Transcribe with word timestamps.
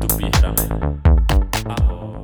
Tupý 0.00 0.30
hrany. 0.36 0.68
Ahoj. 1.66 2.22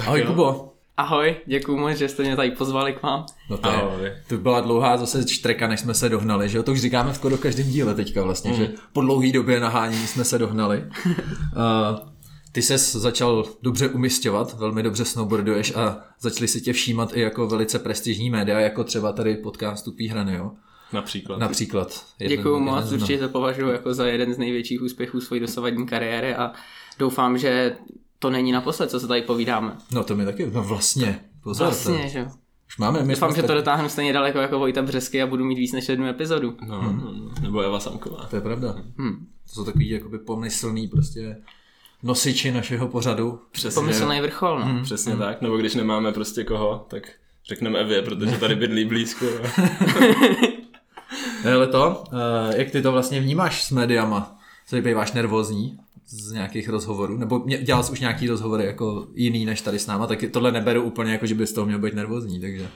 Ahoj 0.00 0.20
jo. 0.20 0.26
Kubo. 0.26 0.72
Ahoj, 0.96 1.36
děkuji 1.46 1.76
moc, 1.76 1.96
že 1.96 2.08
jste 2.08 2.22
mě 2.22 2.36
tady 2.36 2.50
pozvali 2.50 2.92
k 2.92 3.02
vám. 3.02 3.26
No 3.50 3.58
to, 3.58 3.68
je, 3.68 3.74
Ahoj. 3.74 4.12
to 4.28 4.36
byla 4.36 4.60
dlouhá 4.60 4.96
zase 4.96 5.24
čtreka, 5.24 5.66
než 5.68 5.80
jsme 5.80 5.94
se 5.94 6.08
dohnali, 6.08 6.48
že 6.48 6.58
jo? 6.58 6.62
To 6.62 6.72
už 6.72 6.80
říkáme 6.80 7.14
skoro 7.14 7.38
každém 7.38 7.66
díle 7.66 7.94
teďka 7.94 8.22
vlastně, 8.22 8.50
mm. 8.50 8.56
že 8.56 8.72
po 8.92 9.00
dlouhé 9.00 9.32
době 9.32 9.60
nahánění 9.60 10.06
jsme 10.06 10.24
se 10.24 10.38
dohnali. 10.38 10.84
uh, 11.06 11.12
ty 12.52 12.62
ses 12.62 12.92
začal 12.92 13.44
dobře 13.62 13.88
umistovat, 13.88 14.54
velmi 14.54 14.82
dobře 14.82 15.04
snowboarduješ 15.04 15.74
a 15.74 15.98
začali 16.20 16.48
si 16.48 16.60
tě 16.60 16.72
všímat 16.72 17.16
i 17.16 17.20
jako 17.20 17.46
velice 17.46 17.78
prestižní 17.78 18.30
média, 18.30 18.60
jako 18.60 18.84
třeba 18.84 19.12
tady 19.12 19.36
podcast 19.36 19.84
Tupý 19.84 20.08
hrany, 20.08 20.34
jo? 20.34 20.50
Například. 20.92 21.38
Například. 21.38 22.04
Děkuji 22.28 22.60
moc, 22.60 22.92
určitě 22.92 23.18
to 23.18 23.28
považuji 23.28 23.68
jako 23.72 23.94
za 23.94 24.06
jeden 24.06 24.34
z 24.34 24.38
největších 24.38 24.82
úspěchů 24.82 25.20
své 25.20 25.40
dosavadní 25.40 25.86
kariéry 25.86 26.34
a 26.34 26.52
doufám, 26.98 27.38
že 27.38 27.76
to 28.18 28.30
není 28.30 28.52
naposled, 28.52 28.90
co 28.90 29.00
se 29.00 29.06
tady 29.08 29.22
povídáme. 29.22 29.76
No 29.92 30.04
to 30.04 30.16
mi 30.16 30.24
taky, 30.24 30.50
no 30.52 30.62
vlastně. 30.62 31.20
Pozor, 31.42 31.66
Vlastně, 31.66 31.98
to, 32.02 32.08
že 32.08 32.18
jo. 32.18 32.26
už 32.68 32.78
máme, 32.78 33.02
my 33.04 33.14
Doufám, 33.14 33.34
že 33.34 33.42
to 33.42 33.54
dotáhnu 33.54 33.88
stejně 33.88 34.12
daleko 34.12 34.38
jako 34.38 34.58
Vojta 34.58 34.82
Břesky 34.82 35.22
a 35.22 35.26
budu 35.26 35.44
mít 35.44 35.54
víc 35.58 35.72
než 35.72 35.88
jednu 35.88 36.06
epizodu. 36.06 36.56
No, 36.66 36.82
no, 36.82 36.92
no, 36.92 37.30
nebo 37.42 37.60
Eva 37.60 37.80
Samková. 37.80 38.26
To 38.30 38.36
je 38.36 38.42
pravda. 38.42 38.74
Hm. 38.98 39.26
To 39.46 39.52
jsou 39.52 39.64
takový 39.64 39.90
jakoby 39.90 40.18
pomyslný 40.18 40.88
prostě 40.88 41.36
nosiči 42.02 42.52
našeho 42.52 42.88
pořadu. 42.88 43.40
Přesně, 43.50 43.80
Pomyslný 43.80 44.20
vrchol, 44.20 44.58
no. 44.58 44.64
Hmm. 44.64 44.82
přesně 44.82 45.16
tak. 45.16 45.42
Nebo 45.42 45.56
když 45.56 45.74
nemáme 45.74 46.12
prostě 46.12 46.44
koho, 46.44 46.86
tak 46.88 47.10
řekneme 47.48 47.78
Evě, 47.78 48.02
protože 48.02 48.38
tady 48.38 48.54
bydlí 48.54 48.84
blízko. 48.84 49.26
Ale 51.54 51.66
to, 51.66 52.04
eh, 52.12 52.58
jak 52.58 52.70
ty 52.70 52.82
to 52.82 52.92
vlastně 52.92 53.20
vnímáš 53.20 53.64
s 53.64 53.70
médiama? 53.70 54.38
Co 54.66 54.76
býváš 54.76 55.12
nervózní 55.12 55.78
z 56.06 56.32
nějakých 56.32 56.68
rozhovorů? 56.68 57.16
Nebo 57.16 57.44
dělal 57.62 57.82
jsi 57.82 57.92
už 57.92 58.00
nějaký 58.00 58.28
rozhovory 58.28 58.64
jako 58.64 59.06
jiný 59.14 59.44
než 59.44 59.60
tady 59.60 59.78
s 59.78 59.86
náma, 59.86 60.06
tak 60.06 60.18
tohle 60.30 60.52
neberu 60.52 60.82
úplně 60.82 61.12
jako, 61.12 61.26
že 61.26 61.34
bys 61.34 61.50
z 61.50 61.52
toho 61.52 61.66
měl 61.66 61.78
být 61.78 61.94
nervózní, 61.94 62.40
takže... 62.40 62.68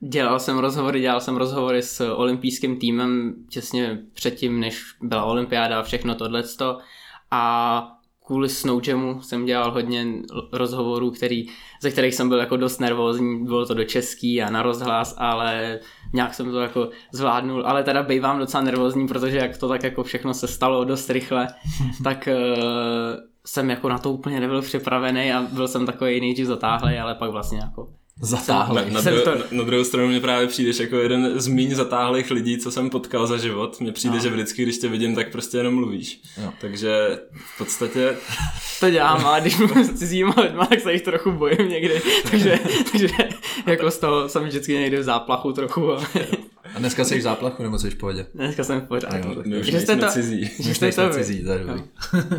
Dělal 0.00 0.40
jsem 0.40 0.58
rozhovory, 0.58 1.00
dělal 1.00 1.20
jsem 1.20 1.36
rozhovory 1.36 1.82
s 1.82 2.14
olympijským 2.14 2.76
týmem 2.76 3.34
těsně 3.48 3.98
předtím, 4.14 4.60
než 4.60 4.84
byla 5.02 5.24
olympiáda 5.24 5.80
a 5.80 5.82
všechno 5.82 6.14
tohleto. 6.14 6.78
A 7.30 8.00
kvůli 8.26 8.48
Snow 8.48 8.88
Jamu 8.88 9.22
jsem 9.22 9.44
dělal 9.44 9.72
hodně 9.72 10.06
rozhovorů, 10.52 11.10
který, 11.10 11.46
ze 11.82 11.90
kterých 11.90 12.14
jsem 12.14 12.28
byl 12.28 12.38
jako 12.38 12.56
dost 12.56 12.78
nervózní, 12.78 13.44
bylo 13.44 13.66
to 13.66 13.74
do 13.74 13.84
český 13.84 14.42
a 14.42 14.50
na 14.50 14.62
rozhlas, 14.62 15.14
ale 15.18 15.80
nějak 16.12 16.34
jsem 16.34 16.50
to 16.50 16.60
jako 16.60 16.90
zvládnul, 17.12 17.66
ale 17.66 17.84
teda 17.84 18.02
bývám 18.02 18.38
docela 18.38 18.62
nervózní, 18.62 19.08
protože 19.08 19.36
jak 19.36 19.58
to 19.58 19.68
tak 19.68 19.82
jako 19.82 20.02
všechno 20.02 20.34
se 20.34 20.48
stalo 20.48 20.84
dost 20.84 21.10
rychle, 21.10 21.48
tak 22.04 22.28
uh, 22.32 22.54
jsem 23.46 23.70
jako 23.70 23.88
na 23.88 23.98
to 23.98 24.12
úplně 24.12 24.40
nebyl 24.40 24.62
připravený 24.62 25.32
a 25.32 25.42
byl 25.42 25.68
jsem 25.68 25.86
takový 25.86 26.20
nejdřív 26.20 26.46
zatáhlej, 26.46 27.00
ale 27.00 27.14
pak 27.14 27.30
vlastně 27.30 27.58
jako 27.58 27.88
Zatáhli. 28.22 28.82
Na, 28.90 28.90
na, 28.90 29.00
dru- 29.10 29.22
to- 29.24 29.34
na, 29.34 29.44
na 29.50 29.64
druhou 29.64 29.84
stranu 29.84 30.08
mě 30.08 30.20
právě 30.20 30.46
přijdeš 30.48 30.78
jako 30.78 30.96
jeden 30.96 31.40
z 31.40 31.48
méně 31.48 31.74
zatáhlých 31.76 32.30
lidí, 32.30 32.58
co 32.58 32.70
jsem 32.70 32.90
potkal 32.90 33.26
za 33.26 33.36
život. 33.38 33.80
Mně 33.80 33.92
přijde, 33.92 34.16
No. 34.16 34.22
že 34.22 34.30
vždycky, 34.30 34.62
když 34.62 34.78
tě 34.78 34.88
vidím, 34.88 35.14
tak 35.14 35.32
prostě 35.32 35.56
jenom 35.56 35.74
mluvíš. 35.74 36.20
Jo. 36.42 36.52
Takže 36.60 37.18
v 37.54 37.58
podstatě 37.58 38.16
To 38.80 38.90
dělám, 38.90 39.26
ale 39.26 39.40
když 39.40 39.56
mluvím 39.58 39.84
s 39.84 39.98
cizíma 39.98 40.34
lidma, 40.42 40.66
tak 40.66 40.80
se 40.80 40.92
jich 40.92 41.02
trochu 41.02 41.32
bojím 41.32 41.68
někdy, 41.68 42.02
takže, 42.30 42.58
takže 42.92 43.08
jako 43.66 43.90
z 43.90 43.98
toho 43.98 44.28
jsem 44.28 44.44
vždycky 44.44 44.72
někdy 44.74 44.96
v 44.98 45.02
záplachu 45.02 45.52
trochu, 45.52 45.92
ale 45.92 46.06
A 46.74 46.78
dneska 46.78 47.04
jsi 47.04 47.18
v 47.18 47.22
záplachu, 47.22 47.62
nebo 47.62 47.78
jsi 47.78 47.90
v 47.90 47.94
pohodě? 47.94 48.26
dneska 48.34 48.64
jsem 48.64 48.80
v 48.80 49.00
tak 49.00 49.46
my 49.46 49.58
už 49.60 49.66
Že 49.66 49.80
jste 49.80 49.92
nejsme 49.96 50.08
to- 50.08 50.12
cizí. 50.12 50.50
Že 50.60 50.74
jste 50.74 50.92
to 50.92 51.10
cizí, 51.10 51.44
to 51.44 51.52
je 51.52 51.58
dobrý. 51.58 51.82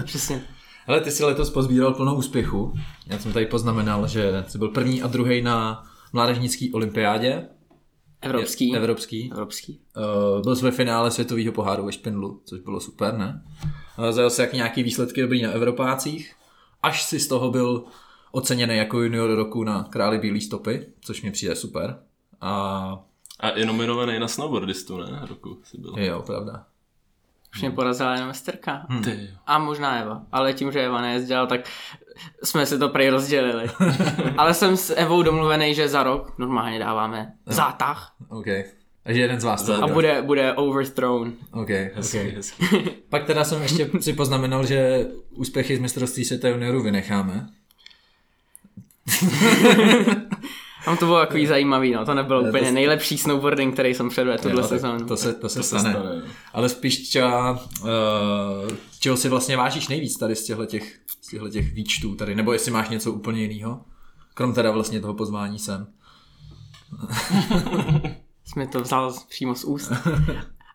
Přesně. 0.04 0.42
Ale 0.88 1.02
ty 1.02 1.12
si 1.12 1.24
letos 1.24 1.50
pozbíral 1.50 1.94
plnou 1.94 2.16
úspěchu. 2.16 2.74
Já 3.08 3.20
jsem 3.20 3.34
tady 3.34 3.46
poznamenal, 3.46 4.08
že 4.08 4.46
jsi 4.48 4.58
byl 4.58 4.68
první 4.70 5.02
a 5.02 5.08
druhý 5.08 5.42
na 5.42 5.84
mládežnické 6.14 6.68
olympiádě. 6.74 7.48
Evropský. 8.22 8.76
Evropský. 8.76 9.32
Evropský. 9.32 9.80
Uh, 10.36 10.42
byl 10.42 10.56
jsi 10.56 10.66
ve 10.66 10.72
finále 10.72 11.12
světového 11.12 11.52
poháru 11.52 11.86
ve 11.86 11.92
Špindlu, 11.92 12.42
což 12.46 12.60
bylo 12.60 12.80
super, 12.80 13.18
ne? 13.18 13.44
Uh, 14.00 14.10
zajel 14.12 14.30
jsi 14.30 14.42
jak 14.42 14.54
nějaký 14.54 14.84
výsledky 14.84 15.22
dobrý 15.22 15.42
na 15.42 15.52
Evropácích, 15.52 16.36
až 16.84 17.04
si 17.04 17.20
z 17.20 17.28
toho 17.28 17.52
byl 17.52 17.84
oceněný 18.32 18.78
jako 18.78 19.02
junior 19.02 19.36
roku 19.36 19.64
na 19.64 19.84
Králi 19.84 20.18
Bílý 20.18 20.42
stopy, 20.42 20.86
což 21.02 21.22
mi 21.22 21.32
přijde 21.32 21.56
super. 21.56 22.00
A 22.42 23.04
A 23.40 23.58
je 23.58 23.66
nominovaný 23.66 24.20
na 24.20 24.28
snowboardistu, 24.28 24.98
ne? 24.98 25.22
Roku 25.30 25.60
si 25.64 25.78
byl. 25.78 25.94
jo, 25.98 26.24
pravda. 26.26 26.66
Už 27.56 27.62
mě 27.62 27.72
porazila 27.72 28.14
jenom 28.14 28.30
Esterka. 28.30 28.86
Hm. 28.90 29.04
Jo. 29.08 29.28
A 29.48 29.60
možná 29.60 30.02
Eva. 30.02 30.22
Ale 30.32 30.54
tím, 30.54 30.72
že 30.72 30.86
Eva 30.86 31.02
nejezdila, 31.02 31.46
tak 31.46 31.62
jsme 32.44 32.66
si 32.66 32.80
to 32.80 32.90
prej 32.90 33.10
rozdělili. 33.10 33.70
ale 34.38 34.54
jsem 34.54 34.78
s 34.78 34.96
Evou 34.96 35.24
domluvený, 35.24 35.76
že 35.76 35.88
za 35.88 36.04
rok 36.04 36.34
normálně 36.38 36.80
dáváme 36.80 37.34
zátah 37.46 38.14
OK. 38.30 38.46
Takže 39.04 39.22
jeden 39.22 39.40
z 39.40 39.44
vás 39.44 39.64
to 39.64 39.84
a 39.84 39.88
bude, 39.88 40.22
bude 40.22 40.54
overthrown. 40.54 41.34
OK, 41.52 41.70
Hezký, 41.70 42.20
OK. 42.20 42.26
hezký. 42.26 42.66
Pak 43.10 43.26
teda 43.26 43.44
jsem 43.44 43.62
ještě 43.62 43.90
si 44.00 44.14
poznamenal, 44.14 44.66
že 44.66 45.06
úspěchy 45.30 45.78
z 45.78 45.80
mistrovství 45.80 46.26
světa 46.26 46.48
juniorů 46.48 46.84
vynecháme. 46.84 47.48
Tam 50.86 50.98
to 50.98 51.06
bylo 51.06 51.20
takový 51.20 51.48
zajímavý, 51.48 51.92
no. 51.92 52.06
To 52.06 52.14
nebyl 52.14 52.42
Ne, 52.42 52.50
úplně 52.50 52.68
to- 52.68 52.74
nejlepší 52.74 53.18
snowboarding, 53.18 53.74
který 53.74 53.94
jsem 53.94 54.10
předvedl 54.10 54.42
tuhle 54.44 54.62
tak 54.62 54.70
sezónu. 54.70 55.06
To 55.06 55.18
se, 55.18 55.34
to 55.34 55.50
se 55.50 55.60
To 55.60 55.64
se 55.64 55.80
stane. 55.80 55.94
stane. 55.94 56.16
no. 56.16 56.22
Ale 56.54 56.70
spíš 56.70 57.10
třeba, 57.10 57.52
uh, 57.52 57.88
čeho 59.00 59.18
si 59.18 59.30
vlastně 59.30 59.58
vážíš 59.58 59.88
nejvíc 59.88 60.18
tady 60.18 60.36
z 60.36 60.46
těchto 60.46 60.66
těch, 60.66 61.00
z 61.22 61.28
těchto 61.28 61.50
těch 61.50 61.74
výčtů 61.74 62.16
tady, 62.16 62.36
nebo 62.36 62.54
jestli 62.54 62.72
máš 62.72 62.90
něco 62.90 63.12
úplně 63.12 63.42
jiného? 63.46 63.82
Krom 64.34 64.54
teda 64.54 64.72
vlastně 64.72 65.02
toho 65.02 65.14
pozvání 65.14 65.60
sem. 65.60 65.88
Jsi 68.46 68.60
mi 68.60 68.68
to 68.68 68.82
vzal 68.82 69.14
přímo 69.30 69.56
z 69.56 69.64
úst. 69.64 69.92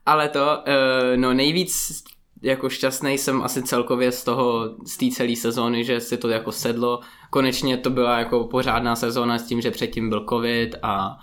Ale 0.07 0.29
to, 0.29 0.41
uh, 0.67 1.17
no 1.17 1.35
nejvíc 1.35 2.03
jako 2.43 2.69
šťastný 2.69 3.19
jsem 3.19 3.43
asi 3.43 3.63
celkově 3.63 4.13
z 4.13 4.25
toho, 4.25 4.75
z 4.87 4.97
té 4.97 5.07
celé 5.11 5.37
sezóny, 5.37 5.85
že 5.85 6.01
si 6.01 6.17
to 6.17 6.29
jako 6.29 6.53
sedlo. 6.53 7.01
Konečně 7.31 7.77
to 7.77 7.91
byla 7.91 8.19
jako 8.19 8.45
pořádná 8.45 8.97
sezóna 8.97 9.39
s 9.39 9.47
tím, 9.47 9.61
že 9.61 9.71
předtím 9.71 10.09
byl 10.09 10.27
covid 10.29 10.75
a 10.83 11.19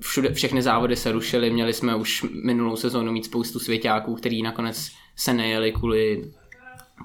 všude, 0.00 0.32
všechny 0.32 0.62
závody 0.62 0.96
se 0.96 1.12
rušily. 1.12 1.50
Měli 1.50 1.72
jsme 1.72 1.96
už 1.96 2.24
minulou 2.44 2.76
sezónu 2.76 3.12
mít 3.12 3.24
spoustu 3.24 3.58
svěťáků, 3.58 4.14
který 4.14 4.42
nakonec 4.42 4.90
se 5.16 5.32
nejeli 5.32 5.72
kvůli, 5.72 6.32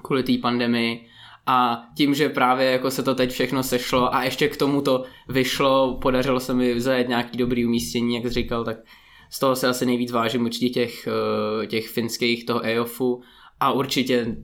kvůli 0.02 0.22
té 0.22 0.32
pandemii. 0.42 1.06
A 1.46 1.82
tím, 1.96 2.14
že 2.14 2.28
právě 2.28 2.70
jako 2.70 2.90
se 2.90 3.02
to 3.02 3.14
teď 3.14 3.30
všechno 3.30 3.62
sešlo 3.62 4.14
a 4.14 4.24
ještě 4.24 4.48
k 4.48 4.56
tomu 4.56 4.82
to 4.82 5.04
vyšlo, 5.28 5.98
podařilo 6.02 6.40
se 6.40 6.54
mi 6.54 6.80
zajet 6.80 7.08
nějaký 7.08 7.38
dobrý 7.38 7.66
umístění, 7.66 8.14
jak 8.14 8.24
jsi 8.24 8.30
říkal, 8.30 8.64
tak 8.64 8.76
z 9.30 9.38
toho 9.38 9.56
se 9.56 9.68
asi 9.68 9.86
nejvíc 9.86 10.12
vážím 10.12 10.44
určitě 10.44 10.68
těch, 10.68 11.08
eh, 11.62 11.66
těch 11.66 11.88
finských, 11.88 12.46
toho 12.46 12.60
EOFu 12.64 13.22
a 13.60 13.72
určitě 13.72 14.36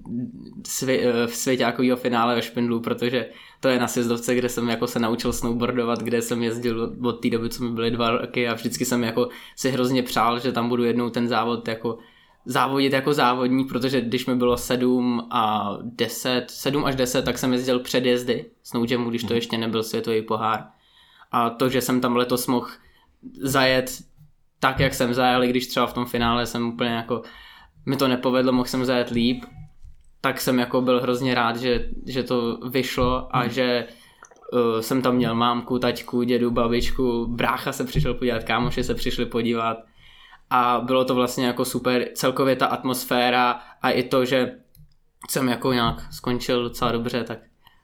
svě, 0.66 1.00
eh, 1.00 1.26
v 1.26 1.34
svěťákového 1.34 1.96
finále 1.96 2.34
ve 2.34 2.42
Špindlu, 2.42 2.80
protože 2.80 3.26
to 3.60 3.68
je 3.68 3.78
na 3.78 3.88
sjezdovce, 3.88 4.34
kde 4.34 4.48
jsem 4.48 4.68
jako 4.68 4.86
se 4.86 4.98
naučil 4.98 5.32
snowboardovat, 5.32 6.02
kde 6.02 6.22
jsem 6.22 6.42
jezdil 6.42 6.96
od 7.02 7.12
té 7.12 7.30
doby, 7.30 7.48
co 7.48 7.64
mi 7.64 7.70
byly 7.70 7.90
dva 7.90 8.10
roky 8.10 8.48
a 8.48 8.54
vždycky 8.54 8.84
jsem 8.84 9.04
jako 9.04 9.28
si 9.56 9.70
hrozně 9.70 10.02
přál, 10.02 10.38
že 10.38 10.52
tam 10.52 10.68
budu 10.68 10.84
jednou 10.84 11.10
ten 11.10 11.28
závod 11.28 11.68
jako 11.68 11.98
závodit 12.44 12.92
jako 12.92 13.12
závodník, 13.12 13.68
protože 13.68 14.00
když 14.00 14.26
mi 14.26 14.36
bylo 14.36 14.56
7 14.56 15.28
a 15.30 15.72
10, 15.82 16.44
7 16.50 16.84
až 16.84 16.94
10, 16.94 17.24
tak 17.24 17.38
jsem 17.38 17.52
jezdil 17.52 17.78
předjezdy 17.78 18.44
Snowjamu, 18.62 19.10
když 19.10 19.24
to 19.24 19.34
ještě 19.34 19.58
nebyl 19.58 19.82
světový 19.82 20.22
pohár. 20.22 20.64
A 21.32 21.50
to, 21.50 21.68
že 21.68 21.80
jsem 21.80 22.00
tam 22.00 22.16
letos 22.16 22.46
mohl 22.46 22.68
zajet 23.40 23.90
tak, 24.60 24.80
jak 24.80 24.94
jsem 24.94 25.14
zajel, 25.14 25.44
i 25.44 25.48
když 25.48 25.66
třeba 25.66 25.86
v 25.86 25.92
tom 25.92 26.06
finále 26.06 26.46
jsem 26.46 26.68
úplně 26.68 26.90
jako 26.90 27.22
mi 27.86 27.96
to 27.96 28.08
nepovedlo, 28.08 28.52
mohl 28.52 28.68
jsem 28.68 28.84
zajet 28.84 29.10
líp, 29.10 29.44
tak 30.20 30.40
jsem 30.40 30.58
jako 30.58 30.80
byl 30.80 31.00
hrozně 31.00 31.34
rád, 31.34 31.56
že, 31.56 31.88
že 32.06 32.22
to 32.22 32.56
vyšlo 32.56 33.36
a 33.36 33.40
hmm. 33.40 33.50
že 33.50 33.86
uh, 34.52 34.80
jsem 34.80 35.02
tam 35.02 35.16
měl 35.16 35.34
mámku, 35.34 35.78
taťku, 35.78 36.22
dědu, 36.22 36.50
babičku, 36.50 37.26
brácha 37.26 37.72
se 37.72 37.84
přišel 37.84 38.14
podívat, 38.14 38.44
kámoši 38.44 38.84
se 38.84 38.94
přišli 38.94 39.26
podívat 39.26 39.78
a 40.50 40.80
bylo 40.84 41.04
to 41.04 41.14
vlastně 41.14 41.46
jako 41.46 41.64
super, 41.64 42.08
celkově 42.14 42.56
ta 42.56 42.66
atmosféra 42.66 43.60
a 43.82 43.90
i 43.90 44.02
to, 44.02 44.24
že 44.24 44.52
jsem 45.28 45.48
jako 45.48 45.72
nějak 45.72 46.12
skončil 46.12 46.62
docela 46.62 46.92
dobře, 46.92 47.24
tak 47.24 47.38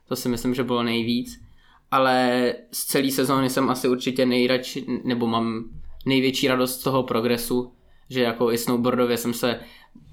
to 0.08 0.16
si 0.16 0.28
myslím, 0.28 0.54
že 0.54 0.64
bylo 0.64 0.82
nejvíc. 0.82 1.42
Ale 1.90 2.54
z 2.72 2.84
celé 2.84 3.10
sezóny 3.10 3.50
jsem 3.50 3.70
asi 3.70 3.88
určitě 3.88 4.26
nejradši, 4.26 5.00
nebo 5.04 5.26
mám 5.26 5.64
největší 6.06 6.48
radost 6.48 6.80
z 6.80 6.82
toho 6.82 7.02
progresu, 7.02 7.72
že 8.10 8.22
jako 8.22 8.52
i 8.52 8.58
snowboardově 8.58 9.16
jsem 9.16 9.34
se 9.34 9.60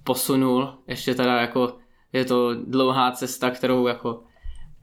posunul, 0.04 0.74
ještě 0.88 1.16
teda 1.16 1.42
jako 1.42 1.76
je 2.14 2.26
to 2.26 2.56
dlouhá 2.56 3.12
cesta, 3.12 3.50
kterou 3.50 3.88
jako 3.88 4.24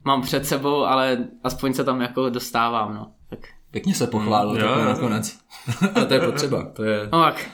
mám 0.05 0.21
před 0.21 0.45
sebou, 0.45 0.83
ale 0.83 1.27
aspoň 1.43 1.73
se 1.73 1.83
tam 1.83 2.01
jako 2.01 2.29
dostávám, 2.29 2.93
no. 2.95 3.11
Tak, 3.29 3.39
Pěkně 3.71 3.93
se 3.95 4.07
pochválil 4.07 4.53
Mm, 4.53 4.59
jo. 4.59 4.85
nakonec. 4.85 5.37
Ale 5.95 6.05
to 6.05 6.13
je 6.13 6.19
potřeba. 6.19 6.65
To 6.75 6.83
je, 6.83 7.09
no 7.11 7.23
tak, 7.23 7.49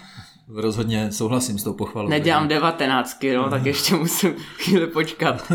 rozhodně 0.56 1.12
souhlasím 1.12 1.57
s 1.60 1.63
tou 1.63 1.74
pochvalou. 1.74 2.10
Nedělám 2.10 2.48
devatenáctky, 2.48 3.34
no, 3.36 3.50
tak 3.50 3.66
ještě 3.66 3.96
musím 3.96 4.34
chvíli 4.57 4.88
počkat. 4.88 5.51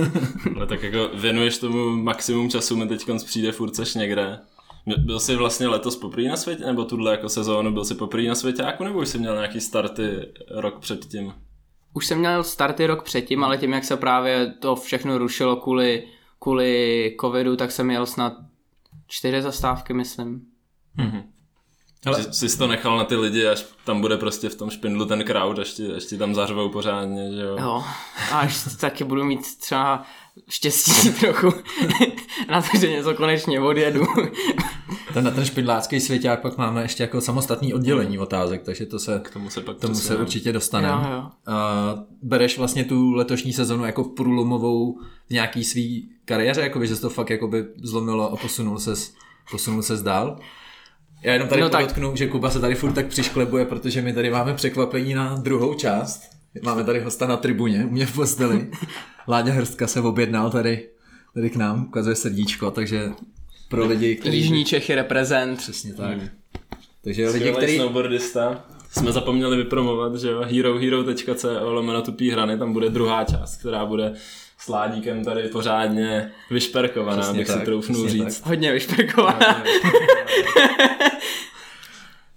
Ale 0.57 0.67
tak 0.69 0.83
jako 0.83 1.09
věnuješ 1.15 1.59
tomu 1.59 1.91
maximum 1.97 2.51
času, 2.51 2.77
mi 2.77 2.87
teď 2.87 3.07
přijde 3.27 3.53
furt 3.53 3.77
seš 3.77 3.95
někde. 3.95 4.39
Byl 4.99 5.21
jsi 5.21 5.37
vlastně 5.37 5.69
letos 5.69 5.97
poprvé 5.97 6.29
na 6.29 6.37
světě, 6.37 6.65
nebo 6.67 6.85
tuhle 6.85 7.11
jako 7.11 7.29
sezónu 7.29 7.73
byl 7.73 7.85
jsi 7.85 7.95
poprvé 7.95 8.23
na 8.29 8.35
svěťáku, 8.35 8.85
nebo 8.85 8.99
už 8.99 9.09
jsi 9.09 9.19
měl 9.19 9.35
nějaký 9.35 9.61
starty 9.61 10.33
rok 10.51 10.79
předtím? 10.79 11.33
Už 11.99 12.07
jsem 12.07 12.19
měl 12.19 12.45
starty 12.45 12.87
rok 12.87 13.03
předtím, 13.03 13.45
ale 13.45 13.59
tím, 13.59 13.73
jak 13.73 13.85
se 13.85 13.97
právě 13.97 14.55
to 14.61 14.77
všechno 14.77 15.19
rušilo 15.19 15.57
kvůli, 15.57 16.09
kvůli 16.39 17.17
covidu, 17.21 17.57
tak 17.57 17.71
jsem 17.71 17.87
měl 17.87 18.07
snad 18.07 18.33
čtyři 19.07 19.43
zastávky, 19.43 19.95
myslím. 19.95 20.43
Mm-hmm. 20.99 21.23
Ale... 22.07 22.23
Jsi, 22.23 22.49
jsi 22.49 22.59
to 22.59 22.67
nechal 22.67 22.97
na 22.97 23.05
ty 23.05 23.17
lidi, 23.17 23.47
až 23.47 23.67
tam 23.85 24.01
bude 24.01 24.17
prostě 24.17 24.49
v 24.49 24.55
tom 24.55 24.71
špindlu 24.71 25.07
ten 25.07 25.25
crowd, 25.25 25.59
až 25.59 25.71
ti, 25.71 25.93
až 25.93 26.05
ti 26.05 26.19
tam 26.19 26.35
zařvou 26.35 26.69
pořádně, 26.69 27.33
že 27.33 27.43
jo? 27.43 27.57
Jo, 27.61 27.85
a 28.33 28.39
až 28.39 28.77
taky 28.81 29.05
budu 29.05 29.25
mít 29.25 29.59
třeba 29.61 30.03
štěstí 30.49 31.11
trochu 31.21 31.53
na 32.51 32.63
to, 32.63 32.69
že 32.81 32.91
něco 32.91 33.15
konečně 33.15 33.61
odjedu. 33.61 34.07
ten, 35.15 35.25
na 35.25 35.31
ten 35.31 35.45
špindlácký 35.45 36.01
svěťák 36.01 36.41
pak 36.43 36.59
máme 36.59 36.83
ještě 36.83 37.03
jako 37.03 37.21
samostatný 37.21 37.75
oddělení 37.75 38.19
otázek, 38.19 38.63
takže 38.63 38.87
to 38.87 38.99
se, 38.99 39.21
k 39.25 39.31
tomu 39.31 39.51
se, 39.51 39.61
pak 39.61 39.79
tomu 39.79 39.95
se 39.95 40.17
určitě 40.17 40.53
dostaneme. 40.53 41.23
bereš 42.23 42.59
vlastně 42.59 42.85
tu 42.85 43.13
letošní 43.13 43.53
sezonu 43.53 43.85
jako 43.85 44.05
průlomovou 44.05 44.99
v 45.27 45.31
nějaký 45.31 45.65
svý 45.65 46.11
kariéře, 46.25 46.61
jako 46.61 46.87
že 46.87 46.97
to 46.97 47.11
fakt 47.11 47.31
jakoby 47.31 47.65
zlomilo 47.83 48.33
a 48.33 48.37
posunul 48.37 48.79
ses, 48.79 49.15
posunul 49.51 49.83
ses 49.83 50.03
dál? 50.03 50.39
Já 51.23 51.33
jenom 51.33 51.49
tady 51.49 51.63
no 51.63 51.71
podotknu, 51.71 52.09
tak... 52.09 52.17
že 52.17 52.27
Kuba 52.27 52.51
se 52.51 52.61
tady 52.61 52.75
furt 52.75 52.93
tak 52.93 53.07
přišklebuje, 53.07 53.65
protože 53.65 54.03
my 54.03 54.13
tady 54.13 54.31
máme 54.31 54.55
překvapení 54.55 55.15
na 55.15 55.37
druhou 55.37 55.75
část. 55.75 56.38
Máme 56.63 56.85
tady 56.85 57.01
hosta 57.01 57.27
na 57.27 57.37
tribuně, 57.37 57.85
u 57.85 57.91
mě 57.91 58.07
v 58.07 58.15
posteli. 58.15 58.71
Láďa 59.29 59.53
Hrstka 59.53 59.87
se 59.87 60.01
objednal 60.01 60.51
tady, 60.51 60.89
tady 61.35 61.51
k 61.51 61.57
nám, 61.57 61.87
ukazuje 61.87 62.17
srdíčko, 62.17 62.71
takže 62.71 63.11
pro 63.69 63.87
lidi, 63.87 64.17
kteří... 64.17 64.37
Jižní 64.37 64.65
Čechy 64.65 64.95
reprezent. 64.95 65.59
Přesně 65.59 65.95
tak. 65.95 66.19
Hmm. 66.19 66.29
Takže 67.05 67.29
lidi, 67.29 67.53
kteří... 67.53 67.77
snowboardista. 67.77 68.65
Jsme 68.91 69.13
zapomněli 69.13 69.57
vypromovat, 69.57 70.17
že 70.17 70.29
jo, 70.29 70.41
herohero.co 70.41 71.71
lomeno 71.71 72.03
tupý 72.03 72.31
hrany, 72.31 72.59
tam 72.59 72.73
bude 72.73 72.89
druhá 72.89 73.25
část, 73.25 73.57
která 73.57 73.87
bude 73.87 74.15
s 74.59 74.69
Ládíkem 74.69 75.25
tady 75.25 75.43
pořádně 75.43 76.33
vyšperkovaná, 76.51 77.23
přesně 77.23 77.39
bych 77.39 77.47
tak, 77.47 77.59
si 77.59 77.65
troufnul 77.65 78.09
říct. 78.09 78.39
Tak. 78.41 78.47
Hodně 78.47 78.73
vyšperkovaná. 78.73 79.65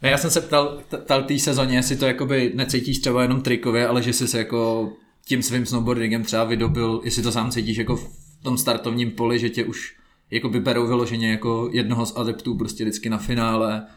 Ne, 0.01 0.09
já 0.09 0.17
jsem 0.17 0.31
se 0.31 0.41
ptal, 0.41 0.81
ptal 1.03 1.23
té 1.23 1.39
sezóně, 1.39 1.75
jestli 1.75 1.95
to 1.95 2.05
jakoby 2.05 2.51
necítíš 2.55 2.99
třeba 2.99 3.21
jenom 3.21 3.41
trikově, 3.41 3.87
ale 3.87 4.01
že 4.01 4.13
jsi 4.13 4.27
se 4.27 4.37
jako 4.37 4.91
tím 5.25 5.43
svým 5.43 5.65
snowboardingem 5.65 6.23
třeba 6.23 6.43
vydobil, 6.43 7.01
jestli 7.03 7.23
to 7.23 7.31
sám 7.31 7.51
cítíš 7.51 7.77
jako 7.77 7.95
v 7.95 8.09
tom 8.43 8.57
startovním 8.57 9.11
poli, 9.11 9.39
že 9.39 9.49
tě 9.49 9.65
už 9.65 9.95
jakoby 10.31 10.59
berou 10.59 10.87
vyloženě 10.87 11.31
jako 11.31 11.69
jednoho 11.73 12.05
z 12.05 12.17
adeptů 12.17 12.57
prostě 12.57 12.83
vždycky 12.83 13.09
na 13.09 13.17
finále 13.17 13.87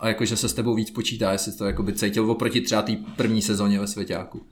a 0.00 0.08
jakože 0.08 0.36
se 0.36 0.48
s 0.48 0.54
tebou 0.54 0.74
víc 0.74 0.90
počítá, 0.90 1.32
jestli 1.32 1.52
to 1.52 1.64
jakoby 1.64 1.92
cítil 1.92 2.30
oproti 2.30 2.60
třeba 2.60 2.82
té 2.82 2.96
první 3.16 3.42
sezóně 3.42 3.80
ve 3.80 3.86
Svěťáku. 3.86 4.46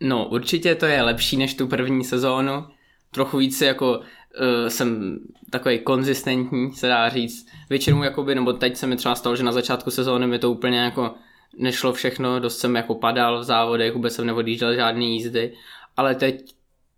No 0.00 0.28
určitě 0.28 0.74
to 0.74 0.86
je 0.86 1.02
lepší 1.02 1.36
než 1.36 1.54
tu 1.54 1.66
první 1.66 2.04
sezónu. 2.04 2.64
Trochu 3.10 3.36
víc 3.36 3.60
jako 3.60 4.00
uh, 4.40 4.68
jsem 4.68 5.18
takový 5.50 5.78
konzistentní, 5.78 6.72
se 6.72 6.88
dá 6.88 7.08
říct. 7.08 7.46
Většinou 7.70 8.02
jakoby, 8.02 8.34
nebo 8.34 8.52
teď 8.52 8.76
se 8.76 8.86
mi 8.86 8.96
třeba 8.96 9.14
stalo, 9.14 9.36
že 9.36 9.42
na 9.42 9.52
začátku 9.52 9.90
sezóny 9.90 10.26
mi 10.26 10.38
to 10.38 10.50
úplně 10.50 10.78
jako 10.78 11.14
nešlo 11.58 11.92
všechno, 11.92 12.40
dost 12.40 12.58
jsem 12.58 12.76
jako 12.76 12.94
padal 12.94 13.40
v 13.40 13.44
závodech, 13.44 13.94
vůbec 13.94 14.14
jsem 14.14 14.26
neodjížděl 14.26 14.74
žádný 14.74 15.14
jízdy, 15.14 15.52
ale 15.96 16.14
teď 16.14 16.54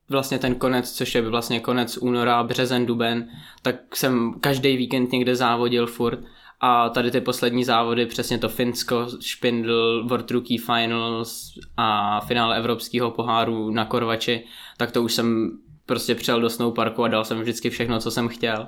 vlastně 0.09 0.39
ten 0.39 0.55
konec, 0.55 0.93
což 0.93 1.15
je 1.15 1.23
vlastně 1.23 1.61
konec 1.61 1.97
února, 1.97 2.43
březen, 2.43 2.87
duben, 2.87 3.29
tak 3.63 3.97
jsem 3.97 4.35
každý 4.41 4.77
víkend 4.77 5.13
někde 5.13 5.37
závodil 5.37 5.87
furt 5.87 6.19
a 6.61 6.89
tady 6.89 7.11
ty 7.11 7.21
poslední 7.21 7.65
závody, 7.65 8.07
přesně 8.07 8.39
to 8.39 8.49
Finsko, 8.49 9.07
Špindl, 9.21 10.05
World 10.09 10.31
Rookie 10.31 10.61
Finals 10.61 11.59
a 11.77 12.21
finále 12.21 12.57
Evropského 12.57 13.11
poháru 13.11 13.71
na 13.71 13.85
Korvači, 13.85 14.45
tak 14.77 14.93
to 14.93 15.03
už 15.03 15.13
jsem 15.13 15.59
prostě 15.89 16.15
přijel 16.15 16.41
do 16.41 16.51
snowparku 16.51 17.05
a 17.05 17.09
dal 17.09 17.25
jsem 17.25 17.41
vždycky 17.41 17.71
všechno, 17.71 18.01
co 18.01 18.11
jsem 18.11 18.29
chtěl. 18.29 18.67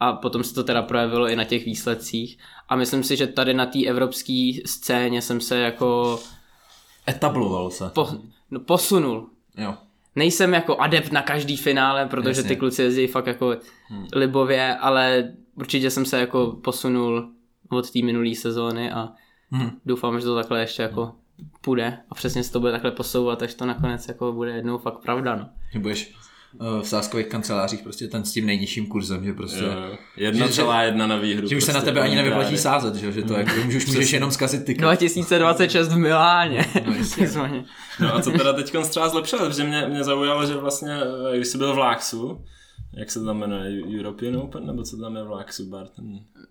A 0.00 0.12
potom 0.12 0.44
se 0.44 0.54
to 0.54 0.64
teda 0.64 0.82
projevilo 0.82 1.28
i 1.28 1.36
na 1.36 1.44
těch 1.44 1.64
výsledcích. 1.64 2.38
A 2.68 2.76
myslím 2.76 3.02
si, 3.02 3.16
že 3.16 3.26
tady 3.26 3.54
na 3.54 3.66
té 3.66 3.84
evropské 3.86 4.52
scéně 4.66 5.22
jsem 5.22 5.40
se 5.40 5.58
jako... 5.58 6.20
Etabloval 7.08 7.70
se. 7.70 7.90
Po, 7.94 8.08
no, 8.50 8.60
posunul. 8.60 9.28
Jo. 9.56 9.74
Nejsem 10.16 10.54
jako 10.54 10.76
adept 10.76 11.12
na 11.12 11.22
každý 11.22 11.56
finále, 11.56 12.06
protože 12.06 12.40
Jasně. 12.40 12.48
ty 12.48 12.56
kluci 12.56 12.82
jezdí 12.82 13.06
fakt 13.06 13.26
jako 13.26 13.56
hmm. 13.88 14.06
libově, 14.14 14.76
ale 14.76 15.32
určitě 15.54 15.90
jsem 15.90 16.04
se 16.04 16.20
jako 16.20 16.58
posunul 16.64 17.30
od 17.70 17.90
té 17.90 18.02
minulé 18.02 18.34
sezóny 18.34 18.92
a 18.92 19.08
hmm. 19.50 19.70
doufám, 19.86 20.20
že 20.20 20.26
to 20.26 20.34
takhle 20.34 20.60
ještě 20.60 20.82
jako 20.82 21.12
půjde 21.60 21.98
a 22.10 22.14
přesně 22.14 22.44
se 22.44 22.52
to 22.52 22.60
bude 22.60 22.72
takhle 22.72 22.90
posouvat, 22.90 23.42
až 23.42 23.54
to 23.54 23.66
nakonec 23.66 24.08
jako 24.08 24.32
bude 24.32 24.50
jednou 24.50 24.78
fakt 24.78 24.98
pravda. 24.98 25.36
No. 25.36 25.80
Budeš 25.80 26.14
v 26.58 26.82
sáskových 26.82 27.26
kancelářích 27.26 27.82
prostě 27.82 28.08
ten 28.08 28.24
s 28.24 28.32
tím 28.32 28.46
nejnižším 28.46 28.86
kurzem, 28.86 29.24
že 29.24 29.32
prostě... 29.32 29.64
Jo, 29.64 29.96
jedna 30.16 30.46
že, 30.46 30.52
celá 30.52 30.82
jedna 30.82 31.06
na 31.06 31.16
výhru. 31.16 31.48
Že 31.48 31.56
už 31.56 31.64
prostě 31.64 31.72
se 31.72 31.78
na 31.78 31.84
tebe 31.84 32.00
ani 32.00 32.16
nevyplatí 32.16 32.58
sázet, 32.58 32.94
že, 32.94 33.12
že 33.12 33.22
to 33.22 33.34
jako, 33.34 33.50
že 33.70 33.76
už 33.76 33.86
můžeš 33.86 34.12
jenom 34.12 34.30
zkazit 34.30 34.64
ty. 34.64 34.74
2026 34.74 35.88
v 35.88 35.96
Miláně. 35.96 36.66
No, 38.00 38.06
no 38.08 38.14
a 38.14 38.22
co 38.22 38.30
teda 38.30 38.52
teď 38.52 38.72
třeba 38.88 39.08
zlepšovat, 39.08 39.48
protože 39.48 39.64
mě, 39.64 39.86
mě 39.88 40.04
zaujalo, 40.04 40.46
že 40.46 40.54
vlastně, 40.54 40.98
eh, 41.32 41.36
když 41.36 41.48
jsi 41.48 41.58
byl 41.58 41.74
v 41.74 41.78
Láksu, 41.78 42.44
jak 42.94 43.10
se 43.10 43.20
to 43.20 43.26
tam 43.26 43.38
jmenuje, 43.38 43.82
European 43.98 44.36
Open, 44.36 44.66
nebo 44.66 44.82
co 44.82 44.96
tam 44.96 45.16
je 45.16 45.22
v 45.22 45.30
Laxu 45.30 45.70
Barton? 45.70 46.04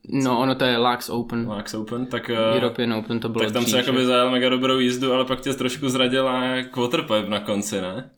No, 0.09 0.39
ono 0.39 0.55
to 0.55 0.65
je 0.65 0.77
Lax 0.77 1.09
Open. 1.09 1.47
Lax 1.47 1.73
Open, 1.73 2.05
tak... 2.05 2.29
Eh, 2.29 2.55
European 2.55 2.93
Open 2.93 3.19
to 3.19 3.29
bylo 3.29 3.43
Tak 3.43 3.53
tam 3.53 3.63
dřív, 3.63 3.71
se 3.71 3.77
jakoby 3.77 4.05
zajel 4.05 4.31
mega 4.31 4.49
dobrou 4.49 4.79
jízdu, 4.79 5.13
ale 5.13 5.25
pak 5.25 5.41
tě 5.41 5.53
trošku 5.53 5.89
zradila 5.89 6.41
quarterpipe 6.71 7.29
na 7.29 7.39
konci, 7.39 7.81
ne? 7.81 8.09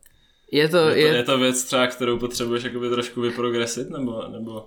Je 0.52 0.70
to, 0.70 0.78
je, 0.78 0.94
to, 0.94 1.00
je... 1.00 1.16
je 1.16 1.24
to 1.24 1.38
věc 1.38 1.64
třeba, 1.64 1.88
kterou 1.88 2.20
potřebuješ 2.20 2.64
jakoby 2.64 2.90
trošku 2.90 3.22
vyprogresit, 3.22 3.90
nebo, 3.90 4.28
nebo 4.28 4.66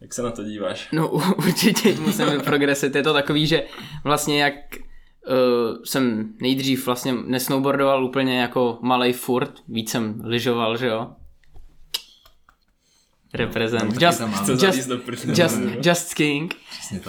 jak 0.00 0.14
se 0.14 0.22
na 0.22 0.30
to 0.30 0.44
díváš? 0.44 0.88
No 0.92 1.10
určitě 1.38 1.94
musím 2.00 2.26
vyprogresit, 2.26 2.94
je 2.94 3.02
to 3.02 3.12
takový, 3.12 3.46
že 3.46 3.64
vlastně 4.04 4.42
jak 4.42 4.54
uh, 5.28 5.82
jsem 5.84 6.34
nejdřív 6.40 6.86
vlastně 6.86 7.12
nesnowboardoval 7.12 8.04
úplně 8.04 8.40
jako 8.40 8.78
malej 8.82 9.12
furt, 9.12 9.52
víc 9.68 9.90
jsem 9.90 10.20
lyžoval, 10.24 10.76
že 10.76 10.86
jo, 10.86 11.10
reprezent. 13.34 14.00
No, 14.00 14.08
just, 14.08 14.22
just, 14.62 14.90
just, 15.38 15.86
just 15.86 16.14
King. 16.14 16.54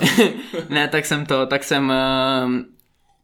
ne, 0.69 0.87
tak 0.87 1.05
jsem 1.05 1.25
to, 1.25 1.45
tak 1.45 1.63
jsem 1.63 1.89
uh, 1.89 2.76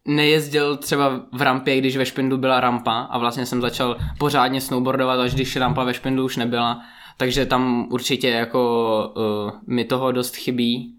nejezdil 0.08 0.78
třeba 0.78 1.22
v 1.32 1.42
rampě, 1.42 1.78
když 1.78 1.98
ve 1.98 2.06
Špindu 2.06 2.38
byla 2.38 2.60
rampa 2.60 3.00
a 3.00 3.18
vlastně 3.18 3.46
jsem 3.46 3.62
začal 3.62 3.98
pořádně 4.18 4.62
snowboardovat, 4.62 5.20
až 5.20 5.34
když 5.34 5.56
rampa 5.56 5.84
ve 5.84 5.94
Špindu 5.94 6.26
už 6.26 6.38
nebyla. 6.38 6.82
Takže 7.18 7.46
tam 7.46 7.88
určitě 7.92 8.30
jako 8.30 9.14
uh, 9.16 9.52
mi 9.68 9.86
toho 9.86 10.12
dost 10.12 10.36
chybí. 10.36 10.96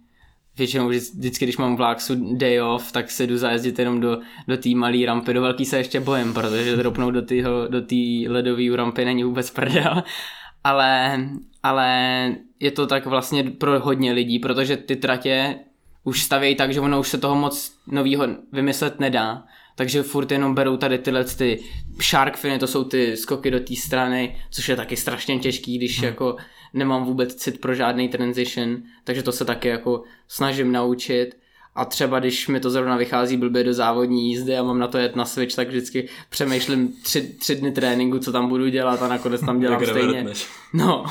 Většinou 0.58 0.88
vždycky, 0.88 1.44
když 1.44 1.56
mám 1.56 1.76
v 1.76 1.80
Láksu 1.80 2.36
day 2.36 2.62
off, 2.62 2.92
tak 2.92 3.10
se 3.10 3.26
jdu 3.26 3.38
zajezdit 3.38 3.78
jenom 3.78 4.00
do, 4.00 4.18
do 4.48 4.56
té 4.56 4.68
malé 4.74 5.06
rampy. 5.06 5.34
Do 5.34 5.42
velký 5.42 5.64
se 5.64 5.76
ještě 5.76 6.00
bojím, 6.00 6.34
protože 6.34 6.76
dropnout 6.76 7.14
do 7.14 7.22
té 7.22 7.42
do 7.42 8.32
ledové 8.32 8.76
rampy 8.76 9.04
není 9.04 9.24
vůbec 9.24 9.50
prdel 9.50 10.02
ale, 10.64 11.20
ale 11.62 11.88
je 12.60 12.70
to 12.70 12.86
tak 12.86 13.06
vlastně 13.06 13.44
pro 13.44 13.80
hodně 13.80 14.12
lidí, 14.12 14.38
protože 14.38 14.76
ty 14.76 14.96
tratě 14.96 15.58
už 16.04 16.22
stavějí 16.22 16.54
tak, 16.54 16.72
že 16.72 16.80
ono 16.80 17.00
už 17.00 17.08
se 17.08 17.18
toho 17.18 17.34
moc 17.34 17.72
novýho 17.86 18.26
vymyslet 18.52 19.00
nedá. 19.00 19.44
Takže 19.76 20.02
furt 20.02 20.30
jenom 20.30 20.54
berou 20.54 20.76
tady 20.76 20.98
tyhle 20.98 21.24
ty 21.24 21.60
shark 22.02 22.36
finy, 22.36 22.58
to 22.58 22.66
jsou 22.66 22.84
ty 22.84 23.16
skoky 23.16 23.50
do 23.50 23.60
té 23.60 23.76
strany, 23.76 24.36
což 24.50 24.68
je 24.68 24.76
taky 24.76 24.96
strašně 24.96 25.38
těžký, 25.38 25.78
když 25.78 25.98
hmm. 25.98 26.06
jako 26.06 26.36
nemám 26.74 27.04
vůbec 27.04 27.34
cit 27.34 27.60
pro 27.60 27.74
žádný 27.74 28.08
transition, 28.08 28.82
takže 29.04 29.22
to 29.22 29.32
se 29.32 29.44
taky 29.44 29.68
jako 29.68 30.02
snažím 30.28 30.72
naučit 30.72 31.36
a 31.76 31.84
třeba 31.84 32.20
když 32.20 32.48
mi 32.48 32.60
to 32.60 32.70
zrovna 32.70 32.96
vychází 32.96 33.36
blbě 33.36 33.64
do 33.64 33.74
závodní 33.74 34.30
jízdy 34.30 34.56
a 34.56 34.62
mám 34.62 34.78
na 34.78 34.88
to 34.88 34.98
jet 34.98 35.16
na 35.16 35.24
switch, 35.24 35.54
tak 35.54 35.68
vždycky 35.68 36.08
přemýšlím 36.30 36.88
tři, 37.02 37.20
tři 37.20 37.56
dny 37.56 37.72
tréninku, 37.72 38.18
co 38.18 38.32
tam 38.32 38.48
budu 38.48 38.68
dělat 38.68 39.02
a 39.02 39.08
nakonec 39.08 39.40
tam 39.40 39.60
dělám 39.60 39.86
stejně. 39.86 40.26
No, 40.72 41.04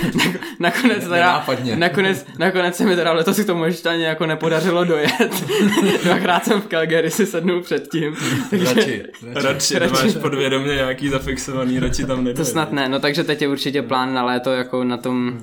nakonec 0.58 1.08
teda, 1.08 1.46
nakonec, 1.76 2.26
nakonec 2.38 2.76
se 2.76 2.84
mi 2.84 2.96
teda 2.96 3.12
letos 3.12 3.40
k 3.40 3.46
tomu 3.46 3.64
ještě 3.64 3.88
ani 3.88 4.02
jako 4.02 4.26
nepodařilo 4.26 4.84
dojet. 4.84 5.44
Dvakrát 6.04 6.44
jsem 6.44 6.60
v 6.60 6.66
Calgary 6.66 7.10
si 7.10 7.26
sednul 7.26 7.62
předtím. 7.62 8.16
Takže, 8.50 8.74
radši, 8.74 9.02
radši, 9.34 9.78
radši, 9.78 10.04
máš 10.04 10.16
podvědomě 10.22 10.74
nějaký 10.74 11.08
zafixovaný, 11.08 11.78
radši 11.78 12.06
tam 12.06 12.18
nedojde. 12.18 12.38
To 12.38 12.44
snad 12.44 12.72
ne, 12.72 12.88
no 12.88 13.00
takže 13.00 13.24
teď 13.24 13.42
je 13.42 13.48
určitě 13.48 13.82
plán 13.82 14.14
na 14.14 14.24
léto 14.24 14.52
jako 14.52 14.84
na 14.84 14.96
tom 14.96 15.40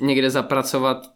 někde 0.00 0.30
zapracovat 0.30 1.14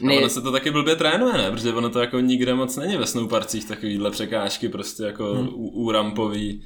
A 0.00 0.06
Nej- 0.06 0.18
ono 0.18 0.28
se 0.28 0.42
to 0.42 0.52
taky 0.52 0.70
blbě 0.70 0.96
trénuje, 0.96 1.32
ne? 1.32 1.50
Protože 1.50 1.72
ono 1.72 1.90
to 1.90 2.00
jako 2.00 2.20
nikde 2.20 2.54
moc 2.54 2.76
není 2.76 2.96
ve 2.96 3.06
snowparcích 3.06 3.64
takovýhle 3.64 4.10
překážky, 4.10 4.68
prostě 4.68 5.02
jako 5.02 5.34
hmm. 5.34 5.48
úrampový 5.54 6.62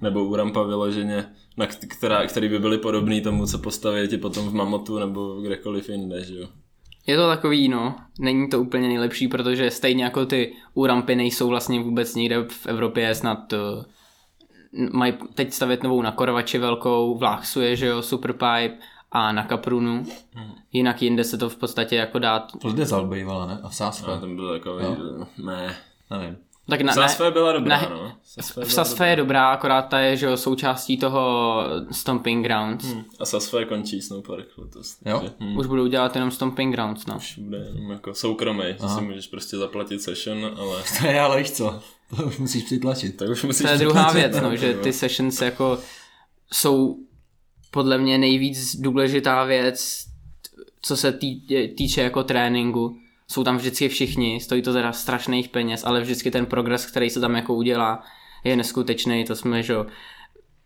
nebo 0.00 0.24
úrampa 0.24 0.62
vyloženě, 0.62 1.26
na 1.56 1.66
která, 1.66 2.26
který 2.26 2.48
by 2.48 2.58
byly 2.58 2.78
podobný 2.78 3.20
tomu, 3.20 3.46
co 3.46 3.58
postaví 3.58 4.08
ti 4.08 4.18
potom 4.18 4.48
v 4.48 4.54
Mamotu 4.54 4.98
nebo 4.98 5.40
kdekoliv 5.40 5.88
jinde, 5.88 6.24
že 6.24 6.34
jo? 6.34 6.48
Je 7.06 7.16
to 7.16 7.28
takový, 7.28 7.68
no, 7.68 7.96
není 8.18 8.48
to 8.48 8.60
úplně 8.60 8.88
nejlepší, 8.88 9.28
protože 9.28 9.70
stejně 9.70 10.04
jako 10.04 10.26
ty 10.26 10.52
úrampy 10.74 11.16
nejsou 11.16 11.48
vlastně 11.48 11.80
vůbec 11.80 12.14
nikde 12.14 12.44
v 12.48 12.66
Evropě, 12.66 13.14
snad 13.14 13.52
uh, 13.52 13.84
mají 14.92 15.14
teď 15.34 15.52
stavět 15.52 15.82
novou 15.82 16.02
na 16.02 16.12
Korvači 16.12 16.58
velkou, 16.58 17.18
v 17.18 17.22
Láchsu 17.22 17.60
je, 17.60 17.76
že 17.76 17.86
jo, 17.86 18.02
Superpipe 18.02 18.78
a 19.14 19.32
na 19.32 19.44
Kaprunu. 19.44 20.06
Jinak 20.72 21.02
jinde 21.02 21.24
se 21.24 21.38
to 21.38 21.48
v 21.50 21.56
podstatě 21.56 21.96
jako 21.96 22.18
dá, 22.18 22.46
Lydezal 22.64 23.06
bývala, 23.06 23.46
ne? 23.46 23.58
A 23.62 23.68
v 23.68 23.74
Sásfe. 23.74 24.12
A 24.12 24.16
ten 24.20 24.36
byl 24.36 24.52
takový, 24.58 24.84
ne. 25.44 25.76
Nevím. 26.10 26.36
tak 26.68 26.80
na, 26.80 26.92
Sasfe 26.92 27.30
byla 27.30 27.52
dobrá, 27.52 27.80
ne- 27.80 27.88
no. 27.90 28.12
Sasfe 28.24 28.52
v 28.52 28.64
byla 28.64 28.70
Sasfe 28.70 29.08
je 29.08 29.16
dobrá, 29.16 29.48
akorát 29.48 29.82
ta 29.82 29.98
je, 29.98 30.16
že 30.16 30.26
jo, 30.26 30.36
součástí 30.36 30.98
toho 30.98 31.54
Stomping 31.90 32.46
Grounds. 32.46 32.84
Hmm. 32.84 33.04
A 33.20 33.24
Sasfe 33.24 33.64
končí 33.64 34.02
Snowpark 34.02 34.46
letos. 34.58 34.96
Jo? 35.06 35.18
takže, 35.18 35.34
Hm, 35.40 35.56
Už 35.56 35.66
budou 35.66 35.86
dělat 35.86 36.14
jenom 36.14 36.30
Stomping 36.30 36.74
Grounds, 36.74 37.06
no. 37.06 37.16
už 37.16 37.38
bude 37.38 37.58
jenom 37.58 37.90
jako 37.90 38.14
soukromý, 38.14 38.64
že 38.82 38.88
si 38.88 39.00
můžeš 39.00 39.26
prostě 39.26 39.56
zaplatit 39.56 40.02
session, 40.02 40.50
ale 40.58 40.82
To 41.00 41.06
je 41.06 41.20
ale 41.20 41.38
víš 41.38 41.50
co, 41.50 41.80
to 42.16 42.22
už 42.22 42.38
musíš 42.38 42.64
přitlačit. 42.64 43.16
tak 43.16 43.28
už 43.28 43.42
musíš... 43.44 43.66
To 43.66 43.72
je 43.72 43.78
druhá 43.78 44.12
věc, 44.12 44.40
no, 44.42 44.56
že 44.56 44.72
jo. 44.72 44.78
ty 44.82 44.92
sessions 44.92 45.40
jako 45.40 45.78
jsou 46.52 46.96
podle 47.74 47.98
mě 47.98 48.18
nejvíc 48.18 48.76
důležitá 48.76 49.44
věc, 49.44 50.04
co 50.82 50.96
se 50.96 51.12
tý, 51.12 51.40
týče 51.76 52.02
jako 52.02 52.24
tréninku. 52.24 52.96
Jsou 53.28 53.44
tam 53.44 53.56
vždycky 53.56 53.88
všichni, 53.88 54.40
stojí 54.40 54.62
to 54.62 54.72
teda 54.72 54.92
strašných 54.92 55.48
peněz, 55.48 55.84
ale 55.84 56.00
vždycky 56.00 56.30
ten 56.30 56.46
progres, 56.46 56.86
který 56.86 57.10
se 57.10 57.20
tam 57.20 57.34
jako 57.34 57.54
udělá, 57.54 58.02
je 58.44 58.56
neskutečný. 58.56 59.24
To 59.24 59.36
jsme, 59.36 59.62
že 59.62 59.72
jo, 59.72 59.86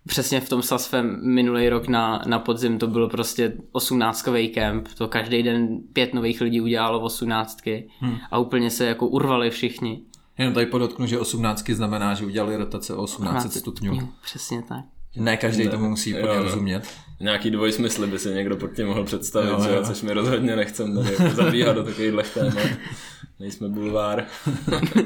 přesně 0.06 0.40
v 0.40 0.48
tom 0.48 0.62
Sasfem 0.62 1.20
minulý 1.22 1.68
rok 1.68 1.88
na, 1.88 2.22
na 2.26 2.38
podzim 2.38 2.78
to 2.78 2.86
bylo 2.86 3.08
prostě 3.08 3.56
18 3.72 4.28
kemp, 4.54 4.88
to 4.98 5.08
každý 5.08 5.42
den 5.42 5.78
pět 5.92 6.14
nových 6.14 6.40
lidí 6.40 6.60
udělalo 6.60 7.00
18 7.00 7.58
hmm. 8.00 8.16
a 8.30 8.38
úplně 8.38 8.70
se 8.70 8.86
jako 8.86 9.06
urvali 9.06 9.50
všichni. 9.50 10.02
Jenom 10.38 10.54
tady 10.54 10.66
podotknu, 10.66 11.06
že 11.06 11.18
18 11.18 11.68
znamená, 11.68 12.14
že 12.14 12.26
udělali 12.26 12.56
rotace 12.56 12.94
o 12.94 13.02
18 13.02 13.52
stupňů. 13.52 14.08
Přesně 14.22 14.62
tak. 14.62 14.97
Ne 15.18 15.36
každý 15.36 15.68
tomu 15.68 15.90
musí 15.90 16.14
úplně 16.14 16.38
rozumět. 16.38 16.82
Nějaký 17.20 17.50
dvojsmysly 17.50 18.06
by 18.06 18.18
si 18.18 18.28
někdo 18.28 18.56
pod 18.56 18.72
tím 18.72 18.86
mohl 18.86 19.04
představit, 19.04 19.48
Jo, 19.48 19.60
že, 19.64 19.70
jo. 19.70 19.82
což 19.84 20.02
mi 20.02 20.12
rozhodně 20.12 20.56
nechcem 20.56 20.96
tady 20.96 21.12
jako 21.12 21.36
zabíhat 21.36 21.72
do 21.72 21.82
takových 21.82 22.34
témat. 22.34 22.68
Nejsme 23.40 23.68
bulvár. 23.68 24.24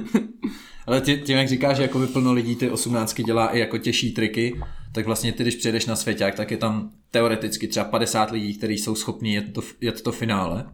Ale 0.86 1.00
ty, 1.00 1.16
tím, 1.16 1.36
jak 1.36 1.48
říkáš, 1.48 1.76
že 1.76 1.82
jako 1.82 2.06
plno 2.12 2.32
lidí 2.32 2.56
ty 2.56 2.70
18 2.70 3.14
dělá 3.14 3.48
i 3.48 3.58
jako 3.58 3.78
těžší 3.78 4.12
triky, 4.12 4.60
tak 4.92 5.06
vlastně 5.06 5.32
ty, 5.32 5.42
když 5.42 5.56
přijedeš 5.56 5.86
na 5.86 5.96
svěťák, 5.96 6.34
tak 6.34 6.50
je 6.50 6.56
tam 6.56 6.90
teoreticky 7.10 7.68
třeba 7.68 7.84
50 7.84 8.30
lidí, 8.30 8.58
kteří 8.58 8.78
jsou 8.78 8.94
schopní 8.94 9.34
jet 9.34 9.52
to, 9.52 9.60
jet 9.80 10.02
to 10.02 10.12
finále. 10.12 10.64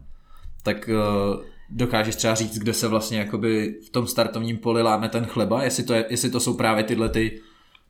Tak 0.63 0.89
uh, 0.89 1.43
dokážeš 1.69 2.15
třeba 2.15 2.35
říct, 2.35 2.57
kde 2.57 2.73
se 2.73 2.87
vlastně 2.87 3.19
jakoby 3.19 3.75
v 3.87 3.89
tom 3.89 4.07
startovním 4.07 4.57
poli 4.57 4.81
láme 4.81 5.09
ten 5.09 5.25
chleba, 5.25 5.63
jestli 5.63 5.83
to, 5.83 5.93
je, 5.93 6.05
jestli 6.09 6.29
to 6.29 6.39
jsou 6.39 6.53
právě 6.53 6.83
tyhle 6.83 7.09
ty, 7.09 7.41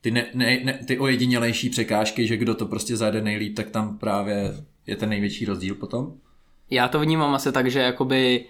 ty, 0.02 0.12
ne, 0.12 0.26
ne, 0.34 0.60
ne, 0.64 0.80
ty 0.88 1.00
ojedinělejší 1.00 1.70
překážky, 1.70 2.28
že 2.28 2.38
kdo 2.38 2.56
to 2.56 2.66
prostě 2.66 2.98
zajde 2.98 3.22
nejlíp, 3.22 3.56
tak 3.56 3.70
tam 3.70 3.98
právě 3.98 4.54
je 4.88 4.96
ten 4.96 5.10
největší 5.10 5.46
rozdíl 5.46 5.76
potom. 5.76 6.14
Já 6.70 6.88
to 6.88 7.00
vnímám 7.00 7.34
asi 7.34 7.52
tak, 7.52 7.72
že 7.72 7.80
jakoby 7.80 8.46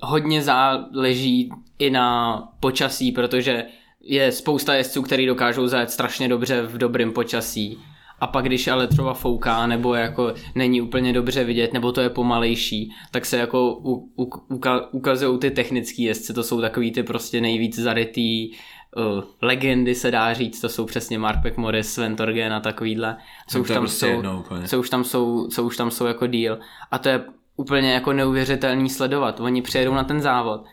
hodně 0.00 0.42
záleží 0.42 1.50
i 1.78 1.90
na 1.90 2.38
počasí, 2.60 3.12
protože 3.12 3.64
je 4.00 4.32
spousta 4.32 4.74
jezdců, 4.74 5.02
který 5.02 5.26
dokážou 5.26 5.66
zajet 5.66 5.90
strašně 5.90 6.28
dobře 6.28 6.62
v 6.62 6.78
dobrém 6.78 7.12
počasí. 7.12 7.78
A 8.20 8.26
pak 8.26 8.44
když 8.44 8.68
ale 8.68 8.86
třeba 8.86 9.14
fouká, 9.14 9.66
nebo 9.66 9.94
jako 9.94 10.34
není 10.54 10.80
úplně 10.80 11.12
dobře 11.12 11.44
vidět, 11.44 11.72
nebo 11.72 11.92
to 11.92 12.00
je 12.00 12.10
pomalejší, 12.10 12.92
tak 13.10 13.26
se 13.26 13.36
jako 13.36 13.74
u, 13.74 14.10
u, 14.16 14.30
uka, 14.48 14.92
ukazují 14.92 15.38
ty 15.38 15.50
technický 15.50 16.02
jezdci, 16.02 16.34
to 16.34 16.42
jsou 16.42 16.60
takový 16.60 16.92
ty 16.92 17.02
prostě 17.02 17.40
nejvíc 17.40 17.78
zarytý 17.78 18.52
uh, 18.96 19.24
legendy 19.42 19.94
se 19.94 20.10
dá 20.10 20.34
říct, 20.34 20.60
to 20.60 20.68
jsou 20.68 20.86
přesně 20.86 21.18
Mark 21.18 21.56
Morris, 21.56 21.94
Sven 21.94 22.16
Torgen 22.16 22.52
a 22.52 22.60
takovýhle, 22.60 23.16
co 23.48 23.58
No 23.58 23.62
už 23.62 23.68
tam 23.68 23.82
prostě 23.82 24.06
jsou, 24.06 24.12
jedno 24.12 24.38
úplně. 24.38 24.68
co 24.68 24.80
už 24.80 24.90
tam 24.90 25.04
jsou, 25.04 25.48
co 25.48 25.64
už 25.64 25.76
tam 25.76 25.90
jsou 25.90 26.06
jako 26.06 26.26
díl. 26.26 26.58
A 26.90 26.98
to 26.98 27.08
je 27.08 27.24
úplně 27.56 27.92
jako 27.92 28.12
neuvěřitelný 28.12 28.90
sledovat. 28.90 29.40
Oni 29.40 29.62
přijedou 29.62 29.94
na 29.94 30.04
ten 30.04 30.20
závod, 30.20 30.64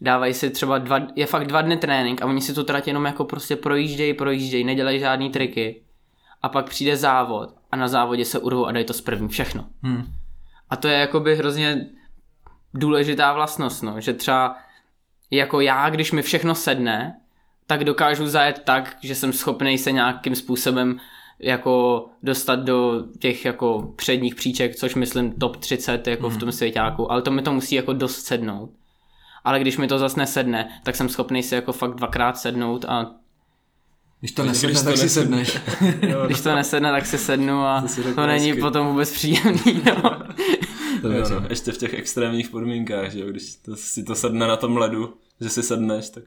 dávají 0.00 0.34
si 0.34 0.50
třeba 0.50 0.78
dva, 0.78 1.00
je 1.16 1.26
fakt 1.26 1.46
dva 1.46 1.62
dny 1.62 1.76
trénink 1.76 2.22
a 2.22 2.26
oni 2.26 2.40
si 2.40 2.54
tu 2.54 2.64
trať 2.64 2.86
jenom 2.86 3.04
jako 3.04 3.24
prostě 3.24 3.56
projíždějí, 3.56 4.14
projíždějí, 4.14 4.64
nedělají 4.64 5.00
žádný 5.00 5.30
triky. 5.30 5.82
A 6.42 6.48
pak 6.48 6.68
přijde 6.68 6.96
závod 6.96 7.54
a 7.72 7.76
na 7.76 7.88
závodě 7.88 8.24
se 8.24 8.38
urvou 8.38 8.66
a 8.66 8.72
dají 8.72 8.84
to 8.84 8.92
z 8.92 9.00
první 9.00 9.28
všechno. 9.28 9.64
Hmm. 9.82 10.04
A 10.70 10.76
to 10.76 10.88
je 10.88 10.98
jakoby 10.98 11.36
hrozně 11.36 11.86
důležitá 12.74 13.32
vlastnost, 13.32 13.82
no, 13.82 14.00
že 14.00 14.12
třeba 14.12 14.56
jako 15.30 15.60
já, 15.60 15.90
když 15.90 16.12
mi 16.12 16.22
všechno 16.22 16.54
sedne, 16.54 17.20
tak 17.66 17.84
dokážu 17.84 18.26
zajet 18.26 18.62
tak, 18.64 18.96
že 19.02 19.14
jsem 19.14 19.32
schopný 19.32 19.78
se 19.78 19.92
nějakým 19.92 20.34
způsobem 20.34 21.00
jako 21.38 22.06
dostat 22.22 22.56
do 22.60 23.04
těch 23.18 23.44
jako 23.44 23.92
předních 23.96 24.34
příček, 24.34 24.76
což 24.76 24.94
myslím 24.94 25.32
top 25.32 25.56
30 25.56 26.06
jako 26.06 26.28
v 26.30 26.36
tom 26.38 26.52
svěťáku, 26.52 27.12
ale 27.12 27.22
to 27.22 27.30
mi 27.30 27.42
to 27.42 27.52
musí 27.52 27.74
jako 27.74 27.92
dost 27.92 28.20
sednout. 28.24 28.70
Ale 29.44 29.60
když 29.60 29.76
mi 29.76 29.86
to 29.88 29.98
zas 29.98 30.16
nesedne, 30.16 30.80
tak 30.82 30.96
jsem 30.96 31.08
schopný 31.08 31.42
si 31.42 31.54
jako 31.54 31.72
fakt 31.72 31.94
dvakrát 31.94 32.38
sednout 32.38 32.84
a 32.88 33.10
Když 34.20 34.32
to 34.32 34.42
Když 34.42 34.52
nesedne, 34.62 34.74
to 34.80 34.84
tak 34.84 34.96
si 34.96 35.02
nesedne. 35.02 35.44
sedneš. 35.44 35.60
když 36.26 36.40
to 36.40 36.54
nesedne, 36.54 36.90
tak 36.90 37.06
si 37.06 37.18
sednu 37.18 37.60
a 37.62 37.80
To 37.80 37.88
si 37.88 38.02
řekl 38.02 38.14
to 38.14 38.26
není 38.26 38.46
hezky. 38.48 38.60
potom 38.60 38.86
vůbec 38.86 39.12
příjemný. 39.12 39.82
No. 39.86 40.02
To 41.02 41.08
Jo, 41.08 41.14
věřím. 41.14 41.36
no, 41.42 41.46
ještě 41.50 41.72
v 41.72 41.78
těch 41.78 41.94
extrémních 41.94 42.50
podmínkách, 42.50 43.10
že 43.12 43.20
jo, 43.20 43.26
když 43.30 43.54
to, 43.56 43.76
si 43.76 44.04
to 44.04 44.14
sedne 44.14 44.46
na 44.46 44.56
tom 44.56 44.76
ledu, 44.76 45.14
že 45.40 45.48
si 45.48 45.62
sedneš, 45.62 46.10
tak, 46.10 46.24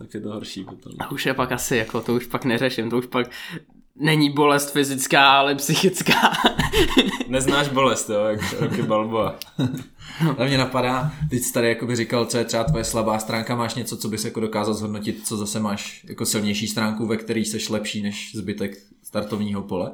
tak 0.00 0.14
je 0.14 0.20
to 0.20 0.32
horší 0.32 0.64
potom. 0.64 0.92
A 0.98 1.10
už 1.10 1.26
je 1.26 1.34
pak 1.34 1.52
asi, 1.52 1.76
jako 1.76 2.00
to 2.00 2.14
už 2.14 2.26
pak 2.26 2.44
neřeším, 2.44 2.90
to 2.90 2.98
už 2.98 3.06
pak 3.06 3.30
není 3.96 4.30
bolest 4.30 4.70
fyzická, 4.70 5.30
ale 5.30 5.54
psychická. 5.54 6.32
Neznáš 7.28 7.68
bolest, 7.68 8.10
jo, 8.10 8.24
jak 8.24 8.60
Rocky 8.60 8.82
Balboa. 8.82 9.38
Ale 10.38 10.48
mě 10.48 10.58
napadá, 10.58 11.12
teď 11.30 11.42
jsi 11.42 11.52
tady 11.52 11.68
jakoby 11.68 11.96
říkal, 11.96 12.26
co 12.26 12.38
je 12.38 12.44
třeba 12.44 12.64
tvoje 12.64 12.84
slabá 12.84 13.18
stránka, 13.18 13.56
máš 13.56 13.74
něco, 13.74 13.96
co 13.96 14.08
bys 14.08 14.24
jako 14.24 14.40
dokázal 14.40 14.74
zhodnotit, 14.74 15.26
co 15.26 15.36
zase 15.36 15.60
máš 15.60 16.04
jako 16.08 16.26
silnější 16.26 16.68
stránku, 16.68 17.06
ve 17.06 17.16
který 17.16 17.44
seš 17.44 17.68
lepší 17.68 18.02
než 18.02 18.32
zbytek 18.34 18.76
startovního 19.02 19.62
pole? 19.62 19.92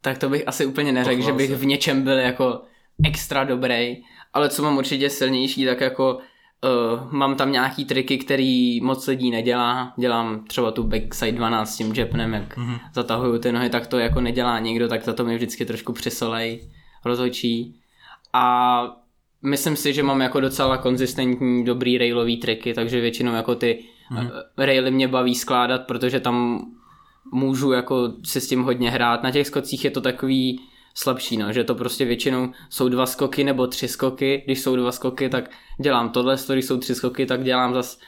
tak 0.00 0.18
to 0.18 0.28
bych 0.28 0.48
asi 0.48 0.66
úplně 0.66 0.92
neřekl, 0.92 1.22
že 1.22 1.32
bych 1.32 1.50
v 1.50 1.66
něčem 1.66 2.02
byl 2.02 2.18
jako 2.18 2.62
extra 3.04 3.44
dobrý, 3.44 4.02
ale 4.32 4.48
co 4.48 4.62
mám 4.62 4.76
určitě 4.78 5.10
silnější, 5.10 5.64
tak 5.64 5.80
jako 5.80 6.18
uh, 6.62 7.12
mám 7.12 7.36
tam 7.36 7.52
nějaký 7.52 7.84
triky, 7.84 8.18
který 8.18 8.80
moc 8.80 9.06
lidí 9.06 9.30
nedělá. 9.30 9.92
Dělám 9.96 10.44
třeba 10.44 10.70
tu 10.70 10.82
backside 10.82 11.32
12 11.32 11.70
s 11.70 11.76
tím 11.76 11.94
japnem, 11.94 12.34
jak 12.34 12.56
mm-hmm. 12.56 12.80
zatahuju 12.94 13.38
ty 13.38 13.52
nohy, 13.52 13.70
tak 13.70 13.86
to 13.86 13.98
jako 13.98 14.20
nedělá 14.20 14.58
nikdo, 14.58 14.88
tak 14.88 15.04
to, 15.04 15.14
to 15.14 15.24
mi 15.24 15.34
vždycky 15.34 15.64
trošku 15.64 15.92
přisolej, 15.92 16.70
rozhočí. 17.04 17.80
A 18.32 18.86
myslím 19.42 19.76
si, 19.76 19.92
že 19.92 20.02
mám 20.02 20.20
jako 20.20 20.40
docela 20.40 20.76
konzistentní, 20.76 21.64
dobrý 21.64 21.98
railový 21.98 22.36
triky, 22.36 22.74
takže 22.74 23.00
většinou 23.00 23.34
jako 23.34 23.54
ty 23.54 23.84
mm-hmm. 24.12 24.30
raily 24.58 24.90
mě 24.90 25.08
baví 25.08 25.34
skládat, 25.34 25.86
protože 25.86 26.20
tam 26.20 26.66
můžu 27.32 27.72
jako 27.72 28.12
si 28.24 28.40
s 28.40 28.48
tím 28.48 28.62
hodně 28.62 28.90
hrát. 28.90 29.22
Na 29.22 29.30
těch 29.30 29.46
skocích 29.46 29.84
je 29.84 29.90
to 29.90 30.00
takový 30.00 30.60
slabší, 30.94 31.36
no, 31.36 31.52
že 31.52 31.64
to 31.64 31.74
prostě 31.74 32.04
většinou 32.04 32.52
jsou 32.70 32.88
dva 32.88 33.06
skoky 33.06 33.44
nebo 33.44 33.66
tři 33.66 33.88
skoky. 33.88 34.42
Když 34.44 34.60
jsou 34.60 34.76
dva 34.76 34.92
skoky, 34.92 35.28
tak 35.28 35.50
dělám 35.80 36.10
tohle, 36.10 36.36
když 36.52 36.64
jsou 36.64 36.78
tři 36.78 36.94
skoky, 36.94 37.26
tak 37.26 37.44
dělám 37.44 37.74
zas 37.74 37.98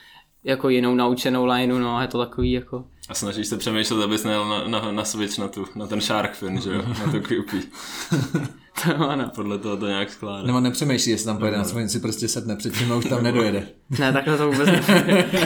jako 0.43 0.69
jinou 0.69 0.95
naučenou 0.95 1.45
lineu, 1.45 1.79
no 1.79 1.97
a 1.97 2.01
je 2.01 2.07
to 2.07 2.25
takový 2.25 2.51
jako... 2.51 2.85
A 3.09 3.13
snažíš 3.13 3.47
se 3.47 3.57
přemýšlet, 3.57 4.03
abys 4.03 4.23
nejel 4.23 4.49
na, 4.49 4.67
na, 4.67 4.91
na 4.91 5.03
switch, 5.03 5.37
na, 5.37 5.47
tu, 5.47 5.65
na 5.75 5.87
ten 5.87 6.01
shark 6.01 6.33
fin, 6.33 6.61
že 6.61 6.73
jo, 6.73 6.81
na 6.81 7.11
tu 7.11 7.21
QP. 7.21 7.51
To 8.83 9.09
ano. 9.09 9.31
Podle 9.35 9.59
toho 9.59 9.77
to 9.77 9.87
nějak 9.87 10.11
skládá. 10.11 10.47
Nebo 10.47 10.59
nepřemýšlí, 10.59 11.11
jestli 11.11 11.25
tam 11.25 11.37
pojede 11.37 11.57
na 11.57 11.63
svůj, 11.63 11.89
si 11.89 11.99
prostě 11.99 12.27
sedne 12.27 12.55
předtím 12.55 12.91
a 12.91 12.95
už 12.95 13.05
tam 13.05 13.23
nedojede. 13.23 13.67
Ne, 13.99 14.13
takhle 14.13 14.37
to 14.37 14.51
vůbec 14.51 14.69
ne. 14.69 14.81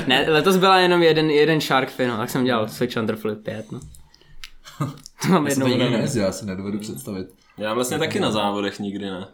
ne. 0.07 0.25
letos 0.27 0.57
byla 0.57 0.79
jenom 0.79 1.03
jeden, 1.03 1.29
jeden 1.29 1.61
shark 1.61 1.89
fin, 1.89 2.09
no, 2.09 2.17
tak 2.17 2.29
jsem 2.29 2.43
dělal 2.43 2.69
switch 2.69 2.97
under 2.97 3.15
flip 3.15 3.43
5, 3.43 3.71
no. 3.71 3.79
To 5.21 5.27
mám 5.27 5.47
Já 5.47 5.53
jsem 5.53 5.61
jednou. 5.61 5.65
to 5.65 5.83
nikdy 5.83 5.97
nejezdil, 5.97 6.23
já 6.23 6.31
si 6.31 6.45
nedovedu 6.45 6.79
představit. 6.79 7.27
Já 7.57 7.73
vlastně 7.73 7.99
taky 7.99 8.19
na 8.19 8.31
závodech 8.31 8.79
nikdy 8.79 9.05
ne. 9.11 9.27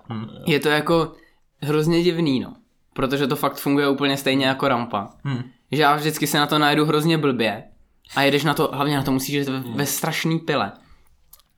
Je 0.46 0.60
to 0.60 0.70
jako 0.70 1.14
hrozně 1.62 2.04
divný, 2.04 2.40
no. 2.40 2.54
Protože 2.94 3.28
to 3.28 3.36
fakt 3.36 3.56
funguje 3.56 3.90
úplně 3.90 4.18
stejně 4.18 4.46
jako 4.46 4.68
rampa. 4.68 5.10
Hmm. 5.24 5.44
Že 5.72 5.82
já 5.82 5.96
vždycky 5.96 6.28
se 6.28 6.38
na 6.38 6.48
to 6.48 6.60
najedu 6.60 6.86
hrozně 6.86 7.18
blbě. 7.18 7.64
A 8.16 8.22
jedeš 8.22 8.44
na 8.44 8.54
to, 8.54 8.70
hlavně 8.74 8.98
na 8.98 9.04
to 9.04 9.12
musíš 9.12 9.36
jít 9.36 9.48
ve, 9.50 9.60
ve 9.60 9.86
strašný 9.86 10.40
pile. 10.40 10.72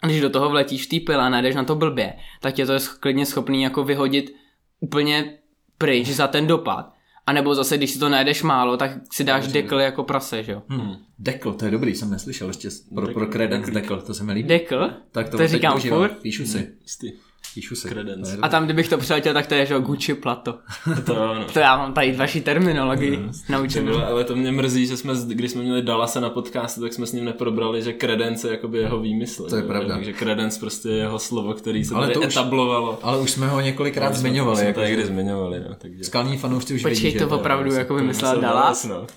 A 0.01 0.08
když 0.08 0.22
do 0.22 0.29
toho 0.29 0.50
vletíš 0.50 0.86
v 0.86 0.89
té 0.89 1.05
pile 1.05 1.24
a 1.24 1.29
najdeš 1.29 1.55
na 1.55 1.63
to 1.63 1.75
blbě, 1.75 2.13
tak 2.41 2.53
tě 2.53 2.65
to 2.65 2.74
je 2.74 2.79
sch- 2.79 2.98
klidně 3.00 3.25
schopný 3.25 3.63
jako 3.63 3.84
vyhodit 3.84 4.36
úplně 4.79 5.34
pryč 5.77 6.08
za 6.08 6.27
ten 6.27 6.48
dopad. 6.48 6.93
A 7.29 7.33
nebo 7.33 7.55
zase, 7.55 7.77
když 7.77 7.91
si 7.91 8.00
to 8.00 8.09
najedeš 8.09 8.43
málo, 8.43 8.77
tak 8.77 8.91
si 9.12 9.24
dáš 9.24 9.48
dekl 9.48 9.79
jako 9.79 10.03
prase, 10.03 10.43
že 10.43 10.51
jo? 10.51 10.62
Hmm. 10.67 10.95
Dekl, 11.19 11.53
to 11.53 11.65
je 11.65 11.71
dobrý, 11.71 11.95
jsem 11.95 12.12
neslyšel 12.12 12.48
ještě 12.48 12.69
pro, 12.95 13.13
pro 13.13 13.25
credence 13.27 13.71
dekl, 13.71 14.01
to 14.01 14.13
se 14.13 14.24
mi 14.24 14.33
líbí. 14.33 14.50
Dekl? 14.50 14.89
Tak 15.12 15.29
to, 15.29 15.38
to 15.38 15.48
říkám 15.48 15.71
používám. 15.71 16.00
furt. 16.00 16.21
Píšu 16.21 16.45
si, 16.45 16.67
Jistý. 16.81 17.12
Píšu 17.53 17.75
si. 17.75 17.88
Credence. 17.89 18.38
A 18.41 18.50
tam, 18.50 18.65
kdybych 18.65 18.89
to 18.89 18.98
přeletěl, 18.98 19.34
tak 19.34 19.48
to 19.48 19.53
je, 19.56 19.65
že 19.65 19.74
jo, 19.74 19.79
Gucci 19.79 20.13
plato. 20.13 20.60
To 21.06 21.13
no. 21.15 21.46
To 21.53 21.60
já 21.60 21.77
mám 21.77 21.94
tady 21.94 22.12
vaši 22.12 22.41
terminologii 22.41 23.18
Ty 23.18 23.51
naučenou. 23.51 23.91
vole, 23.91 24.06
ale 24.06 24.24
to 24.24 24.36
mě 24.36 24.51
mrzí, 24.51 24.88
že 24.88 24.98
jsme, 24.98 25.13
když 25.27 25.51
jsme 25.51 25.62
měli 25.62 25.82
Dallase 25.82 26.22
na 26.22 26.29
podcastu, 26.29 26.82
tak 26.82 26.94
jsme 26.94 27.06
s 27.06 27.12
ním 27.13 27.25
neprobrali, 27.25 27.82
že 27.82 27.94
Credence 27.94 28.48
je 28.48 28.51
jakoby 28.51 28.77
jeho 28.77 29.00
výmysl. 29.00 29.50
To 29.50 29.56
je 29.56 29.62
že? 29.62 29.68
pravda. 29.68 29.96
Takže 29.96 30.13
Credence 30.13 30.60
prostě 30.60 30.89
je 30.89 30.96
jeho 30.98 31.20
slovo, 31.20 31.53
který 31.53 31.86
se 31.86 31.96
Ale 31.96 32.08
tady 32.08 32.13
to 32.13 32.20
už- 32.20 32.25
etablovalo. 32.36 33.00
Ale 33.01 33.20
už 33.20 33.32
jsme 33.32 33.48
ho 33.48 33.62
několikrát 33.62 34.10
jsme- 34.10 34.20
zmiňovali. 34.20 34.58
jsme 34.58 34.68
Jako, 34.68 34.82
že 35.01 35.06
zmiňovali, 35.08 35.60
no, 35.70 35.75
takže... 35.77 36.03
skalní 36.03 36.38
fanoušci 36.38 36.74
už 36.75 36.82
Počkej, 36.82 37.01
vědí, 37.01 37.18
to 37.20 37.29
že 37.29 37.36
opravdu 37.36 37.72
jako 37.74 37.96
vymyslel 37.96 38.32
Vymyslel 38.32 38.53
Dallas? 38.53 38.86
No. 38.86 39.08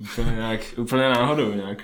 Úplně, 0.00 0.32
nějak, 0.36 0.60
úplně 0.76 1.02
náhodou 1.02 1.52
nějak. 1.54 1.82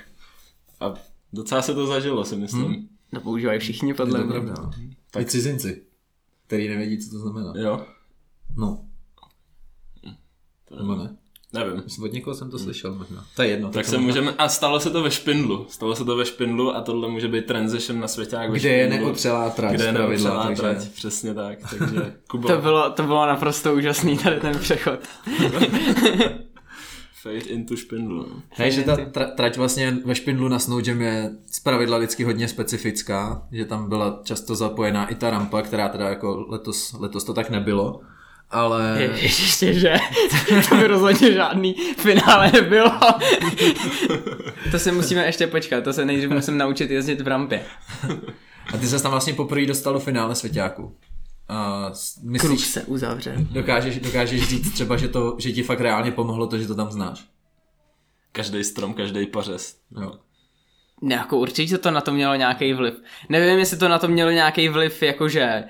A 0.80 0.94
docela 1.32 1.62
se 1.62 1.74
to 1.74 1.86
zažilo, 1.86 2.24
si 2.24 2.36
myslím. 2.36 2.64
Hmm. 2.64 2.88
To 3.14 3.20
používají 3.20 3.60
všichni 3.60 3.94
podle 3.94 4.24
mě. 4.24 4.40
No. 5.14 5.20
I 5.20 5.24
cizinci, 5.24 5.82
který 6.46 6.68
nevědí, 6.68 6.98
co 6.98 7.10
to 7.10 7.18
znamená. 7.18 7.52
Jo? 7.56 7.86
No. 8.56 8.84
Nebo 10.78 10.94
ne? 10.94 11.16
Nevím. 11.52 11.82
Myslím, 11.84 12.04
od 12.04 12.12
někoho 12.12 12.34
jsem 12.34 12.50
to 12.50 12.58
slyšel 12.58 12.94
možná. 12.94 13.24
To 13.36 13.42
je 13.42 13.48
jedno. 13.48 13.70
Tak 13.70 13.84
to 13.86 13.90
se 13.90 13.98
možná- 13.98 14.20
můžeme... 14.20 14.36
A 14.38 14.48
stalo 14.48 14.80
se 14.80 14.90
to 14.90 15.02
ve 15.02 15.10
špindlu. 15.10 15.66
Stalo 15.70 15.96
se 15.96 16.04
to 16.04 16.16
ve 16.16 16.26
špindlu 16.26 16.76
a 16.76 16.80
tohle 16.80 17.08
může 17.08 17.28
být 17.28 17.46
transition 17.46 18.00
na 18.00 18.08
svěťák 18.08 18.50
ve 18.50 18.58
Kde 18.58 18.68
je 18.68 18.86
špindlu. 18.86 19.06
neotřelá 19.06 19.50
trať. 19.50 19.74
Kde 19.74 19.84
je 19.84 19.92
neotřelá 19.92 20.46
takže- 20.46 20.62
trať, 20.62 20.88
přesně 20.88 21.34
tak. 21.34 21.58
Takže 21.70 22.16
Kubo, 22.30 22.48
To 22.48 22.56
bylo, 22.58 22.90
to 22.90 23.02
bylo 23.02 23.26
naprosto 23.26 23.74
úžasný 23.74 24.18
tady 24.18 24.40
ten 24.40 24.58
přechod. 24.58 25.00
fade 27.22 27.36
into 27.38 27.76
špindlu. 27.76 28.42
Ne, 28.58 28.70
že 28.70 28.82
ta 28.82 28.96
tra- 28.96 29.30
trať 29.34 29.56
vlastně 29.56 29.96
ve 30.04 30.14
špindlu 30.14 30.48
na 30.48 30.58
Snowjam 30.58 31.00
je 31.02 31.30
zpravidla 31.52 31.98
vždycky 31.98 32.24
hodně 32.24 32.48
specifická, 32.48 33.42
že 33.52 33.64
tam 33.64 33.88
byla 33.88 34.20
často 34.24 34.54
zapojená 34.54 35.06
i 35.06 35.14
ta 35.14 35.30
rampa, 35.30 35.62
která 35.62 35.88
teda 35.88 36.08
jako 36.08 36.44
letos, 36.48 36.92
letos 36.98 37.24
to 37.24 37.34
tak 37.34 37.50
nebylo, 37.50 38.00
ale 38.50 39.08
Ještě, 39.22 39.74
že 39.74 39.96
to 40.68 40.76
by 40.76 40.86
rozhodně 40.86 41.32
žádný 41.32 41.74
finále 41.96 42.50
nebylo. 42.52 42.92
to 44.70 44.78
si 44.78 44.92
musíme 44.92 45.26
ještě 45.26 45.46
počkat, 45.46 45.84
to 45.84 45.92
se 45.92 46.04
nejdřív 46.04 46.30
musím 46.30 46.58
naučit 46.58 46.90
jezdit 46.90 47.20
v 47.20 47.28
rampě. 47.28 47.62
a 48.74 48.78
ty 48.78 48.86
se 48.86 49.02
tam 49.02 49.10
vlastně 49.10 49.32
poprvé 49.34 49.66
dostal 49.66 49.92
do 49.92 50.00
finále 50.00 50.34
svěťáku. 50.34 50.96
A 51.50 51.90
s- 51.92 52.14
Kruh 52.14 52.30
myslíš, 52.30 52.60
se 52.66 52.82
uzavře. 52.82 53.34
dokážeš, 53.52 53.98
dokážeš 54.00 54.48
říct 54.48 54.72
třeba, 54.72 54.96
že, 54.96 55.08
to, 55.08 55.36
že 55.38 55.52
ti 55.52 55.62
fakt 55.62 55.80
reálně 55.80 56.12
pomohlo 56.12 56.46
to, 56.46 56.58
že 56.58 56.66
to 56.66 56.74
tam 56.74 56.90
znáš? 56.90 57.24
Každý 58.32 58.64
strom, 58.64 58.94
každý 58.94 59.26
pařez. 59.26 59.76
Jo. 60.02 60.12
Ne, 61.02 61.14
jako 61.14 61.38
určitě 61.38 61.78
to 61.78 61.90
na 61.90 62.00
to 62.00 62.12
mělo 62.12 62.34
nějaký 62.34 62.72
vliv. 62.72 62.94
Nevím, 63.28 63.58
jestli 63.58 63.76
to 63.76 63.88
na 63.88 63.98
to 63.98 64.08
mělo 64.08 64.30
nějaký 64.30 64.68
vliv, 64.68 65.02
jakože 65.02 65.64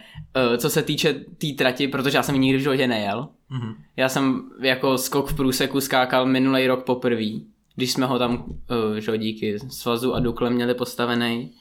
uh, 0.50 0.56
co 0.56 0.70
se 0.70 0.82
týče 0.82 1.12
té 1.14 1.24
tý 1.38 1.52
trati, 1.52 1.88
protože 1.88 2.16
já 2.18 2.22
jsem 2.22 2.34
ji 2.34 2.40
nikdy 2.40 2.58
v 2.58 2.62
životě 2.62 2.86
nejel. 2.86 3.28
Mhm. 3.50 3.74
Já 3.96 4.08
jsem 4.08 4.50
jako 4.62 4.98
skok 4.98 5.30
v 5.32 5.36
průseku 5.36 5.80
skákal 5.80 6.26
minulý 6.26 6.66
rok 6.66 6.84
poprvé, 6.84 7.24
když 7.76 7.92
jsme 7.92 8.06
ho 8.06 8.18
tam, 8.18 8.44
uh, 8.44 8.94
že 8.98 9.10
jo, 9.10 9.16
díky 9.16 9.58
svazu 9.68 10.14
a 10.14 10.20
Dukle 10.20 10.50
měli 10.50 10.74
postavený. 10.74 11.52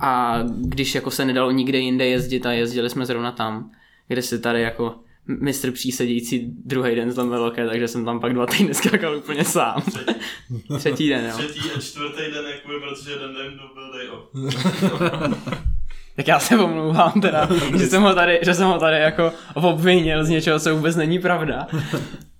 A 0.00 0.42
když 0.60 0.94
jako 0.94 1.10
se 1.10 1.24
nedalo 1.24 1.50
nikde 1.50 1.78
jinde 1.78 2.06
jezdit 2.06 2.46
a 2.46 2.52
jezdili 2.52 2.90
jsme 2.90 3.06
zrovna 3.06 3.32
tam, 3.32 3.70
kde 4.08 4.22
si 4.22 4.38
tady 4.38 4.62
jako 4.62 4.94
mistr 5.26 5.70
přísedící 5.70 6.52
druhý 6.64 6.94
den 6.94 7.14
tam 7.14 7.30
velké, 7.30 7.66
takže 7.66 7.88
jsem 7.88 8.04
tam 8.04 8.20
pak 8.20 8.34
dva 8.34 8.46
týdny 8.46 8.74
skákal 8.74 9.16
úplně 9.16 9.44
sám. 9.44 9.82
Třetí 10.78 11.08
den, 11.08 11.24
jo. 11.24 11.38
Třetí 11.38 11.70
a 11.76 11.80
čtvrtý 11.80 12.22
den, 12.34 12.44
jakoby, 12.46 12.74
protože 12.80 13.10
jeden 13.10 13.34
den 13.34 13.58
to 13.58 13.74
byl 13.74 13.92
day 13.92 14.08
off. 14.08 15.34
Tak 16.16 16.28
já 16.28 16.38
se 16.38 16.58
omlouvám 16.58 17.20
teda, 17.20 17.48
že 17.78 17.86
jsem 17.86 18.02
ho 18.02 18.14
tady, 18.14 18.40
že 18.42 18.54
jsem 18.54 18.66
ho 18.66 18.78
tady 18.78 18.96
jako 18.96 19.32
obvinil 19.54 20.24
z 20.24 20.28
něčeho, 20.28 20.60
co 20.60 20.76
vůbec 20.76 20.96
není 20.96 21.18
pravda. 21.18 21.66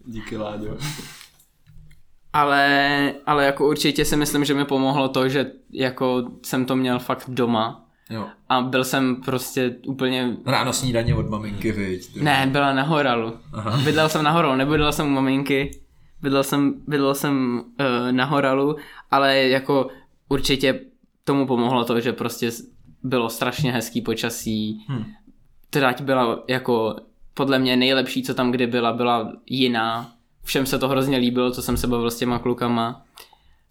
Díky, 0.06 0.36
Láďo. 0.36 0.76
Ale, 2.34 3.14
ale 3.26 3.44
jako 3.44 3.68
určitě 3.68 4.04
si 4.04 4.16
myslím, 4.16 4.44
že 4.44 4.54
mi 4.54 4.64
pomohlo 4.64 5.08
to, 5.08 5.28
že 5.28 5.52
jako 5.72 6.30
jsem 6.42 6.64
to 6.64 6.76
měl 6.76 6.98
fakt 6.98 7.24
doma 7.28 7.86
jo. 8.10 8.26
a 8.48 8.60
byl 8.60 8.84
jsem 8.84 9.16
prostě 9.16 9.76
úplně 9.86 10.36
Ráno 10.46 10.72
snídaně 10.72 11.14
od 11.14 11.30
maminky, 11.30 11.72
viď? 11.72 12.22
Ne, 12.22 12.48
byla 12.52 12.72
na 12.72 12.82
Horalu. 12.82 13.38
Aha. 13.52 13.78
Bydlel 13.84 14.08
jsem 14.08 14.24
na 14.24 14.30
Horalu, 14.30 14.56
nebydlel 14.56 14.92
jsem 14.92 15.06
u 15.06 15.10
maminky, 15.10 15.80
bydlel 16.22 16.42
jsem, 16.42 16.74
bydlel 16.86 17.14
jsem 17.14 17.62
uh, 17.80 18.12
na 18.12 18.24
Horalu, 18.24 18.76
ale 19.10 19.36
jako 19.36 19.88
určitě 20.28 20.80
tomu 21.24 21.46
pomohlo 21.46 21.84
to, 21.84 22.00
že 22.00 22.12
prostě 22.12 22.50
bylo 23.02 23.30
strašně 23.30 23.72
hezký 23.72 24.00
počasí. 24.00 24.84
Hm. 24.88 25.04
Trať 25.70 26.00
byla 26.00 26.44
jako 26.48 26.96
podle 27.34 27.58
mě 27.58 27.76
nejlepší, 27.76 28.22
co 28.22 28.34
tam 28.34 28.50
kdy 28.50 28.66
byla, 28.66 28.92
byla 28.92 29.32
jiná. 29.46 30.13
Všem 30.44 30.66
se 30.66 30.78
to 30.78 30.88
hrozně 30.88 31.16
líbilo, 31.18 31.50
co 31.50 31.62
jsem 31.62 31.76
se 31.76 31.86
bavil 31.86 32.10
s 32.10 32.18
těma 32.18 32.38
klukama. 32.38 33.04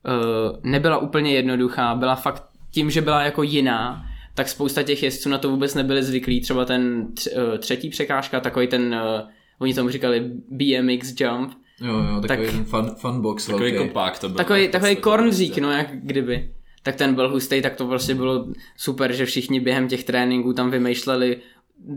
Uh, 0.05 0.57
nebyla 0.63 0.97
úplně 0.97 1.33
jednoduchá, 1.33 1.95
byla 1.95 2.15
fakt 2.15 2.43
tím, 2.71 2.89
že 2.91 3.01
byla 3.01 3.21
jako 3.23 3.43
jiná, 3.43 4.05
tak 4.35 4.49
spousta 4.49 4.83
těch 4.83 5.03
jezdců 5.03 5.29
na 5.29 5.37
to 5.37 5.49
vůbec 5.49 5.75
nebyli 5.75 6.03
zvyklí. 6.03 6.41
Třeba 6.41 6.65
ten 6.65 7.07
uh, 7.35 7.57
třetí 7.57 7.89
překážka, 7.89 8.39
takový 8.39 8.67
ten, 8.67 8.95
uh, 9.21 9.29
oni 9.59 9.73
tomu 9.73 9.89
říkali 9.89 10.31
BMX 10.49 11.13
jump, 11.21 11.53
Jo, 11.81 11.93
jo, 11.97 12.21
takový 12.21 12.45
Tak- 12.47 12.55
ten 12.55 12.65
fun, 12.65 12.95
fun 12.95 13.21
box 13.21 13.45
Takový 13.45 13.71
velký. 13.71 13.87
kopák 13.87 14.19
to 14.19 14.29
byl. 14.29 14.37
takový, 14.37 14.67
takový 14.67 14.95
kornzík, 14.95 15.47
prostě. 15.49 15.61
no 15.61 15.71
jak 15.71 15.87
kdyby. 15.91 16.51
Tak 16.83 16.95
ten 16.95 17.15
byl 17.15 17.29
hustý, 17.29 17.61
tak 17.61 17.75
to 17.75 17.87
prostě 17.87 18.15
bylo 18.15 18.47
super, 18.77 19.13
že 19.13 19.25
všichni 19.25 19.59
během 19.59 19.87
těch 19.87 20.03
tréninků 20.03 20.53
tam 20.53 20.71
vymýšleli 20.71 21.37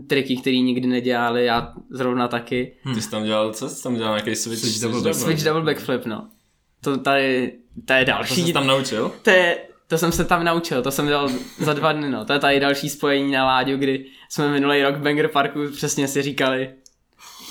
triky, 0.07 0.37
které 0.37 0.57
nikdy 0.57 0.87
nedělali, 0.87 1.45
já 1.45 1.73
zrovna 1.91 2.27
taky. 2.27 2.73
Ty 2.93 3.01
jsi 3.01 3.09
tam 3.11 3.23
dělal, 3.23 3.53
co 3.53 3.69
jsi 3.69 3.83
tam 3.83 3.95
dělal, 3.95 4.13
nějaký 4.15 4.35
switch? 4.35 4.59
Switch 4.61 4.81
double 4.81 5.01
back. 5.01 5.15
Switch 5.15 5.43
double 5.43 5.61
backflip, 5.63 6.05
no. 6.05 6.27
To 6.81 6.97
tady, 6.97 7.53
to 7.85 7.93
je 7.93 8.05
To 8.05 8.11
další. 8.11 8.43
jsi 8.43 8.53
tam 8.53 8.67
naučil? 8.67 9.11
To, 9.21 9.29
je, 9.29 9.57
to 9.87 9.97
jsem 9.97 10.11
se 10.11 10.25
tam 10.25 10.43
naučil, 10.43 10.81
to 10.81 10.91
jsem 10.91 11.07
dělal 11.07 11.29
za 11.59 11.73
dva 11.73 11.91
dny, 11.91 12.09
no. 12.09 12.25
To 12.25 12.33
je 12.33 12.39
tady 12.39 12.59
další 12.59 12.89
spojení 12.89 13.31
na 13.31 13.45
Láďu, 13.45 13.77
kdy 13.77 14.05
jsme 14.29 14.51
minulý 14.51 14.83
rok 14.83 14.95
v 14.95 15.01
Banger 15.01 15.27
Parku 15.27 15.59
přesně 15.75 16.07
si 16.07 16.21
říkali, 16.21 16.69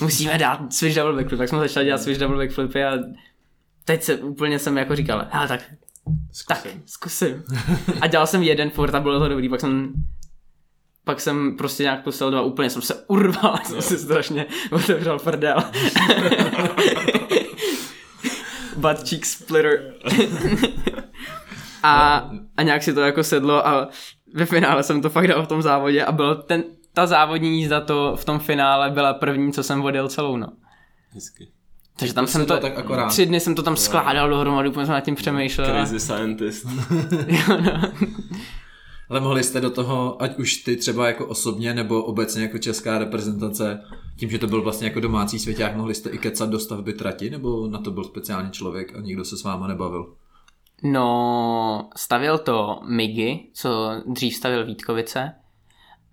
musíme 0.01 0.39
dát 0.39 0.73
switch 0.73 0.97
double 0.97 1.13
backflip, 1.13 1.39
tak 1.39 1.49
jsme 1.49 1.59
začali 1.59 1.87
dělat 1.87 2.03
switch 2.03 2.21
double 2.21 2.47
backflipy 2.47 2.85
a 2.85 2.93
teď 3.85 4.03
se 4.03 4.17
úplně 4.17 4.59
jsem 4.59 4.79
jako 4.79 4.97
říkal, 4.97 5.27
hele 5.31 5.49
tak, 5.49 5.61
tak, 6.49 6.67
zkusím. 6.87 7.43
A 8.01 8.07
dělal 8.07 8.27
jsem 8.27 8.43
jeden 8.43 8.71
furt 8.71 8.95
a 8.95 9.01
bylo 9.01 9.19
to 9.21 9.29
dobrý, 9.29 9.49
pak 9.49 9.61
jsem 9.61 9.93
pak 11.07 11.21
jsem 11.21 11.57
prostě 11.57 11.83
nějak 11.83 12.05
pustil 12.05 12.31
dva, 12.31 12.43
úplně 12.43 12.71
jsem 12.71 12.83
se 12.83 12.95
urval, 13.07 13.59
jsem 13.65 13.83
si 13.83 13.99
strašně 13.99 14.47
otevřel 14.73 15.19
prdel. 15.19 15.57
Butt 18.77 19.09
cheek 19.09 19.27
splitter. 19.27 19.95
a, 21.83 22.25
a 22.57 22.63
nějak 22.63 22.83
si 22.83 22.95
to 22.95 23.01
jako 23.01 23.25
sedlo 23.25 23.67
a 23.67 23.89
ve 24.35 24.47
finále 24.47 24.83
jsem 24.83 25.03
to 25.03 25.11
fakt 25.11 25.29
dal 25.29 25.43
v 25.43 25.49
tom 25.49 25.63
závodě 25.63 26.05
a 26.05 26.13
bylo 26.13 26.35
ten, 26.35 26.65
ta 26.93 27.07
závodní 27.07 27.61
jízda 27.61 27.81
to 27.81 28.17
v 28.17 28.25
tom 28.25 28.39
finále 28.39 28.91
byla 28.91 29.15
první, 29.15 29.53
co 29.53 29.63
jsem 29.63 29.85
odjel 29.85 30.09
celou, 30.09 30.37
no. 30.37 30.47
Hezky. 31.11 31.49
Takže 31.99 32.15
tam 32.15 32.27
jsem 32.27 32.41
sedlo 32.41 32.57
to, 32.57 32.63
tak 32.63 32.79
akorát. 32.79 33.09
tři 33.09 33.27
dny 33.27 33.41
jsem 33.41 33.55
to 33.55 33.63
tam 33.63 33.77
skládal 33.77 34.29
dohromady, 34.29 34.69
úplně 34.69 34.87
jsem 34.87 34.93
nad 34.93 35.01
tím 35.01 35.15
přemýšlel. 35.15 35.67
Crazy 35.67 36.01
scientist. 36.01 36.67
Jo, 37.27 37.61
no. 37.61 37.81
Ale 39.11 39.21
mohli 39.21 39.43
jste 39.43 39.61
do 39.61 39.71
toho, 39.71 40.23
ať 40.23 40.39
už 40.39 40.57
ty 40.57 40.77
třeba 40.77 41.07
jako 41.07 41.27
osobně, 41.27 41.75
nebo 41.75 42.03
obecně 42.03 42.43
jako 42.43 42.59
česká 42.59 42.99
reprezentace, 42.99 43.83
tím, 44.19 44.31
že 44.31 44.39
to 44.39 44.47
byl 44.47 44.63
vlastně 44.63 44.87
jako 44.87 45.01
domácí 45.01 45.39
svěťák, 45.39 45.77
mohli 45.77 45.95
jste 45.95 46.11
i 46.11 46.19
kecat 46.19 46.51
do 46.51 46.59
stavby 46.59 46.93
trati, 46.93 47.31
nebo 47.31 47.69
na 47.69 47.79
to 47.79 47.91
byl 47.91 48.05
speciální 48.05 48.51
člověk 48.51 48.97
a 48.97 49.01
nikdo 49.01 49.25
se 49.25 49.37
s 49.37 49.45
váma 49.45 49.67
nebavil? 49.67 50.15
No, 50.83 51.89
stavil 51.97 52.39
to 52.39 52.81
Migy, 52.89 53.51
co 53.53 53.91
dřív 54.07 54.35
stavil 54.35 54.67
Vítkovice. 54.67 55.33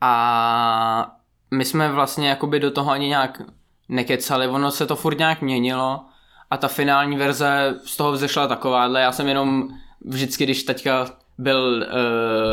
A 0.02 1.16
my 1.52 1.66
jsme 1.66 1.92
vlastně 1.92 2.30
jakoby 2.30 2.60
do 2.60 2.72
toho 2.72 2.92
ani 2.92 3.08
nějak 3.08 3.42
nekecali, 3.90 4.48
ono 4.48 4.72
se 4.72 4.86
to 4.86 4.96
furt 4.96 5.18
nějak 5.18 5.42
měnilo 5.42 6.06
a 6.50 6.58
ta 6.58 6.68
finální 6.68 7.18
verze 7.18 7.80
z 7.86 7.98
toho 7.98 8.12
vzešla 8.12 8.48
takováhle, 8.48 9.02
já 9.02 9.12
jsem 9.12 9.28
jenom 9.28 9.68
vždycky, 10.06 10.44
když 10.44 10.64
teďka 10.64 11.18
byl 11.38 11.86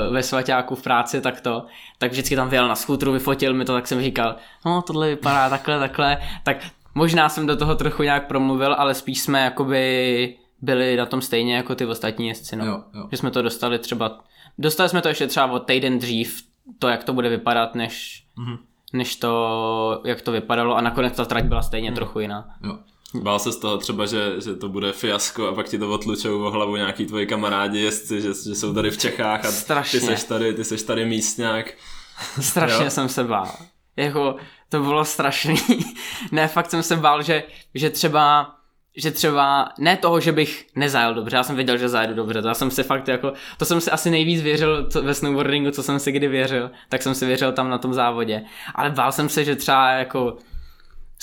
uh, 0.08 0.14
ve 0.14 0.22
svaťáku 0.22 0.74
v 0.74 0.82
práci, 0.82 1.20
tak 1.20 1.40
to, 1.40 1.66
tak 1.98 2.10
vždycky 2.10 2.36
tam 2.36 2.48
vyjel 2.48 2.68
na 2.68 2.74
skútru, 2.74 3.12
vyfotil 3.12 3.54
mi 3.54 3.64
to, 3.64 3.72
tak 3.72 3.86
jsem 3.86 4.00
říkal, 4.02 4.36
no 4.66 4.82
tohle 4.82 5.08
vypadá 5.08 5.50
takhle, 5.50 5.78
takhle, 5.78 6.18
tak 6.44 6.56
možná 6.94 7.28
jsem 7.28 7.46
do 7.46 7.56
toho 7.56 7.74
trochu 7.74 8.02
nějak 8.02 8.26
promluvil, 8.28 8.74
ale 8.78 8.94
spíš 8.94 9.20
jsme 9.20 9.40
jakoby 9.44 10.36
byli 10.62 10.96
na 10.96 11.06
tom 11.06 11.20
stejně 11.22 11.56
jako 11.56 11.74
ty 11.74 11.86
ostatní 11.86 12.28
jezdci, 12.28 12.56
no. 12.56 12.64
Jo, 12.64 12.82
jo. 12.94 13.08
Že 13.10 13.16
jsme 13.16 13.30
to 13.30 13.42
dostali 13.42 13.78
třeba, 13.78 14.18
dostali 14.58 14.88
jsme 14.88 15.02
to 15.02 15.08
ještě 15.08 15.26
třeba 15.26 15.46
o 15.46 15.58
týden 15.58 15.98
dřív, 15.98 16.42
to 16.78 16.88
jak 16.88 17.04
to 17.04 17.12
bude 17.12 17.28
vypadat, 17.28 17.74
než, 17.74 18.24
Mhm. 18.36 18.56
než 18.92 19.16
to, 19.16 20.02
jak 20.04 20.20
to 20.22 20.32
vypadalo 20.32 20.76
a 20.76 20.80
nakonec 20.80 21.16
ta 21.16 21.24
trať 21.24 21.44
byla 21.44 21.62
stejně 21.62 21.92
trochu 21.92 22.20
jiná. 22.20 22.48
Jo. 22.64 22.78
Bál 23.14 23.38
se 23.38 23.52
z 23.52 23.56
toho 23.56 23.78
třeba, 23.78 24.06
že, 24.06 24.34
že 24.44 24.54
to 24.54 24.68
bude 24.68 24.92
fiasko 24.92 25.48
a 25.48 25.54
pak 25.54 25.68
ti 25.68 25.78
to 25.78 25.90
otlučou 25.90 26.44
o 26.44 26.50
hlavu 26.50 26.76
nějaký 26.76 27.06
tvoji 27.06 27.26
kamarádi 27.26 27.78
jezdci, 27.78 28.20
že, 28.20 28.28
že 28.28 28.54
jsou 28.54 28.74
tady 28.74 28.90
v 28.90 28.98
Čechách 28.98 29.44
a 29.44 29.50
Strašně. 29.52 30.00
ty 30.00 30.06
seš 30.06 30.24
tady, 30.24 30.54
ty 30.54 30.64
seš 30.64 30.82
tady 30.82 31.04
místňák. 31.04 31.72
Strašně 32.40 32.84
Jo. 32.84 32.90
jsem 32.90 33.08
se 33.08 33.24
bál. 33.24 33.50
Jako, 33.96 34.36
to 34.68 34.80
bylo 34.80 35.04
strašný. 35.04 35.54
ne, 36.32 36.48
fakt 36.48 36.70
jsem 36.70 36.82
se 36.82 36.96
bál, 36.96 37.22
že, 37.22 37.42
že 37.74 37.90
třeba 37.90 38.54
že 38.96 39.10
třeba 39.10 39.68
ne 39.78 39.96
toho, 39.96 40.20
že 40.20 40.32
bych 40.32 40.66
nezajel 40.76 41.14
dobře, 41.14 41.36
já 41.36 41.42
jsem 41.42 41.56
věděl, 41.56 41.76
že 41.76 41.88
zajedu 41.88 42.14
dobře, 42.14 42.42
to 42.42 42.48
já 42.48 42.54
jsem 42.54 42.70
si 42.70 42.82
fakt 42.82 43.08
jako, 43.08 43.32
to 43.58 43.64
jsem 43.64 43.80
si 43.80 43.90
asi 43.90 44.10
nejvíc 44.10 44.42
věřil 44.42 44.86
co, 44.90 45.02
ve 45.02 45.14
snowboardingu, 45.14 45.70
co 45.70 45.82
jsem 45.82 45.98
si 45.98 46.12
kdy 46.12 46.28
věřil, 46.28 46.70
tak 46.88 47.02
jsem 47.02 47.14
si 47.14 47.26
věřil 47.26 47.52
tam 47.52 47.70
na 47.70 47.78
tom 47.78 47.94
závodě, 47.94 48.44
ale 48.74 48.90
bál 48.90 49.12
jsem 49.12 49.28
se, 49.28 49.44
že 49.44 49.56
třeba 49.56 49.90
jako 49.90 50.36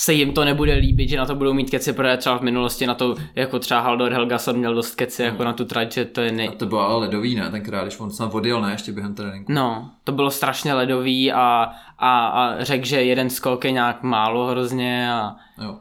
se 0.00 0.12
jim 0.12 0.32
to 0.32 0.44
nebude 0.44 0.74
líbit, 0.74 1.08
že 1.08 1.16
na 1.16 1.26
to 1.26 1.34
budou 1.34 1.52
mít 1.52 1.70
keci, 1.70 1.92
protože 1.92 2.16
třeba 2.16 2.38
v 2.38 2.42
minulosti 2.42 2.86
na 2.86 2.94
to, 2.94 3.14
jako 3.34 3.58
třeba 3.58 3.80
Haldor 3.80 4.12
Helgason 4.12 4.56
měl 4.56 4.74
dost 4.74 4.94
keci, 4.94 5.22
jako 5.22 5.44
na 5.44 5.52
tu 5.52 5.64
trať, 5.64 5.92
že 5.92 6.04
to 6.04 6.20
je 6.20 6.32
nej... 6.32 6.48
A 6.48 6.52
to 6.52 6.66
bylo 6.66 6.80
ale 6.80 6.96
ledový, 6.96 7.34
ne? 7.34 7.50
Tenkrát, 7.50 7.82
když 7.82 8.00
on 8.00 8.10
snad 8.10 8.34
odjel, 8.34 8.60
ne? 8.60 8.72
Ještě 8.72 8.92
během 8.92 9.14
tréninku. 9.14 9.52
No, 9.52 9.90
to 10.04 10.12
bylo 10.12 10.30
strašně 10.30 10.74
ledový 10.74 11.32
a, 11.32 11.72
a, 11.98 12.26
a 12.28 12.64
řekl, 12.64 12.86
že 12.86 13.02
jeden 13.02 13.30
skok 13.30 13.64
je 13.64 13.72
nějak 13.72 14.02
málo 14.02 14.46
hrozně 14.46 15.12
a 15.12 15.36
Jo. 15.62 15.78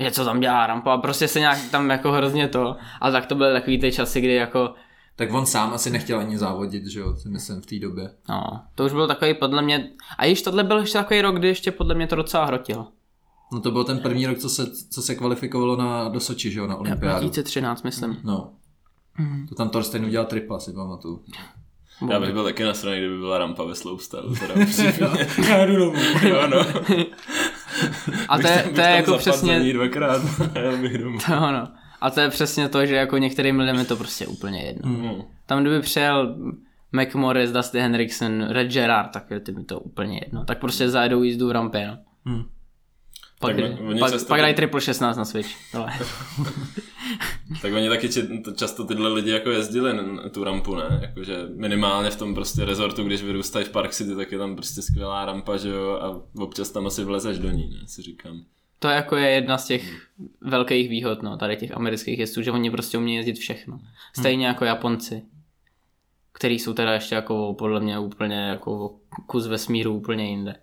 že 0.00 0.10
co 0.10 0.24
tam 0.24 0.40
dělá 0.40 0.66
rampa 0.66 0.94
a 0.94 0.98
prostě 0.98 1.28
se 1.28 1.40
nějak 1.40 1.58
tam 1.70 1.90
jako 1.90 2.12
hrozně 2.12 2.48
to. 2.48 2.76
A 3.00 3.10
tak 3.10 3.26
to 3.26 3.34
byly 3.34 3.52
takový 3.52 3.78
ty 3.80 3.92
časy, 3.92 4.20
kdy 4.20 4.34
jako, 4.34 4.74
Tak 5.16 5.32
on 5.32 5.46
sám 5.46 5.72
asi 5.74 5.90
nechtěl 5.90 6.18
ani 6.20 6.38
závodit, 6.38 6.86
že 6.86 7.00
jo, 7.00 7.16
si 7.16 7.28
myslím 7.28 7.60
v 7.60 7.66
té 7.66 7.78
době. 7.78 8.10
no, 8.28 8.60
to 8.74 8.84
už 8.84 8.92
byl 8.92 9.06
takový 9.06 9.34
podle 9.34 9.62
mě, 9.62 9.88
a 10.18 10.24
již 10.24 10.42
tohle 10.42 10.64
byl 10.64 10.78
ještě 10.78 10.98
takový 10.98 11.20
rok, 11.22 11.36
kdy 11.38 11.48
ještě 11.48 11.70
podle 11.72 11.94
mě 11.94 12.06
to 12.06 12.16
docela 12.16 12.44
hrotilo. 12.44 12.88
No 13.52 13.60
to 13.60 13.70
byl 13.70 13.84
ten 13.84 13.98
první 13.98 14.26
rok, 14.26 14.38
co 14.38 14.48
se, 14.48 14.70
co 14.90 15.02
se 15.02 15.14
kvalifikovalo 15.14 15.76
na, 15.76 16.08
do 16.08 16.20
Soči, 16.20 16.50
že 16.50 16.58
jo, 16.58 16.66
na 16.66 16.76
olympiádu. 16.76 17.20
2013, 17.20 17.82
myslím. 17.82 18.16
No. 18.24 18.52
To 19.48 19.54
tam 19.54 19.68
Thorstein 19.68 20.04
udělal 20.04 20.26
tripa, 20.26 20.58
si 20.58 20.72
pamatuju. 20.72 21.24
Já 22.10 22.20
bych 22.20 22.32
byl 22.32 22.44
taky 22.44 22.64
nasraný, 22.64 22.98
kdyby 22.98 23.18
byla 23.18 23.38
rampa 23.38 23.64
ve 23.64 23.74
slopestyle. 23.74 24.22
Teda. 24.40 24.54
Já 25.48 25.66
jdu 25.66 25.76
domů. 25.76 25.94
jo, 26.28 26.46
no. 26.46 26.60
A 28.28 28.38
to 28.38 28.48
je, 28.48 28.70
to 28.74 28.80
je 28.80 28.86
jako 28.86 29.18
přesně, 29.18 29.72
dvakrát 29.72 30.22
a 30.54 30.58
jel 30.58 30.78
bych 30.78 30.98
domů. 30.98 31.18
to 31.26 31.36
ono. 31.36 31.68
A 32.00 32.10
to 32.10 32.20
je 32.20 32.28
přesně 32.30 32.68
to, 32.68 32.86
že 32.86 32.94
jako 32.94 33.18
některým 33.18 33.58
lidem 33.58 33.76
je 33.76 33.84
to 33.84 33.96
prostě 33.96 34.26
úplně 34.26 34.62
jedno. 34.62 34.90
Hmm. 34.90 35.22
Tam 35.46 35.60
kdyby 35.60 35.80
přijel 35.80 36.36
McMorris, 36.92 37.52
Dusty 37.52 37.80
Hendrickson, 37.80 38.46
Red 38.48 38.72
Gerard, 38.72 39.10
tak 39.10 39.30
je 39.30 39.40
mi 39.56 39.64
to 39.64 39.80
úplně 39.80 40.20
jedno. 40.24 40.44
Tak 40.44 40.58
prostě 40.58 40.88
zajedou 40.88 41.22
jízdu 41.22 41.48
v 41.48 41.52
rampě, 41.52 41.86
no. 41.86 41.98
Hmm. 42.24 42.44
Pak, 43.46 43.56
Tak 43.56 43.80
oni 43.88 44.00
pak, 44.00 44.12
často 44.12 44.28
pak 44.28 44.40
dají 44.40 44.54
triple 44.54 44.80
16 44.80 45.16
na 45.16 45.24
Switch. 45.24 45.50
Tak 47.62 47.72
oni 47.72 47.88
taky 47.88 48.08
či, 48.08 48.42
často 48.56 48.84
tyhle 48.84 49.12
lidi 49.12 49.30
jako 49.30 49.50
jezdili 49.50 49.96
na, 49.96 50.28
tu 50.28 50.44
rampu, 50.44 50.74
ne? 50.74 50.98
Jakože 51.02 51.36
minimálně 51.56 52.10
v 52.10 52.16
tom 52.16 52.34
prostě 52.34 52.64
rezortu, 52.64 53.04
když 53.04 53.22
vyrůstají 53.22 53.64
v 53.64 53.70
Park 53.70 53.92
City, 53.92 54.16
tak 54.16 54.32
je 54.32 54.38
tam 54.38 54.56
prostě 54.56 54.82
skvělá 54.82 55.24
rampa, 55.24 55.56
že 55.56 55.68
jo? 55.68 55.98
A 56.02 56.22
občas 56.42 56.70
tam 56.70 56.86
asi 56.86 57.04
vlezeš 57.04 57.38
do 57.38 57.50
ní, 57.50 57.70
ne? 57.70 57.78
Si 57.86 58.02
říkám. 58.02 58.44
To 58.78 58.88
jako 58.88 59.16
je 59.16 59.30
jedna 59.30 59.58
z 59.58 59.66
těch 59.66 60.06
velkých 60.40 60.88
výhod, 60.88 61.22
no, 61.22 61.36
tady 61.36 61.56
těch 61.56 61.76
amerických 61.76 62.18
jezdců, 62.18 62.42
že 62.42 62.50
oni 62.52 62.70
prostě 62.70 62.98
umějí 62.98 63.16
jezdit 63.16 63.38
všechno. 63.38 63.80
Stejně 64.18 64.46
jako 64.46 64.64
Japonci, 64.64 65.22
který 66.32 66.58
jsou 66.58 66.72
teda 66.72 66.92
ještě 66.92 67.14
jako 67.14 67.54
podle 67.58 67.80
mě 67.80 67.98
úplně 67.98 68.36
jako 68.36 68.94
kus 69.26 69.46
vesmíru 69.46 69.94
úplně 69.94 70.28
jinde. 70.28 70.54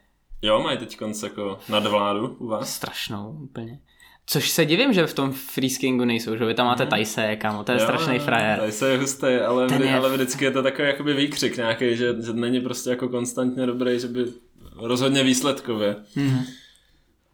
Jo, 0.41 0.59
mají 0.63 0.77
teď 0.77 0.97
konc 0.97 1.23
jako 1.23 1.59
nadvládu 1.69 2.27
u 2.39 2.47
vás? 2.47 2.75
Strašnou 2.75 3.31
úplně. 3.43 3.79
Což 4.25 4.49
se 4.49 4.65
divím, 4.65 4.93
že 4.93 5.07
v 5.07 5.13
tom 5.13 5.31
freeskingu 5.31 6.05
nejsou, 6.05 6.35
že 6.37 6.45
vy 6.45 6.53
tam 6.53 6.65
máte 6.67 6.85
Tajse, 6.85 7.35
kamo, 7.35 7.63
to 7.63 7.71
je 7.71 7.77
Jo, 7.77 7.83
strašný 7.83 8.15
jo, 8.15 8.21
frajer. 8.23 8.59
Tady 8.59 8.71
se 8.71 8.89
je 8.91 8.97
hustý, 8.97 9.27
ale, 9.47 9.65
vždy, 9.67 9.85
je- 9.85 9.95
ale 9.95 10.13
vždycky 10.13 10.45
je 10.45 10.51
to 10.51 10.63
takový 10.63 10.87
jakoby 10.87 11.13
výkřik 11.13 11.57
nějaký, 11.57 11.97
že, 11.97 12.15
že 12.25 12.33
není 12.33 12.61
prostě 12.61 12.89
jako 12.89 13.09
konstantně 13.09 13.65
dobrý, 13.65 13.99
že 13.99 14.07
by 14.07 14.25
rozhodně 14.75 15.23
výsledkově. 15.23 15.95
Mhm. 16.15 16.43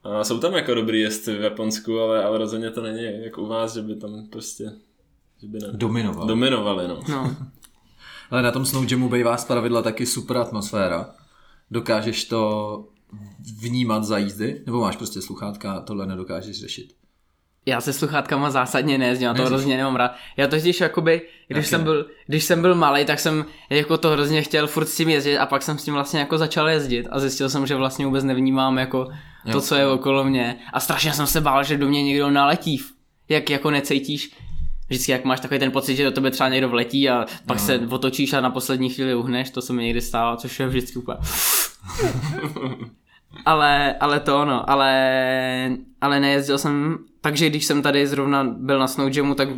A 0.04 0.24
jsou 0.24 0.40
tam 0.40 0.54
jako 0.54 0.74
dobrý 0.74 1.02
jezdci 1.02 1.36
v 1.38 1.42
Japonsku, 1.42 2.00
ale, 2.00 2.24
ale 2.24 2.38
rozhodně 2.38 2.72
to 2.72 2.82
není 2.82 3.24
jako 3.24 3.42
u 3.42 3.48
vás, 3.48 3.74
že 3.74 3.82
by 3.82 3.96
tam 3.96 4.28
prostě 4.32 4.72
že 5.42 5.48
by 5.48 5.60
ne, 5.60 5.68
Dominoval. 5.72 6.28
dominovali, 6.28 6.88
no. 6.88 7.00
No, 7.10 7.36
Ale 8.32 8.42
na 8.42 8.52
tom 8.52 8.66
Snow 8.66 8.92
Jamu 8.92 9.10
bývá 9.10 9.38
z 9.38 9.46
pravidla 9.46 9.82
taky 9.82 10.06
super 10.06 10.38
atmosféra. 10.38 11.10
Dokážeš 11.72 12.26
to 12.26 12.86
vnímat 13.62 14.04
za 14.04 14.18
jízdy? 14.18 14.62
Nebo 14.66 14.82
máš 14.82 14.96
prostě 14.96 15.22
sluchátka 15.22 15.72
a 15.72 15.82
tohle 15.82 16.08
nedokážeš 16.08 16.60
řešit? 16.60 16.94
Já 17.66 17.82
se 17.82 17.94
sluchátkama 17.94 18.52
zásadně 18.52 18.98
nejezdím, 18.98 19.26
já 19.26 19.34
to 19.34 19.46
hrozně 19.46 19.78
nemám 19.78 19.96
rád. 19.96 20.12
Já 20.38 20.48
totiž 20.48 20.82
jakoby, 20.82 21.22
když 21.48 21.66
Taky 21.66 21.70
jsem, 21.70 21.84
byl, 21.84 22.06
když 22.28 22.44
jsem 22.44 22.62
byl 22.62 22.76
malý, 22.76 23.06
tak 23.06 23.20
jsem 23.20 23.46
jako 23.70 23.98
to 23.98 24.10
hrozně 24.10 24.42
chtěl 24.42 24.68
furt 24.68 24.86
s 24.86 24.96
tím 24.98 25.10
jezdit 25.10 25.38
a 25.38 25.46
pak 25.46 25.62
jsem 25.64 25.78
s 25.78 25.84
tím 25.84 25.94
vlastně 25.94 26.20
jako 26.20 26.38
začal 26.38 26.70
jezdit 26.70 27.08
a 27.12 27.20
zjistil 27.20 27.50
jsem, 27.50 27.68
že 27.68 27.76
vlastně 27.76 28.06
vůbec 28.06 28.24
nevnímám 28.24 28.78
jako 28.78 29.06
to, 29.52 29.52
Jo. 29.52 29.62
co 29.62 29.76
je 29.76 29.88
okolo 29.88 30.24
mě 30.24 30.60
a 30.74 30.80
strašně 30.80 31.14
jsem 31.14 31.28
se 31.28 31.42
bál, 31.42 31.64
že 31.64 31.78
do 31.78 31.88
mě 31.88 32.04
někdo 32.04 32.32
naletí. 32.32 32.82
Jak 33.30 33.50
jako 33.50 33.72
necítíš, 33.72 34.36
vždycky 34.88 35.12
jak 35.12 35.26
máš 35.26 35.40
takový 35.40 35.60
ten 35.60 35.72
pocit, 35.72 35.96
že 35.96 36.04
do 36.04 36.12
tebe 36.12 36.32
třeba 36.32 36.50
někdo 36.50 36.70
vletí 36.70 37.10
a 37.10 37.26
pak 37.46 37.58
Jo. 37.60 37.66
se 37.66 37.80
otočíš 37.90 38.34
a 38.34 38.42
na 38.42 38.50
poslední 38.50 38.90
chvíli 38.90 39.16
uhneš, 39.16 39.50
to 39.50 39.62
se 39.62 39.74
mi 39.74 39.84
někdy 39.84 40.02
stává, 40.02 40.38
což 40.38 40.60
je 40.60 40.68
vždycky 40.68 41.00
úplně... 41.00 41.18
ale, 43.46 43.94
ale 43.94 44.20
to 44.20 44.42
ono, 44.42 44.70
ale, 44.70 45.78
ale 46.02 46.20
nejezdil 46.20 46.58
jsem, 46.58 46.98
takže 47.22 47.50
když 47.50 47.66
jsem 47.66 47.82
tady 47.82 48.08
zrovna 48.08 48.44
byl 48.44 48.80
na 48.80 48.88
Snow 48.88 49.18
Jamu, 49.18 49.36
tak 49.36 49.50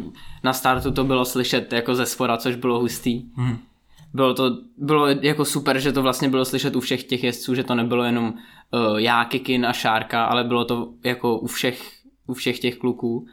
na 0.44 0.54
startu 0.54 0.92
to 0.92 1.04
bylo 1.04 1.26
slyšet 1.26 1.74
jako 1.74 1.96
ze 1.96 2.06
spora, 2.06 2.38
což 2.38 2.56
bylo 2.56 2.80
hustý. 2.80 3.26
Hmm. 3.36 3.58
Bylo 4.14 4.34
to 4.34 4.58
bylo 4.78 5.08
jako 5.08 5.46
super, 5.46 5.80
že 5.80 5.92
to 5.92 6.02
vlastně 6.02 6.30
bylo 6.30 6.46
slyšet 6.46 6.76
u 6.76 6.80
všech 6.80 7.04
těch 7.04 7.24
jezdců, 7.24 7.56
že 7.56 7.64
to 7.64 7.76
nebylo 7.76 8.04
jenom 8.04 8.34
uh, 8.72 8.98
já, 8.98 9.26
Kikin 9.26 9.66
a 9.66 9.74
Šárka, 9.74 10.26
ale 10.26 10.44
bylo 10.44 10.66
to 10.66 10.94
jako 11.04 11.40
u 11.40 11.48
všech, 11.48 11.92
u 12.28 12.34
všech 12.34 12.60
těch 12.60 12.78
kluků. 12.78 13.28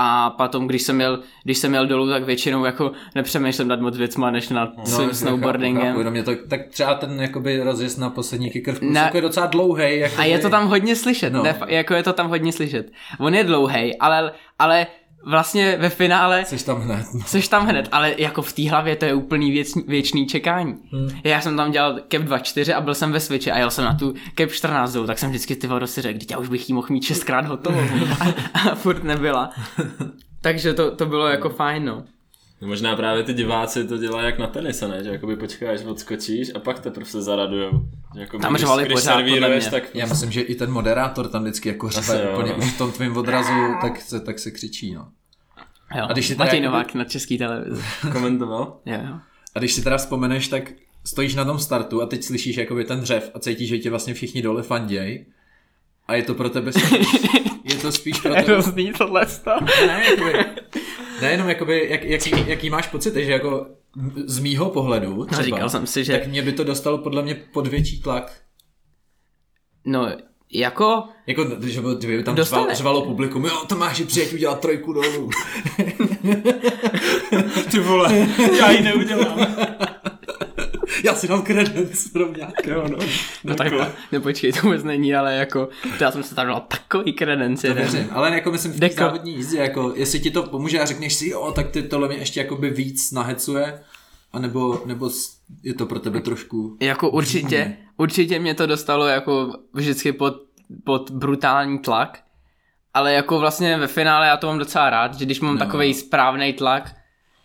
A 0.00 0.30
potom, 0.30 0.66
když 0.66 0.82
jsem 0.82 1.00
jel, 1.00 1.20
když 1.44 1.58
jsem 1.58 1.74
jel 1.74 1.86
dolů, 1.86 2.08
tak 2.08 2.24
většinou 2.24 2.64
jako 2.64 2.92
nepřemýšlím 3.14 3.68
nad 3.68 3.80
moc 3.80 3.96
věcma, 3.96 4.30
než 4.30 4.48
nad 4.48 4.76
no, 4.76 4.86
svým 4.86 5.14
snowboardingem. 5.14 5.82
Chápu, 5.82 5.98
chápu, 5.98 6.10
mě 6.10 6.22
to, 6.22 6.32
tak 6.48 6.60
třeba 6.68 6.94
ten 6.94 7.20
jakoby 7.20 7.62
rozjezd 7.62 7.98
na 7.98 8.10
poslední 8.10 8.50
kicker 8.50 8.74
v 8.74 8.82
ne. 8.82 9.10
je 9.14 9.20
docela 9.20 9.46
dlouhý. 9.46 9.98
Jako 9.98 10.20
A 10.20 10.24
je 10.24 10.38
to 10.38 10.50
tam 10.50 10.68
hodně 10.68 10.96
slyšet. 10.96 11.32
No. 11.32 11.42
ne, 11.42 11.60
jako 11.66 11.94
je 11.94 12.02
to 12.02 12.12
tam 12.12 12.28
hodně 12.28 12.52
slyšet. 12.52 12.90
On 13.18 13.34
je 13.34 13.44
dlouhý, 13.44 13.96
ale, 13.96 14.32
ale 14.58 14.86
vlastně 15.28 15.76
ve 15.80 15.88
finále 15.88 16.44
Jsi 16.44 16.64
tam 16.64 16.80
hned. 16.80 17.06
no. 17.14 17.20
Seš 17.26 17.48
tam 17.48 17.66
hned, 17.66 17.88
ale 17.92 18.14
jako 18.18 18.42
v 18.42 18.52
té 18.52 18.70
hlavě 18.70 18.96
to 18.96 19.04
je 19.04 19.14
úplný 19.14 19.50
věc, 19.50 19.68
věčný 19.86 20.26
čekání. 20.26 20.74
Hmm. 20.92 21.08
Já 21.24 21.40
jsem 21.40 21.56
tam 21.56 21.70
dělal 21.70 21.94
cap 21.94 22.22
2.4 22.22 22.76
a 22.76 22.80
byl 22.80 22.94
jsem 22.94 23.12
ve 23.12 23.20
switchi 23.20 23.50
a 23.50 23.58
jel 23.58 23.70
jsem 23.70 23.84
na 23.84 23.94
tu 23.94 24.14
cap 24.38 24.50
14 24.50 24.92
dolů, 24.92 25.06
tak 25.06 25.18
jsem 25.18 25.30
vždycky 25.30 25.56
ty 25.56 25.68
si 25.84 26.02
řekl, 26.02 26.16
"Vždyť 26.16 26.30
já 26.30 26.38
už 26.38 26.48
bych 26.48 26.68
jí 26.68 26.74
mohl 26.74 26.86
mít 26.90 27.04
šestkrát 27.04 27.46
hotovo. 27.46 27.80
a, 28.20 28.24
a, 28.70 28.74
furt 28.74 29.04
nebyla. 29.04 29.50
Takže 30.40 30.74
to, 30.74 30.90
to 30.90 31.06
bylo 31.06 31.26
jako 31.26 31.48
fajn, 31.48 31.84
no. 31.84 32.04
Možná 32.60 32.96
právě 32.96 33.22
ty 33.22 33.32
diváci 33.34 33.84
to 33.88 33.98
dělají 33.98 34.26
jak 34.26 34.38
na 34.38 34.46
tenise, 34.46 34.88
ne? 34.88 35.04
Že 35.04 35.10
jakoby 35.10 35.36
počkáš, 35.36 35.80
odskočíš 35.84 36.48
a 36.54 36.58
pak 36.58 36.80
teprve 36.80 37.06
se 37.06 37.22
zaradujou. 37.22 37.70
Že 38.14 38.20
jakoby, 38.20 38.42
Tam 38.42 38.52
když, 38.52 38.60
řvali 38.60 38.84
když 38.84 38.92
pořád, 38.94 39.12
podle 39.14 39.30
servíruješ, 39.30 39.64
mě. 39.64 39.70
tak 39.70 39.82
Já 39.94 40.06
myslím, 40.06 40.30
že 40.32 40.40
i 40.40 40.54
ten 40.54 40.70
moderátor 40.70 41.28
tam 41.28 41.42
vždycky 41.42 41.68
jako 41.68 41.88
řve 41.88 42.22
jo, 42.24 42.30
úplně 42.38 42.52
no. 42.52 42.58
už 42.58 42.72
v 42.74 42.78
tom 42.78 42.92
tvým 42.92 43.16
odrazu, 43.16 43.52
tak 43.80 44.00
se, 44.00 44.20
tak 44.20 44.38
se 44.38 44.50
křičí, 44.50 44.94
no. 44.94 45.08
Jo. 45.96 46.06
A 46.08 46.12
když 46.12 46.26
si 46.26 46.34
teda 46.34 46.44
Matěj 46.44 46.60
jakoby- 46.60 46.72
Novák 46.76 46.94
na 46.94 47.04
český 47.04 47.38
televizi. 47.38 47.82
komentoval. 48.12 48.76
Jo, 48.86 48.98
jo. 49.08 49.14
A 49.54 49.58
když 49.58 49.72
si 49.72 49.82
teda 49.82 49.96
vzpomeneš, 49.98 50.48
tak 50.48 50.72
stojíš 51.06 51.34
na 51.34 51.44
tom 51.44 51.58
startu 51.58 52.02
a 52.02 52.06
teď 52.06 52.22
slyšíš 52.24 52.56
jakoby 52.56 52.84
ten 52.84 53.00
dřev 53.00 53.30
a 53.34 53.38
cítíš, 53.38 53.68
že 53.68 53.78
tě 53.78 53.90
vlastně 53.90 54.14
všichni 54.14 54.42
dole 54.42 54.62
fanděj. 54.62 55.26
A 56.08 56.14
je 56.14 56.22
to 56.22 56.34
pro 56.34 56.50
tebe 56.50 56.72
spíš, 56.72 57.08
je 57.64 57.74
to 57.76 57.92
spíš 57.92 58.20
pro 58.20 58.34
tebe, 58.34 58.42
Hrozný 58.46 58.92
tohle 58.98 59.26
stav. 59.26 59.60
ne, 59.86 60.04
jakoby, 60.10 60.44
ne 61.22 61.30
jenom 61.30 61.48
jakoby, 61.48 61.86
jak, 61.90 62.04
jaký, 62.04 62.30
jaký 62.46 62.70
máš 62.70 62.86
pocit, 62.88 63.14
že 63.14 63.32
jako 63.32 63.66
z 64.26 64.38
mýho 64.38 64.70
pohledu 64.70 65.24
třeba, 65.24 65.38
No, 65.40 65.44
říkal 65.44 65.68
jsem 65.70 65.86
si, 65.86 66.04
že- 66.04 66.12
tak 66.18 66.26
mě 66.26 66.42
by 66.42 66.52
to 66.52 66.64
dostalo 66.64 66.98
podle 66.98 67.22
mě 67.22 67.34
pod 67.34 67.66
větší 67.66 68.00
tlak. 68.02 68.32
No, 69.84 70.08
jako, 70.52 71.04
Jako, 71.26 71.46
že 71.62 71.80
by, 71.80 72.22
tam 72.22 72.34
Dostane. 72.34 72.62
řval, 72.62 72.74
řvalo 72.74 73.02
publikum, 73.04 73.44
jo, 73.44 73.62
Tomáši, 73.68 74.04
přijeď 74.04 74.32
udělat 74.32 74.60
trojku 74.60 74.92
dolů. 74.92 75.30
Ty 77.70 77.78
vole, 77.78 78.26
já 78.58 78.70
ji 78.70 78.82
neudělám. 78.82 79.38
Já 81.04 81.14
si 81.14 81.28
dám 81.28 81.42
kredence 81.42 82.08
rovňák. 82.14 82.66
Jo, 82.66 82.88
no. 82.88 82.98
no 83.44 83.54
tak, 83.54 83.72
no 84.12 84.20
počkej, 84.20 84.52
to 84.52 84.60
vůbec 84.62 84.84
není, 84.84 85.14
ale 85.14 85.34
jako, 85.34 85.68
já 86.00 86.10
jsem 86.10 86.22
se 86.22 86.34
tam 86.34 86.46
dal 86.46 86.60
takový 86.60 87.12
kredenci. 87.12 87.68
To 87.68 87.74
věřím, 87.74 88.08
ale 88.12 88.34
jako 88.34 88.50
myslím 88.50 88.72
v 88.72 88.80
té 88.80 88.88
závodní 88.88 89.34
jízdě, 89.34 89.58
jako 89.58 89.92
jestli 89.96 90.20
ti 90.20 90.30
to 90.30 90.42
pomůže 90.42 90.80
a 90.80 90.86
řekneš 90.86 91.14
si, 91.14 91.28
jo, 91.28 91.52
tak 91.52 91.70
ty 91.70 91.82
tohle 91.82 92.08
mě 92.08 92.16
ještě 92.16 92.40
jakoby 92.40 92.70
víc 92.70 93.12
nahecuje, 93.12 93.80
A 94.32 94.38
nebo, 94.38 94.82
je 95.62 95.74
to 95.74 95.86
pro 95.86 96.00
tebe 96.00 96.20
trošku... 96.20 96.76
Jako 96.80 97.10
určitě, 97.10 97.76
určitě 97.96 98.38
mě 98.38 98.54
to 98.54 98.66
dostalo 98.66 99.06
jako 99.06 99.52
vždycky 99.74 100.12
pod, 100.12 100.34
pod 100.84 101.10
brutální 101.10 101.78
tlak, 101.78 102.18
ale 102.94 103.12
jako 103.12 103.38
vlastně 103.38 103.76
ve 103.76 103.86
finále 103.86 104.26
já 104.26 104.36
to 104.36 104.46
mám 104.46 104.58
docela 104.58 104.90
rád, 104.90 105.14
že 105.14 105.24
když 105.24 105.40
mám 105.40 105.54
no. 105.54 105.58
takový 105.58 105.94
správný 105.94 106.52
tlak, 106.52 106.94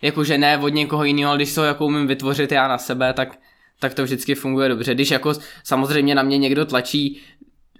jakože 0.02 0.38
ne 0.38 0.58
od 0.58 0.68
někoho 0.68 1.04
jiného, 1.04 1.28
ale 1.30 1.38
když 1.38 1.54
to 1.54 1.64
jako 1.64 1.86
umím 1.86 2.06
vytvořit 2.06 2.52
já 2.52 2.68
na 2.68 2.78
sebe, 2.78 3.12
tak, 3.12 3.38
tak 3.80 3.94
to 3.94 4.04
vždycky 4.04 4.34
funguje 4.34 4.68
dobře. 4.68 4.94
Když 4.94 5.10
jako 5.10 5.32
samozřejmě 5.64 6.14
na 6.14 6.22
mě 6.22 6.38
někdo 6.38 6.64
tlačí 6.66 7.20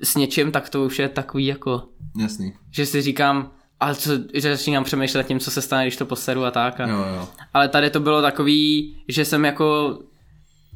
s 0.02 0.16
něčím, 0.16 0.52
tak 0.52 0.68
to 0.68 0.84
už 0.84 0.98
je 0.98 1.08
takový 1.08 1.46
jako, 1.46 1.82
Jasný. 2.20 2.52
že 2.70 2.86
si 2.86 3.02
říkám, 3.02 3.50
ale 3.80 3.94
co, 3.94 4.10
že 4.34 4.56
začínám 4.56 4.84
přemýšlet 4.84 5.26
tím, 5.26 5.40
co 5.40 5.50
se 5.50 5.62
stane, 5.62 5.84
když 5.84 5.96
to 5.96 6.06
poseru 6.06 6.44
a 6.44 6.50
tak. 6.50 6.80
A, 6.80 6.88
Jo, 6.88 7.04
jo. 7.16 7.28
ale 7.54 7.68
tady 7.68 7.90
to 7.90 8.00
bylo 8.00 8.22
takový, 8.22 8.96
že 9.08 9.24
jsem 9.24 9.44
jako 9.44 9.98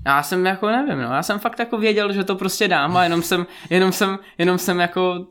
já 0.07 0.22
jsem 0.22 0.46
jako 0.46 0.66
nevím, 0.68 0.98
no, 1.03 1.14
já 1.14 1.22
jsem 1.22 1.38
fakt 1.38 1.59
jako 1.59 1.79
věděl, 1.79 2.12
že 2.12 2.24
to 2.24 2.37
prostě 2.37 2.68
dám 2.68 2.96
a 2.96 3.05
jenom 3.05 3.22
jsem, 3.22 3.46
jenom 3.70 3.92
jsem, 3.92 4.18
jenom 4.38 4.59
jsem 4.59 4.81
jako 4.81 5.27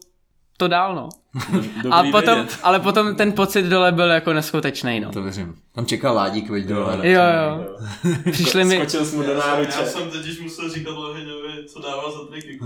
to 0.57 0.67
dál, 0.67 0.95
no. 0.95 1.09
Dobrý 1.51 1.89
A 1.91 2.03
potom, 2.11 2.35
vědět. 2.35 2.59
ale 2.63 2.79
potom 2.79 3.15
ten 3.15 3.31
pocit 3.31 3.63
dole 3.65 3.91
byl 3.91 4.09
jako 4.09 4.33
neskutečný, 4.33 4.99
no. 4.99 5.11
To 5.11 5.23
věřím. 5.23 5.55
Tam 5.75 5.85
čekal 5.85 6.15
Ládík, 6.15 6.49
veď 6.49 6.65
dole. 6.65 6.99
Jo, 7.09 7.21
jo. 7.21 7.65
Přišli 8.31 8.63
mi, 8.65 8.75
Skočil 8.77 9.05
jsi 9.05 9.15
mu 9.15 9.23
do 9.23 9.31
Já 9.31 9.37
náruče. 9.39 9.71
jsem 9.85 10.09
totiž 10.11 10.39
musel 10.41 10.69
říkat 10.69 10.91
Lohinovi, 10.95 11.65
co 11.67 11.81
dává 11.81 12.11
za 12.11 12.25
triky. 12.31 12.59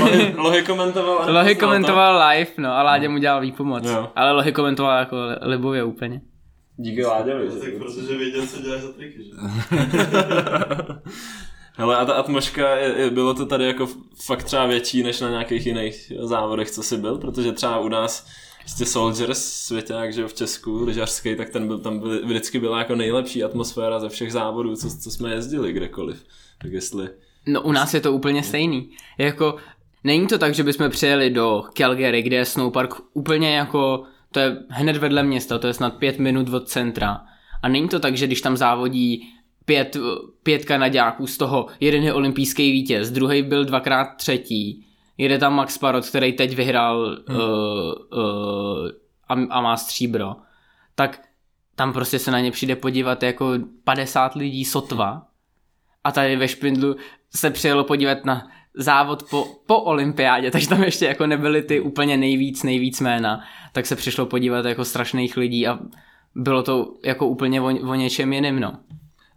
Lohy, 0.00 0.34
Lohy 0.38 0.62
komentoval. 0.62 1.32
Lohy 1.32 1.54
to. 1.54 1.60
komentoval 1.60 2.28
live, 2.28 2.50
no 2.58 2.72
a 2.72 2.82
Ládě 2.82 3.08
mu 3.08 3.18
dělal 3.18 3.40
výpomoc. 3.40 3.84
Jo. 3.86 4.08
Ale 4.16 4.32
Lohy 4.32 4.52
komentoval 4.52 4.98
jako 4.98 5.16
libově 5.42 5.84
úplně. 5.84 6.20
Díky 6.76 7.04
Láďovi. 7.06 7.50
že? 7.50 7.56
Tak 7.58 7.70
protože 7.78 8.16
věděl, 8.18 8.46
co 8.46 8.62
děláš 8.62 8.80
za 8.80 8.92
triky, 8.92 9.24
že? 9.24 9.30
Hele, 11.76 11.96
a 11.96 12.04
ta 12.04 12.24
je, 12.76 13.10
bylo 13.10 13.34
to 13.34 13.46
tady 13.46 13.66
jako 13.66 13.88
fakt 14.24 14.44
třeba 14.44 14.66
větší 14.66 15.02
než 15.02 15.20
na 15.20 15.30
nějakých 15.30 15.66
jiných 15.66 16.12
závodech, 16.20 16.70
co 16.70 16.82
jsi 16.82 16.96
byl, 16.96 17.18
protože 17.18 17.52
třeba 17.52 17.78
u 17.78 17.88
nás 17.88 18.26
prostě 18.60 18.86
Soldiers, 18.86 19.44
svěťák, 19.44 20.12
že 20.12 20.28
v 20.28 20.34
Česku, 20.34 20.84
lyžařský, 20.84 21.36
tak 21.36 21.50
ten 21.50 21.66
byl, 21.66 21.78
tam 21.78 21.98
byl, 21.98 22.26
vždycky 22.26 22.60
byla 22.60 22.78
jako 22.78 22.94
nejlepší 22.94 23.44
atmosféra 23.44 24.00
ze 24.00 24.08
všech 24.08 24.32
závodů, 24.32 24.76
co, 24.76 24.88
co 25.02 25.10
jsme 25.10 25.30
jezdili 25.30 25.72
kdekoliv. 25.72 26.24
Tak 26.58 26.72
jestli... 26.72 27.08
No 27.46 27.62
u 27.62 27.72
nás 27.72 27.94
je 27.94 28.00
to 28.00 28.12
úplně 28.12 28.42
stejný. 28.42 28.90
Jako, 29.18 29.56
není 30.04 30.26
to 30.26 30.38
tak, 30.38 30.54
že 30.54 30.62
bychom 30.62 30.90
přijeli 30.90 31.30
do 31.30 31.62
Calgary, 31.74 32.22
kde 32.22 32.36
je 32.36 32.44
snowpark 32.44 32.94
úplně 33.12 33.56
jako, 33.56 34.04
to 34.32 34.40
je 34.40 34.56
hned 34.68 34.96
vedle 34.96 35.22
města, 35.22 35.58
to 35.58 35.66
je 35.66 35.74
snad 35.74 35.94
pět 35.96 36.18
minut 36.18 36.48
od 36.48 36.68
centra. 36.68 37.20
A 37.62 37.68
není 37.68 37.88
to 37.88 38.00
tak, 38.00 38.16
že 38.16 38.26
když 38.26 38.40
tam 38.40 38.56
závodí 38.56 39.28
pět, 39.70 39.96
pět 40.42 40.64
kanaďáků, 40.64 41.26
z 41.26 41.36
toho. 41.36 41.66
Jeden 41.80 42.02
je 42.02 42.14
olympijský 42.14 42.72
vítěz, 42.72 43.10
druhý 43.10 43.42
byl 43.42 43.64
dvakrát 43.64 44.04
třetí, 44.04 44.86
jede 45.18 45.38
tam 45.38 45.54
Max 45.54 45.78
Parot, 45.78 46.08
který 46.08 46.32
teď 46.32 46.56
vyhrál 46.56 47.18
hmm. 47.28 47.38
uh, 47.38 47.44
uh, 48.18 48.88
a, 49.28 49.34
a 49.50 49.60
má 49.60 49.76
stříbro, 49.76 50.36
tak 50.94 51.20
tam 51.74 51.92
prostě 51.92 52.18
se 52.18 52.30
na 52.30 52.40
ně 52.40 52.50
přijde 52.50 52.76
podívat 52.76 53.22
jako 53.22 53.52
50 53.84 54.34
lidí 54.34 54.64
sotva. 54.64 55.22
A 56.04 56.12
tady 56.12 56.36
ve 56.36 56.48
Špindlu 56.48 56.96
se 57.34 57.50
přijelo 57.50 57.84
podívat 57.84 58.24
na 58.24 58.48
závod 58.74 59.22
po, 59.30 59.46
po 59.66 59.80
olympiádě, 59.80 60.50
takže 60.50 60.68
tam 60.68 60.82
ještě 60.82 61.04
jako 61.04 61.26
nebyly 61.26 61.62
ty 61.62 61.80
úplně 61.80 62.16
nejvíc, 62.16 62.62
nejvíc 62.62 63.00
jména, 63.00 63.40
tak 63.72 63.86
se 63.86 63.96
přišlo 63.96 64.26
podívat 64.26 64.64
jako 64.64 64.84
strašných 64.84 65.36
lidí 65.36 65.66
a 65.66 65.78
bylo 66.34 66.62
to 66.62 66.94
jako 67.04 67.26
úplně 67.26 67.60
o, 67.60 67.64
o 67.64 67.94
něčem 67.94 68.32
jiném, 68.32 68.60
no. 68.60 68.72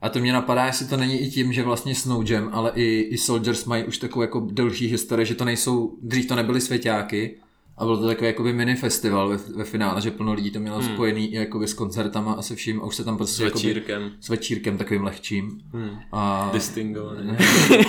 A 0.04 0.10
to 0.10 0.20
mě 0.20 0.34
napadá, 0.34 0.66
jestli 0.66 0.86
to 0.86 0.98
není 0.98 1.20
i 1.20 1.30
tím, 1.30 1.54
že 1.54 1.64
vlastně 1.64 1.96
Snow 1.96 2.32
Jam, 2.32 2.50
ale 2.52 2.72
i, 2.76 3.08
i 3.12 3.18
Soldiers 3.18 3.66
mají 3.66 3.84
už 3.84 3.98
takovou 3.98 4.22
jako 4.22 4.48
delší 4.52 4.88
historii, 4.88 5.26
že 5.26 5.36
to 5.36 5.46
nejsou, 5.46 5.98
dřív 6.02 6.28
to 6.28 6.36
nebyly 6.36 6.62
svěťáky, 6.62 7.36
a 7.78 7.86
byl 7.86 7.98
to 7.98 8.08
takový 8.08 8.28
jakoby 8.28 8.54
mini 8.54 8.76
festival 8.76 9.30
ve, 9.30 9.38
ve 9.56 9.64
finále, 9.64 10.02
že 10.02 10.12
plno 10.12 10.34
lidí 10.34 10.52
to 10.52 10.60
mělo 10.60 10.80
hmm. 10.80 10.94
spojený 10.94 11.34
i 11.34 11.36
jakoby 11.36 11.68
s 11.68 11.74
koncertama 11.74 12.34
a 12.34 12.42
se 12.42 12.56
vším 12.56 12.82
a 12.82 12.84
už 12.86 12.96
se 12.96 13.04
tam 13.04 13.18
prostě 13.18 13.36
S 13.36 13.40
jakoby- 13.40 13.68
večírkem. 13.68 14.12
s 14.20 14.30
večírkem 14.30 14.78
takovým 14.78 15.04
lehčím. 15.04 15.62
Hmm. 15.74 15.90
A 16.12 16.50
Distingovaný. 16.54 17.38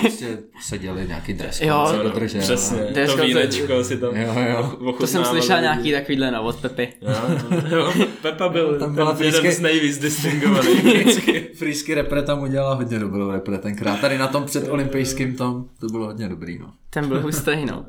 prostě 0.01 0.37
seděli 0.61 1.07
nějaký 1.07 1.33
dress 1.33 1.57
code, 1.57 1.67
Jo, 1.69 1.93
no, 1.97 2.03
dodržel. 2.03 2.41
Přesně, 2.41 2.77
Dress 2.93 3.11
to 3.11 3.17
code- 3.17 3.25
vínečko 3.27 3.83
si 3.83 3.97
tam 3.97 4.15
Jo, 4.15 4.33
jo. 4.49 4.93
To 4.97 5.07
jsem 5.07 5.25
slyšel 5.25 5.61
nějaký 5.61 5.91
takovýhle 5.91 6.31
no 6.31 6.43
od 6.43 6.55
Pepy. 6.55 6.93
Jo, 7.01 7.37
jo, 7.77 7.93
Pepa 8.21 8.49
byl 8.49 8.79
Tam 8.79 8.95
byla 8.95 9.13
ten 9.13 9.25
jeden 9.25 9.51
z 9.51 9.59
nejvíc 9.59 9.97
distingovaných. 9.97 11.29
Frýsky 11.55 11.93
repre 11.93 12.23
tam 12.23 12.41
udělala 12.41 12.75
hodně 12.75 12.99
dobrou 12.99 13.31
repre 13.31 13.57
tenkrát. 13.57 14.01
Tady 14.01 14.17
na 14.17 14.27
tom 14.27 14.43
před 14.45 14.69
olympijským 14.69 15.35
tom 15.35 15.65
to 15.79 15.87
bylo 15.87 16.05
hodně 16.05 16.29
dobrý, 16.29 16.59
no. 16.59 16.73
Ten 16.89 17.07
byl 17.07 17.21
hustý, 17.21 17.65
no. 17.65 17.85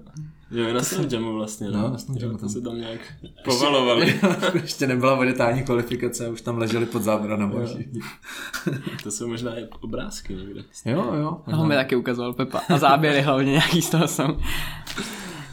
Jo, 0.50 0.74
na 0.74 0.82
Snow 0.82 1.12
Jamu 1.12 1.34
vlastně. 1.34 1.70
No, 1.70 1.90
na 1.90 1.98
Snow 1.98 2.22
Jamu 2.22 2.32
Jo, 2.32 2.38
tam. 2.38 2.48
To 2.48 2.52
se 2.52 2.60
tam 2.60 2.78
nějak 2.78 3.00
povalovali. 3.44 4.20
Ještě 4.54 4.86
nebyla 4.86 5.14
vodetální 5.14 5.62
kvalifikace 5.62 6.26
a 6.26 6.30
už 6.30 6.40
tam 6.40 6.58
leželi 6.58 6.86
pod 6.86 7.02
všichni. 7.66 8.00
To 9.02 9.10
jsou 9.10 9.28
možná 9.28 9.58
i 9.58 9.64
obrázky 9.80 10.34
někde. 10.34 10.62
Jo, 10.84 11.14
jo. 11.14 11.40
Toho 11.50 11.66
mi 11.66 11.74
taky 11.74 11.96
ukazoval 11.96 12.32
Pepa. 12.32 12.60
A 12.68 12.78
záběry 12.78 13.20
hlavně 13.22 13.50
nějaký 13.52 13.82
z 13.82 13.90
toho 13.90 14.08
jsou. 14.08 14.36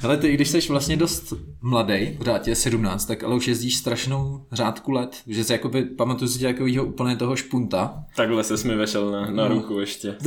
Hele, 0.04 0.18
ty 0.18 0.28
i 0.28 0.34
když 0.34 0.50
jsi 0.50 0.60
vlastně 0.70 0.98
dost 0.98 1.34
mladý, 1.62 2.16
pořád 2.18 2.42
tě 2.42 2.52
je 2.52 2.56
17, 2.56 3.06
tak 3.06 3.24
ale 3.24 3.36
už 3.36 3.48
jezdíš 3.48 3.78
strašnou 3.78 4.46
řádku 4.52 4.92
let, 4.92 5.18
že 5.28 5.44
se 5.44 5.54
jakoby, 5.54 5.86
pamatuju 5.86 6.32
si 6.32 6.40
tě 6.40 6.46
takovýho 6.46 6.86
úplně 6.86 7.16
toho 7.16 7.36
špunta. 7.36 8.04
Takhle 8.16 8.44
se 8.44 8.68
mi 8.68 8.76
vešel 8.76 9.12
na, 9.12 9.32
na 9.32 9.48
ruku 9.48 9.80
ještě. 9.80 10.16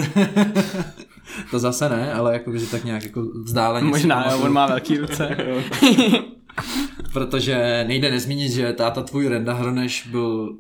To 1.51 1.59
zase 1.59 1.89
ne, 1.89 2.13
ale 2.13 2.33
jakoby, 2.33 2.59
že 2.59 2.67
tak 2.67 2.85
nějak 2.85 3.05
jako 3.05 3.23
vzdáleně. 3.23 3.89
Možná, 3.89 4.33
jo, 4.33 4.39
on 4.39 4.53
má 4.53 4.67
velký 4.67 4.99
ruce. 4.99 5.37
Protože 7.13 7.85
nejde 7.89 8.11
nezmínit, 8.11 8.53
že 8.53 8.73
táta 8.73 9.03
tvůj 9.03 9.29
Renda 9.29 9.53
Hroneš 9.53 10.07
byl 10.07 10.57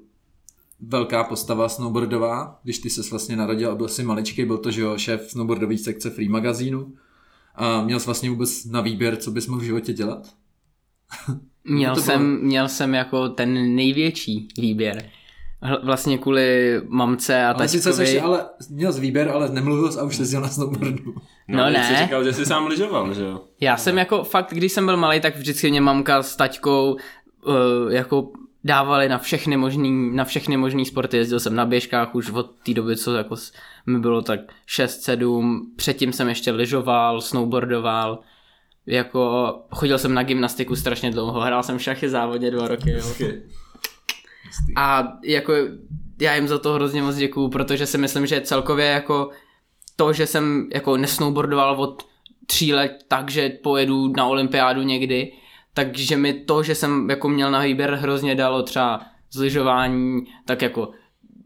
velká 0.80 1.24
postava 1.24 1.68
snowboardová, 1.68 2.60
když 2.62 2.78
ty 2.78 2.90
se 2.90 3.10
vlastně 3.10 3.36
narodil 3.36 3.70
a 3.70 3.74
byl 3.74 3.88
si 3.88 4.02
maličký, 4.02 4.44
byl 4.44 4.58
to, 4.58 4.70
že 4.70 4.80
jo, 4.80 4.98
šéf 4.98 5.30
snowboardové 5.30 5.78
sekce 5.78 6.10
Free 6.10 6.28
magazínu. 6.28 6.92
A 7.56 7.82
měl 7.82 8.00
jsi 8.00 8.06
vlastně 8.06 8.30
vůbec 8.30 8.64
na 8.64 8.80
výběr, 8.80 9.16
co 9.16 9.30
bys 9.30 9.46
mohl 9.46 9.60
v 9.60 9.64
životě 9.64 9.92
dělat? 9.92 10.26
Měl 11.64 11.94
To 11.94 12.00
bylo- 12.00 12.04
jsem, 12.04 12.40
měl 12.42 12.68
jsem 12.68 12.94
jako 12.94 13.28
ten 13.28 13.74
největší 13.74 14.48
výběr. 14.58 15.10
Vlastně 15.82 16.18
kvůli 16.18 16.80
mamce 16.88 17.44
a 17.46 17.50
Ale 17.52 17.68
sice 17.68 17.92
jsi, 17.92 18.20
ale 18.20 18.44
měl 18.70 18.92
jsi 18.92 19.00
výběr, 19.00 19.28
ale 19.28 19.48
nemluvil 19.48 19.92
jsi 19.92 19.98
a 19.98 20.02
už 20.02 20.18
jezdil 20.18 20.40
na 20.40 20.48
snowboardu. 20.48 21.14
No 21.48 21.64
teď 21.64 21.72
ne. 21.76 21.84
jsi 21.96 22.02
říkal, 22.04 22.24
že 22.24 22.32
jsi 22.32 22.46
sám 22.46 22.66
lyžoval, 22.66 23.14
že 23.14 23.22
jo? 23.22 23.40
Já 23.60 23.76
jsem 23.76 23.98
jako 23.98 24.24
fakt, 24.24 24.54
když 24.54 24.72
jsem 24.72 24.86
byl 24.86 24.96
malý, 24.96 25.20
tak 25.20 25.36
vždycky 25.36 25.70
mě 25.70 25.80
mamka 25.80 26.22
s 26.22 26.36
taťkou 26.36 26.92
uh, 27.46 27.92
jako 27.92 28.30
dávali 28.66 29.08
na 29.08 29.18
všechny 29.18 29.56
možný, 29.56 30.16
na 30.16 30.24
všechny 30.24 30.56
možný 30.56 30.84
sporty. 30.84 31.16
Jezdil 31.16 31.40
jsem 31.40 31.54
na 31.54 31.66
běžkách 31.66 32.14
už 32.14 32.30
od 32.30 32.50
té 32.64 32.74
doby, 32.74 32.96
co 32.96 33.14
jako 33.14 33.36
mi 33.86 33.98
bylo 33.98 34.22
tak 34.22 34.40
6-7. 34.68 35.60
Předtím 35.76 36.12
jsem 36.12 36.28
ještě 36.28 36.50
lyžoval, 36.50 37.20
snowboardoval. 37.20 38.20
Jako 38.86 39.54
chodil 39.70 39.98
jsem 39.98 40.14
na 40.14 40.22
gymnastiku 40.22 40.76
strašně 40.76 41.10
dlouho, 41.10 41.40
hrál 41.40 41.62
jsem 41.62 41.78
šachy 41.78 42.08
závodě 42.08 42.50
dva 42.50 42.68
roky. 42.68 42.90
Jo. 42.90 43.28
A 44.76 45.12
jako 45.24 45.52
já 46.20 46.34
jim 46.34 46.48
za 46.48 46.58
to 46.58 46.72
hrozně 46.72 47.02
moc 47.02 47.16
děkuju, 47.16 47.48
protože 47.48 47.86
si 47.86 47.98
myslím, 47.98 48.26
že 48.26 48.40
celkově 48.40 48.86
jako 48.86 49.30
to, 49.96 50.12
že 50.12 50.26
jsem 50.26 50.68
jako 50.74 50.96
nesnowboardoval 50.96 51.80
od 51.80 52.06
tří 52.46 52.74
let 52.74 52.92
tak, 53.08 53.30
že 53.30 53.48
pojedu 53.62 54.08
na 54.16 54.26
olympiádu 54.26 54.82
někdy, 54.82 55.32
takže 55.76 56.16
mi 56.16 56.34
to, 56.34 56.62
že 56.62 56.74
jsem 56.74 57.10
jako 57.10 57.28
měl 57.28 57.50
na 57.50 57.60
výběr 57.60 57.94
hrozně 57.94 58.34
dalo 58.34 58.62
třeba 58.62 59.00
zlyžování, 59.32 60.20
tak 60.44 60.62
jako 60.62 60.90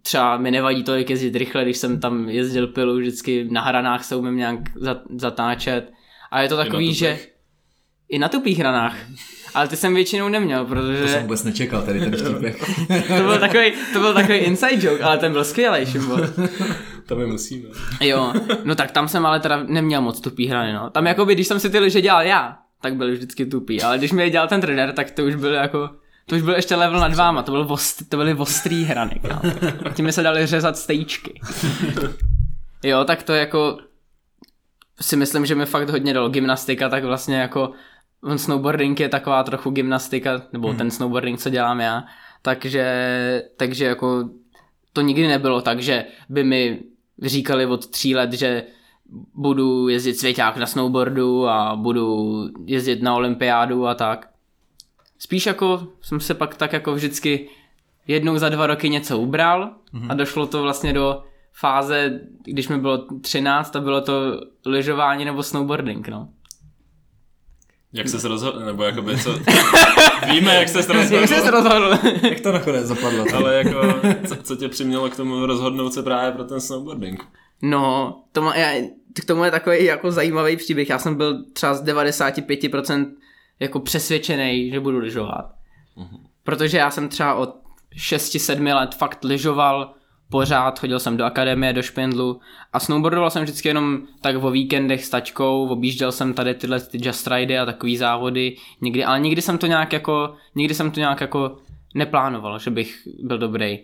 třeba 0.03 0.37
mi 0.37 0.51
nevadí 0.51 0.85
tolik 0.85 1.11
jezdit 1.11 1.37
rychle, 1.37 1.65
když 1.65 1.77
jsem 1.77 2.01
tam 2.01 2.29
jezdil 2.29 2.67
pilu, 2.67 2.97
vždycky 2.97 3.49
na 3.51 3.63
hranách 3.63 4.05
se 4.05 4.17
umím 4.17 4.37
nějak 4.37 4.59
za- 4.77 5.01
zatáčet. 5.17 5.91
A 6.31 6.43
je 6.43 6.49
to 6.49 6.57
takový, 6.57 6.87
tupých. 6.87 6.99
že 6.99 7.19
i 8.09 8.19
na 8.19 8.29
tupých 8.29 8.59
hranách. 8.59 8.97
Ale 9.55 9.69
ty 9.69 9.77
jsem 9.77 9.95
většinou 9.95 10.29
neměl, 10.29 10.65
protože... 10.65 11.03
To 11.03 11.09
jsem 11.09 11.23
vůbec 11.23 11.45
nečekal, 11.45 11.83
tady 11.83 12.01
ten 12.01 12.17
vtípek. 12.17 12.59
To 13.09 13.23
byl 13.23 13.39
takový, 13.39 13.73
to 13.93 14.01
byl 14.01 14.15
takový 14.15 14.39
inside 14.39 14.87
joke, 14.89 15.03
ale 15.03 15.19
ten 15.19 15.33
byl 15.33 15.45
skvělý, 15.45 15.87
Šimbo. 15.87 16.17
To 17.07 17.17
my 17.17 17.27
musíme. 17.27 17.69
Jo, 18.01 18.33
no 18.65 18.75
tak 18.75 18.91
tam 18.91 19.09
jsem 19.09 19.27
ale 19.27 19.41
teda 19.41 19.63
neměl 19.67 20.01
moc 20.01 20.21
tupý 20.21 20.47
hrany, 20.47 20.73
no. 20.73 20.91
Tam 20.91 21.07
jakoby, 21.07 21.35
když 21.35 21.47
jsem 21.47 21.61
si 21.61 21.71
ty 21.71 21.79
lyže 21.79 22.01
dělal 22.01 22.23
já, 22.23 22.59
tak 22.81 22.95
byly 22.97 23.13
vždycky 23.13 23.47
tupý, 23.47 23.83
ale 23.83 23.99
když 23.99 24.13
mi 24.13 24.23
je 24.23 24.31
dělal 24.31 24.49
ten 24.49 24.61
trenér, 24.61 24.93
tak 24.93 25.11
to 25.11 25.25
už 25.25 25.35
bylo 25.35 25.53
jako, 25.53 25.91
to 26.27 26.37
už 26.37 26.43
byl 26.43 26.55
ještě 26.55 26.77
level 26.77 27.01
nad 27.01 27.15
váma, 27.15 27.43
to, 27.43 27.53
byl 27.53 27.65
vost, 27.65 28.09
to 28.09 28.17
byly 28.17 28.35
ostrý 28.35 28.85
hrany, 28.85 29.21
kámo. 29.29 29.43
Tím 29.95 30.13
se 30.13 30.23
dali 30.23 30.47
řezat 30.47 30.77
stejčky. 30.77 31.41
Jo, 32.83 33.05
tak 33.05 33.23
to 33.23 33.33
jako 33.35 33.79
si 35.01 35.17
myslím, 35.17 35.47
že 35.47 35.55
mi 35.55 35.67
fakt 35.67 35.91
hodně 35.91 36.15
dalo 36.15 36.29
gymnastika, 36.29 36.89
tak 36.89 37.05
vlastně 37.05 37.37
jako 37.37 37.73
on 38.23 38.39
snowboarding 38.39 39.01
je 39.01 39.09
taková 39.09 39.43
trochu 39.43 39.71
gymnastika, 39.71 40.43
nebo 40.53 40.69
hmm. 40.69 40.77
ten 40.77 40.91
snowboarding, 40.91 41.39
co 41.39 41.51
dělám 41.51 41.81
já, 41.81 42.05
takže, 42.43 43.43
takže 43.57 43.85
jako 43.85 44.31
to 44.93 45.01
nikdy 45.01 45.29
nebylo 45.29 45.61
tak, 45.61 45.81
že 45.81 46.05
by 46.29 46.45
mi 46.45 46.81
říkali 47.23 47.67
od 47.67 47.87
tří 47.87 48.15
let, 48.15 48.33
že 48.33 48.65
budu 49.35 49.89
jezdit 49.89 50.15
svěťák 50.15 50.57
na 50.57 50.67
snowboardu 50.67 51.49
a 51.49 51.77
budu 51.77 52.29
jezdit 52.65 53.03
na 53.03 53.15
olympiádu 53.15 53.87
a 53.87 53.95
tak. 53.95 54.31
Spíš 55.19 55.47
jako 55.47 55.89
jsem 56.03 56.21
se 56.21 56.35
pak 56.35 56.55
tak 56.57 56.73
jako 56.73 56.95
vždycky 56.95 57.49
jednou 58.07 58.39
za 58.39 58.49
dva 58.49 58.67
roky 58.67 58.89
něco 58.89 59.19
ubral 59.19 59.71
a 60.09 60.15
došlo 60.15 60.47
to 60.47 60.63
vlastně 60.63 60.93
do 60.93 61.23
fáze, 61.53 62.21
když 62.45 62.69
mi 62.69 62.79
bylo 62.79 63.07
13 63.21 63.77
a 63.77 63.81
bylo 63.81 64.01
to 64.01 64.41
lyžování 64.67 65.25
nebo 65.25 65.43
snowboarding, 65.43 66.09
no. 66.09 66.29
Jak 67.93 68.09
jsi 68.09 68.21
se 68.21 68.29
rozhodl, 68.29 68.61
nebo 68.61 68.83
jakoby 68.83 69.19
co... 69.19 69.33
Víme, 70.31 70.55
jak 70.55 70.69
jsi 70.69 70.83
se 70.83 71.15
Jak 71.15 71.29
jsi 71.29 71.35
se 71.35 71.51
rozhodl, 71.51 71.89
rozhodl? 71.89 72.27
Jak 72.27 72.41
to 72.41 72.53
nakonec 72.53 72.87
zapadlo? 72.87 73.25
ale 73.37 73.55
jako, 73.55 73.81
co, 74.29 74.37
co 74.37 74.57
tě 74.57 74.69
přimělo 74.69 75.09
k 75.11 75.17
tomu 75.17 75.47
rozhodnout 75.47 75.95
se 75.95 76.03
právě 76.03 76.33
pro 76.33 76.45
ten 76.45 76.61
snowboarding? 76.61 77.25
No, 77.63 78.15
to 78.33 78.43
má, 78.43 78.57
já, 78.57 78.87
k 79.15 79.25
tomu 79.25 79.45
je 79.45 79.51
takový 79.51 79.85
jako 79.85 80.13
zajímavý 80.13 80.57
příběh. 80.57 80.89
Já 80.89 80.99
jsem 80.99 81.15
byl 81.15 81.45
třeba 81.53 81.75
z 81.75 81.85
95% 81.85 83.07
jako 83.61 83.81
přesvědčený, 83.81 84.71
že 84.71 84.81
budu 84.81 84.99
lyžovat. 84.99 85.51
Protože 86.45 86.79
já 86.79 86.91
jsem 86.91 87.09
třeba 87.09 87.35
od 87.35 87.55
6-7 87.97 88.75
let 88.75 88.95
fakt 88.95 89.25
lyžoval 89.25 89.95
pořád, 90.31 90.79
chodil 90.79 90.99
jsem 90.99 91.17
do 91.17 91.25
akademie, 91.25 91.73
do 91.73 91.83
špindlu 91.83 92.41
a 92.73 92.81
snowboardoval 92.81 93.31
jsem 93.31 93.43
vždycky 93.43 93.69
jenom 93.69 93.99
tak 94.21 94.37
o 94.45 94.51
víkendech 94.51 95.05
s 95.05 95.11
tačkou, 95.11 95.69
objížděl 95.69 96.13
jsem 96.13 96.35
tady 96.35 96.55
tyhle 96.55 96.81
ty 96.81 96.99
just 97.01 97.29
ridy 97.29 97.59
a 97.59 97.67
takový 97.67 97.97
závody, 97.97 98.57
někdy, 98.81 99.05
ale 99.05 99.21
nikdy 99.21 99.43
jsem 99.43 99.59
to 99.59 99.67
nějak 99.67 99.93
jako, 99.93 100.35
nikdy 100.55 100.75
jsem 100.75 100.91
to 100.91 101.01
nějak 101.01 101.21
jako 101.21 101.57
neplánoval, 101.95 102.59
že 102.59 102.71
bych 102.71 103.09
byl 103.23 103.39
dobrý. 103.39 103.79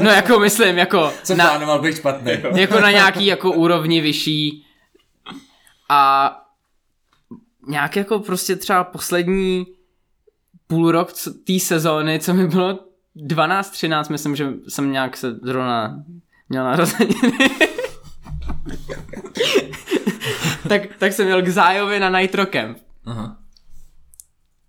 No 0.00 0.10
jako 0.10 0.38
myslím, 0.38 0.78
jako 0.78 1.12
Co 1.22 1.34
na, 1.34 1.46
plánoval 1.46 1.80
bych 1.80 1.96
špatný? 1.96 2.32
jako 2.56 2.80
na 2.80 2.90
nějaký 2.90 3.26
jako 3.26 3.52
úrovni 3.52 4.00
vyšší 4.00 4.66
a 5.88 6.32
nějak 7.68 7.96
jako 7.96 8.18
prostě 8.18 8.56
třeba 8.56 8.84
poslední 8.84 9.66
půl 10.66 10.90
rok 10.90 11.12
té 11.46 11.58
sezóny, 11.58 12.20
co 12.20 12.34
mi 12.34 12.46
bylo 12.46 12.78
12-13, 13.16 14.12
myslím, 14.12 14.36
že 14.36 14.52
jsem 14.68 14.92
nějak 14.92 15.16
se 15.16 15.30
zrovna 15.42 16.02
měl 16.48 16.64
narozeniny. 16.64 17.32
tak, 20.68 20.82
tak 20.98 21.12
jsem 21.12 21.26
měl 21.26 21.42
k 21.42 21.48
Zájovi 21.48 22.00
na 22.00 22.20
Nitro 22.20 22.46
Camp. 22.46 22.78
Aha. 23.06 23.37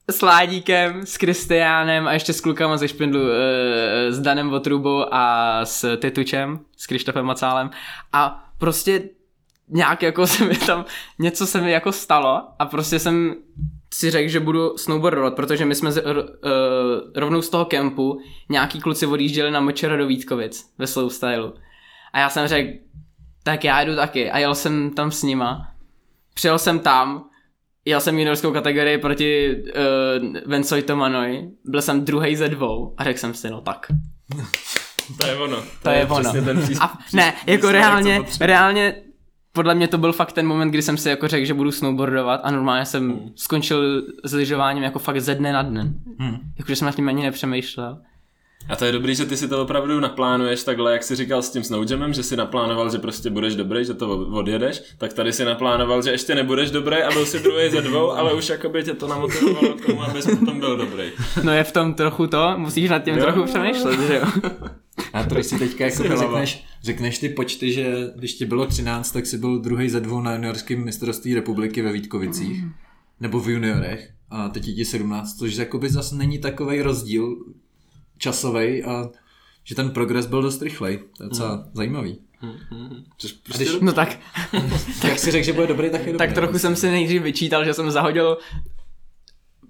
S 0.10 0.22
Ládíkem, 0.22 1.06
s 1.06 1.18
Kristiánem 1.18 2.08
a 2.08 2.14
ještě 2.14 2.34
s 2.34 2.42
klukama 2.42 2.78
ze 2.78 2.88
Špindlu, 2.88 3.22
e, 3.22 4.12
s 4.12 4.20
Danem 4.20 4.50
Votrubou 4.50 5.06
a 5.12 5.60
s 5.66 5.98
Tetučem, 5.98 6.60
s 6.78 6.88
Krištofem 6.88 7.26
Macálem 7.26 7.70
a 8.14 8.50
prostě 8.58 9.02
nějak 9.70 10.04
jako 10.04 10.28
se 10.28 10.46
mi 10.46 10.56
tam, 10.56 10.86
něco 11.20 11.48
se 11.48 11.62
mi 11.62 11.72
jako 11.72 11.92
stalo 11.92 12.44
a 12.60 12.66
prostě 12.66 13.00
jsem 13.00 13.36
si 13.94 14.12
řekl, 14.12 14.30
že 14.30 14.40
budu 14.40 14.78
snowboardovat, 14.78 15.36
protože 15.36 15.66
my 15.66 15.76
jsme 15.76 15.92
z, 15.92 15.98
r, 15.98 16.18
uh, 16.18 16.24
rovnou 17.16 17.42
z 17.42 17.50
toho 17.50 17.66
kempu 17.66 18.22
nějaký 18.50 18.82
kluci 18.82 19.06
odjížděli 19.06 19.52
na 19.52 19.60
Močera 19.60 19.98
do 19.98 20.08
Vítkovic 20.08 20.74
ve 20.78 20.88
slowstylu. 20.88 21.54
A 22.14 22.20
já 22.20 22.30
jsem 22.30 22.48
řekl, 22.48 22.70
tak 23.44 23.64
já 23.64 23.82
jdu 23.82 23.96
taky 23.96 24.32
a 24.32 24.38
jel 24.38 24.56
jsem 24.56 24.92
tam 24.92 25.12
s 25.12 25.24
nima. 25.24 25.68
Přijel 26.34 26.60
jsem 26.60 26.80
tam, 26.80 27.29
jel 27.90 28.00
jsem 28.02 28.20
juniorskou 28.20 28.52
kategorii 28.52 28.98
proti 28.98 29.56
uh, 29.56 30.36
Vencoj 30.46 30.82
Tomanoj, 30.82 31.50
byl 31.66 31.82
jsem 31.82 32.06
druhý 32.06 32.36
ze 32.36 32.50
dvou 32.50 32.94
a 32.98 33.04
řekl 33.04 33.20
jsem 33.20 33.34
si, 33.34 33.50
no 33.50 33.62
tak, 33.62 33.88
To 35.18 35.26
je 35.26 35.36
ono. 35.36 35.58
to 35.84 35.90
je 35.90 36.06
ono. 36.06 36.20
přesně 36.20 36.42
ten 36.42 36.62
přístup. 36.62 36.84
A 36.84 36.98
ne, 37.14 37.34
jako 37.48 37.72
reálně, 37.72 38.22
reálně 38.42 38.96
podle 39.52 39.76
mě 39.76 39.88
to 39.88 39.98
byl 39.98 40.14
fakt 40.14 40.32
ten 40.32 40.48
moment, 40.48 40.72
kdy 40.72 40.82
jsem 40.82 40.98
si 40.98 41.10
jako 41.10 41.28
řekl, 41.28 41.46
že 41.46 41.54
budu 41.54 41.72
snowboardovat 41.72 42.42
a 42.44 42.52
normálně 42.52 42.86
jsem 42.86 43.10
Hmm. 43.12 43.30
skončil 43.36 44.02
s 44.24 44.34
lyžováním 44.34 44.84
jako 44.84 45.00
fakt 45.00 45.22
ze 45.22 45.36
dne 45.36 45.54
na 45.54 45.62
den. 45.64 45.94
Hmm. 46.20 46.38
Jakože 46.58 46.76
jsem 46.76 46.86
nad 46.86 46.96
tím 46.96 47.08
ani 47.10 47.24
nepřemýšlel. 47.24 47.98
A 48.68 48.76
to 48.76 48.86
je 48.86 48.92
dobrý, 48.92 49.16
že 49.16 49.26
ty 49.26 49.38
si 49.38 49.48
to 49.48 49.62
opravdu 49.62 50.00
naplánuješ 50.00 50.64
takhle, 50.64 50.94
jak 50.94 51.04
jsi 51.04 51.16
říkal 51.16 51.42
s 51.42 51.50
tím 51.50 51.64
snowjamem, 51.64 52.14
že 52.14 52.24
si 52.24 52.36
naplánoval, 52.36 52.92
že 52.92 52.98
prostě 52.98 53.30
budeš 53.30 53.56
dobrý, 53.56 53.86
že 53.86 53.94
to 53.94 54.18
odjedeš, 54.18 54.82
tak 54.98 55.14
tady 55.14 55.34
si 55.34 55.46
naplánoval, 55.46 56.02
že 56.02 56.12
ještě 56.12 56.36
nebudeš 56.36 56.72
dobrý 56.72 56.96
a 56.96 57.12
byl 57.12 57.26
si 57.26 57.40
druhý 57.40 57.70
ze 57.70 57.82
dvou, 57.82 58.12
ale 58.12 58.34
už 58.34 58.50
jakoby 58.50 58.84
tě 58.84 58.94
to 58.94 59.08
namotivovalo 59.08 59.74
k 59.74 59.86
tomu, 59.86 60.04
abys 60.04 60.26
potom 60.26 60.60
byl 60.60 60.78
dobrý. 60.78 61.12
No 61.44 61.52
je 61.54 61.64
v 61.64 61.72
tom 61.72 61.94
trochu 61.94 62.28
to, 62.28 62.54
musíš 62.58 62.90
nad 62.90 63.00
tím 63.00 63.16
Jo. 63.16 63.24
trochu 63.24 63.44
přemýšlet, 63.44 64.00
že 64.00 64.16
jo. 64.16 64.52
A 65.14 65.24
to, 65.24 65.36
když 65.36 65.46
si 65.46 65.60
teďka 65.60 65.86
jako 65.86 66.04
řekneš, 66.18 66.66
řekneš 66.84 67.20
ty 67.20 67.30
počty, 67.30 67.72
že 67.72 68.12
když 68.16 68.34
ti 68.34 68.46
bylo 68.46 68.66
13, 68.66 69.12
tak 69.12 69.26
si 69.26 69.38
byl 69.38 69.60
druhý 69.60 69.90
ze 69.90 70.00
dvou 70.00 70.22
na 70.22 70.34
juniorském 70.34 70.86
mistrovství 70.86 71.36
republiky 71.36 71.82
ve 71.82 71.92
Vítkovicích. 71.92 72.64
Nebo 73.20 73.40
v 73.40 73.50
juniorech. 73.50 74.10
A 74.30 74.50
teď 74.50 74.68
je 74.68 74.74
ti 74.74 74.86
17, 74.86 75.38
což 75.38 75.56
jakoby 75.56 75.90
zase 75.90 76.16
není 76.16 76.40
takový 76.40 76.82
rozdíl 76.82 77.36
časový 78.20 78.84
a 78.84 79.10
že 79.64 79.76
ten 79.76 79.92
progres 79.92 80.26
byl 80.26 80.42
dost 80.42 80.62
rychlej. 80.62 81.00
To 81.18 81.24
je 81.24 81.30
docela 81.30 81.66
zajímavý. 81.74 82.20
Což 83.18 83.32
A 83.32 83.36
prostě 83.44 83.64
když, 83.64 83.76
No 83.82 83.94
tak, 83.94 84.20
jak 85.04 85.20
si 85.20 85.32
řekl, 85.32 85.46
že 85.46 85.54
bude 85.54 85.68
dobrý, 85.68 85.90
tak 85.90 86.02
je 86.02 86.14
dobrý. 86.14 86.18
tak 86.18 86.34
trochu 86.34 86.60
jsem 86.60 86.76
si 86.76 86.92
nejdřív 86.92 87.22
vyčítal, 87.22 87.66
že 87.66 87.74
jsem 87.74 87.92
zahodil 87.92 88.38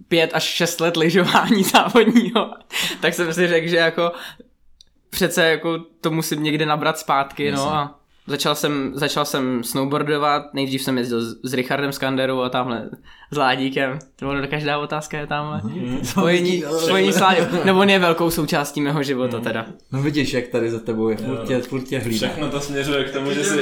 pět 0.07 0.31
až 0.33 0.43
šest 0.43 0.81
let 0.81 0.97
lyžování 0.97 1.63
závodního, 1.73 2.53
tak 3.01 3.13
jsem 3.13 3.33
si 3.33 3.47
řekl, 3.47 3.67
že 3.67 3.77
jako 3.77 4.11
přece 5.09 5.43
jako 5.45 5.79
to 6.01 6.11
musím 6.11 6.43
někde 6.43 6.65
nabrat 6.65 6.97
zpátky, 6.99 7.51
no 7.51 7.73
a 7.73 7.98
začal 8.29 8.55
jsem, 8.55 8.91
začal 8.95 9.25
jsem 9.25 9.63
snowboardovat, 9.63 10.53
nejdřív 10.53 10.81
jsem 10.81 10.97
jezdil 10.97 11.21
s, 11.21 11.39
s 11.43 11.53
Richardem 11.53 11.91
Skanderou 11.91 12.41
a 12.41 12.49
tamhle 12.49 12.89
s 13.31 13.37
Ládíkem, 13.37 13.99
to 14.15 14.29
ono 14.29 14.47
každá 14.47 14.77
otázka 14.77 15.17
je 15.17 15.27
tamhle, 15.27 15.61
spojení, 16.03 16.63
spojení 16.79 17.13
s 17.13 17.19
Láďou, 17.19 17.45
nebo 17.65 17.79
on 17.79 17.89
je 17.89 17.99
velkou 17.99 18.29
součástí 18.29 18.81
mého 18.81 19.03
života 19.03 19.39
teda. 19.39 19.65
No 19.91 20.01
vidíš, 20.01 20.33
jak 20.33 20.47
tady 20.47 20.71
za 20.71 20.79
tebou 20.79 21.09
je, 21.09 21.17
furt 21.17 21.47
tě, 21.47 21.59
furt 21.59 21.83
tě 21.83 21.99
hlídá. 21.99 22.27
všechno 22.27 22.49
to 22.49 22.59
směřuje 22.59 23.03
k 23.03 23.13
tomu, 23.13 23.31
že 23.31 23.43
Že 23.43 23.49
si, 23.49 23.57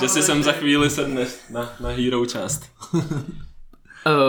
že 0.00 0.08
si 0.08 0.22
sem 0.22 0.42
za 0.42 0.52
chvíli 0.52 0.90
sedneš 0.90 1.28
na, 1.50 1.72
na 1.80 1.88
hero 1.88 2.26
část. 2.26 2.62
Uh, 2.94 3.02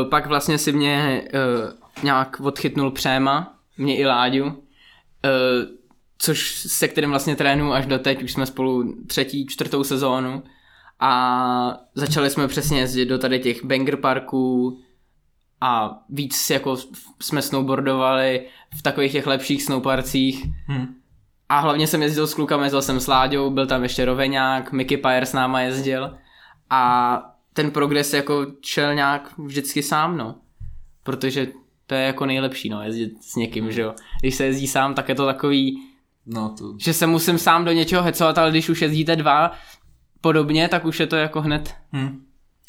pak 0.10 0.26
vlastně 0.26 0.58
si 0.58 0.72
mě 0.72 1.24
uh, 1.34 2.04
nějak 2.04 2.40
odchytnul 2.40 2.92
Přéma, 2.92 3.54
mě 3.78 3.98
i 3.98 4.06
Láďu, 4.06 4.46
uh, 4.46 4.54
což 6.18 6.56
se 6.68 6.88
kterým 6.88 7.10
vlastně 7.10 7.36
trénu 7.36 7.74
až 7.74 7.86
do 7.86 8.00
teď, 8.00 8.24
už 8.24 8.34
jsme 8.34 8.46
spolu 8.46 8.96
třetí, 9.08 9.46
čtvrtou 9.46 9.84
sezónu 9.84 10.44
a 11.00 11.78
začali 11.96 12.30
jsme 12.30 12.48
přesně 12.48 12.80
jezdit 12.80 13.06
do 13.06 13.18
tady 13.18 13.40
těch 13.40 13.66
banger 13.66 13.98
parků 13.98 14.80
a 15.62 16.00
víc 16.10 16.50
jako 16.50 16.78
jsme 17.22 17.42
snowboardovali 17.42 18.48
v 18.78 18.82
takových 18.82 19.12
těch 19.12 19.28
lepších 19.28 19.64
snowparcích 19.64 20.46
Hm. 20.72 20.96
a 21.50 21.60
hlavně 21.60 21.88
jsem 21.88 22.02
jezdil 22.02 22.28
s 22.28 22.34
klukama, 22.34 22.64
jezdil 22.64 22.82
jsem 22.82 23.00
s 23.00 23.08
Láďou, 23.08 23.50
byl 23.50 23.68
tam 23.68 23.84
ještě 23.84 24.06
Roveňák, 24.06 24.72
Mickey 24.72 24.98
Pyre 24.98 25.26
s 25.26 25.34
náma 25.34 25.62
jezdil 25.62 26.18
a 26.70 27.22
ten 27.54 27.72
progres 27.72 28.14
jako 28.14 28.46
šel 28.62 28.96
nějak 28.96 29.38
vždycky 29.38 29.84
sám, 29.84 30.18
no. 30.18 30.36
Protože 31.04 31.48
to 31.88 31.96
je 31.96 32.02
jako 32.02 32.26
nejlepší, 32.26 32.70
no, 32.70 32.82
jezdit 32.82 33.24
s 33.24 33.36
někým, 33.36 33.72
že 33.72 33.82
jo. 33.82 33.94
Když 34.22 34.36
se 34.36 34.46
jezdí 34.46 34.68
sám, 34.68 34.94
tak 34.94 35.10
je 35.10 35.16
to 35.16 35.26
takový, 35.26 35.82
No 36.26 36.56
to... 36.58 36.74
že 36.78 36.94
se 36.94 37.08
musím 37.08 37.38
sám 37.38 37.66
do 37.66 37.72
něčeho 37.72 38.04
hecovat, 38.04 38.38
ale 38.38 38.52
když 38.52 38.70
už 38.70 38.82
jezdíte 38.82 39.16
dva 39.16 39.52
podobně, 40.22 40.68
tak 40.68 40.86
už 40.86 41.00
je 41.00 41.08
to 41.08 41.16
jako 41.16 41.42
hned, 41.42 41.74
Hm. 41.94 42.26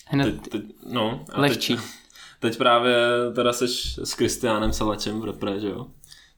hned 0.07 0.25
Teď, 0.25 0.51
teď, 0.51 0.62
no, 0.90 1.25
a 1.33 1.40
lehčí. 1.40 1.77
Teď, 1.77 1.85
teď 2.40 2.59
právě 2.59 2.97
teda 3.35 3.53
seš 3.53 3.99
s 4.05 4.14
Kristiánem 4.14 4.73
Salačem 4.73 5.21
v 5.21 5.25
repre, 5.25 5.61
že 5.61 5.69
jo? 5.69 5.87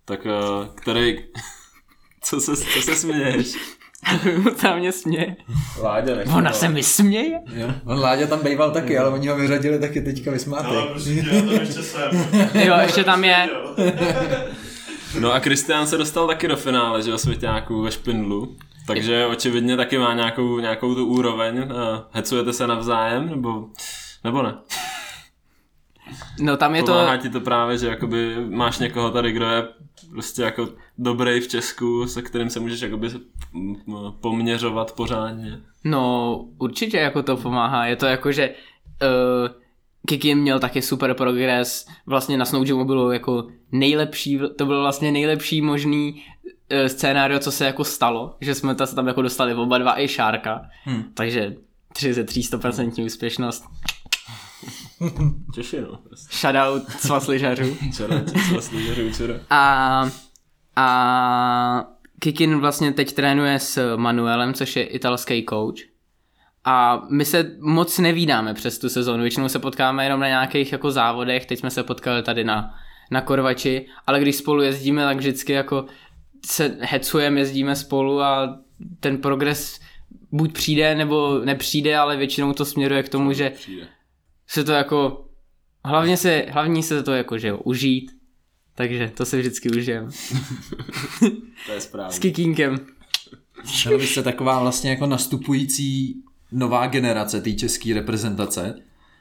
Tak 0.04 0.26
eh, 0.26 0.68
který... 0.74 1.18
Co 2.22 2.40
se, 2.40 2.56
co 2.56 2.82
se 2.82 2.96
směješ? 2.96 3.54
se 4.56 4.76
mě 4.76 4.92
směje. 4.92 5.36
Láďa 5.82 6.14
nech 6.14 6.34
Ona 6.34 6.52
se 6.52 6.68
mi 6.68 6.82
směje? 6.82 7.40
Jo. 7.52 7.68
On 7.84 8.00
Láďa 8.00 8.26
tam 8.26 8.44
býval 8.44 8.70
taky, 8.70 8.98
ale 8.98 9.10
oni 9.10 9.28
ho 9.28 9.36
vyřadili 9.36 9.78
taky 9.78 10.00
teďka 10.00 10.30
vysmátý. 10.30 10.66
Ale 10.66 10.86
prostě 10.86 11.10
já 11.10 11.40
tam 11.40 11.48
ještě 11.48 11.82
jsem. 11.82 12.10
Jo, 12.54 12.74
ještě 12.82 13.04
tam 13.04 13.24
je. 13.24 13.48
No 15.20 15.32
a 15.32 15.40
Kristián 15.40 15.86
se 15.86 15.96
dostal 15.98 16.26
taky 16.26 16.48
do 16.48 16.56
finále, 16.56 17.02
že 17.02 17.10
jo, 17.10 17.18
svěťáků 17.18 17.82
ve 17.82 17.90
Špindlu. 17.90 18.56
Takže 18.86 19.26
očividně 19.26 19.76
taky 19.76 19.98
má 19.98 20.14
nějakou, 20.14 20.58
nějakou 20.58 20.94
tu 20.94 21.06
úroveň. 21.06 21.58
Eh, 21.58 21.68
Hecujete 22.10 22.52
se 22.52 22.66
navzájem, 22.66 23.28
nebo, 23.30 23.66
nebo 24.24 24.42
ne? 24.42 24.54
No 26.40 26.56
tam 26.56 26.74
je 26.74 26.82
to, 26.82 26.92
Pomáhá 26.92 27.16
ti 27.16 27.30
to 27.30 27.40
právě, 27.40 27.78
že 27.78 27.86
jakoby 27.86 28.36
máš 28.50 28.78
někoho 28.78 29.10
tady, 29.10 29.32
kdo 29.32 29.46
je 29.48 29.64
prostě 30.10 30.42
jako 30.42 30.68
dobrý 30.98 31.40
v 31.40 31.48
Česku, 31.48 32.06
se 32.06 32.22
kterým 32.22 32.50
se 32.50 32.60
můžeš 32.60 32.80
jakoby 32.80 33.08
mm, 33.52 33.76
poměřovat 34.20 34.92
pořádně. 34.92 35.60
no 35.84 36.36
určitě 36.58 36.96
jako 36.96 37.22
to 37.22 37.36
pomáhá. 37.36 37.86
Je 37.86 37.96
to 37.96 38.06
jako, 38.06 38.32
že 38.32 38.50
uh, 39.02 39.48
Kiki 40.06 40.34
měl 40.34 40.60
taky 40.60 40.82
super 40.82 41.14
progres, 41.14 41.86
vlastně 42.06 42.36
na 42.36 42.44
Snowjamu 42.44 42.84
bylo 42.84 43.12
jako 43.12 43.48
nejlepší, 43.72 44.40
to 44.56 44.66
byl 44.66 44.80
vlastně 44.80 45.12
nejlepší 45.12 45.60
možný 45.60 46.22
eh, 46.70 46.88
scénário, 46.88 47.40
co 47.40 47.52
se 47.52 47.64
jako 47.64 47.84
stalo, 47.84 48.36
že 48.40 48.54
jsme 48.54 48.74
ta, 48.74 48.86
se 48.86 48.94
tam 48.94 49.06
jako 49.06 49.22
dostali 49.22 49.54
oba 49.54 49.78
dva 49.78 50.00
i 50.00 50.08
Šárka, 50.08 50.60
hmm. 50.84 51.04
takže 51.14 51.56
3 51.92 52.14
ze 52.14 52.24
3 52.24 52.40
100% 52.40 53.04
úspěšnost. 53.04 53.64
Češi, 55.54 55.80
no. 55.80 55.98
Prostě. 56.08 56.36
Shoutout 56.36 56.90
svaz 56.90 57.26
lyžařů. 57.26 57.76
Čera, 57.96 58.16
lyžařů, 58.72 59.12
čera. 59.16 59.34
A, 59.50 60.10
a 60.76 61.84
Kikin 62.20 62.58
vlastně 62.58 62.92
teď 62.92 63.12
trénuje 63.12 63.58
s 63.58 63.96
Manuelem, 63.96 64.54
což 64.54 64.76
je 64.76 64.84
italský 64.84 65.46
coach. 65.48 65.97
A 66.64 67.02
my 67.10 67.24
se 67.24 67.56
moc 67.60 67.98
nevídáme 67.98 68.54
přes 68.54 68.78
tu 68.78 68.88
sezónu, 68.88 69.22
většinou 69.22 69.48
se 69.48 69.58
potkáme 69.58 70.04
jenom 70.04 70.20
na 70.20 70.26
nějakých 70.28 70.72
jako 70.72 70.90
závodech, 70.90 71.46
teď 71.46 71.58
jsme 71.58 71.70
se 71.70 71.82
potkali 71.82 72.22
tady 72.22 72.44
na, 72.44 72.74
na 73.10 73.20
Korvači, 73.20 73.86
ale 74.06 74.20
když 74.20 74.36
spolu 74.36 74.62
jezdíme, 74.62 75.04
tak 75.04 75.16
vždycky 75.16 75.52
jako 75.52 75.86
se 76.46 76.76
hecujeme, 76.80 77.40
jezdíme 77.40 77.76
spolu 77.76 78.20
a 78.20 78.58
ten 79.00 79.18
progres 79.18 79.80
buď 80.32 80.52
přijde 80.52 80.94
nebo 80.94 81.38
nepřijde, 81.44 81.96
ale 81.96 82.16
většinou 82.16 82.52
to 82.52 82.64
směruje 82.64 83.02
k 83.02 83.08
tomu, 83.08 83.32
že 83.32 83.50
Přijde. 83.50 83.88
se 84.46 84.64
to 84.64 84.72
jako, 84.72 85.24
hlavně 85.84 86.16
se, 86.16 86.46
hlavní 86.50 86.82
se 86.82 87.02
to 87.02 87.12
jako, 87.12 87.38
že 87.38 87.48
jo, 87.48 87.58
užít, 87.64 88.10
takže 88.74 89.12
to 89.16 89.24
se 89.24 89.38
vždycky 89.38 89.70
užijeme. 89.70 90.08
To 91.66 91.72
je 91.72 91.80
správně. 91.80 92.12
S 92.12 92.18
kikínkem. 92.18 92.78
Měla 93.84 93.98
byste 93.98 94.22
taková 94.22 94.58
vlastně 94.60 94.90
jako 94.90 95.06
nastupující 95.06 96.22
nová 96.52 96.86
generace 96.86 97.40
té 97.40 97.52
české 97.52 97.94
reprezentace 97.94 98.74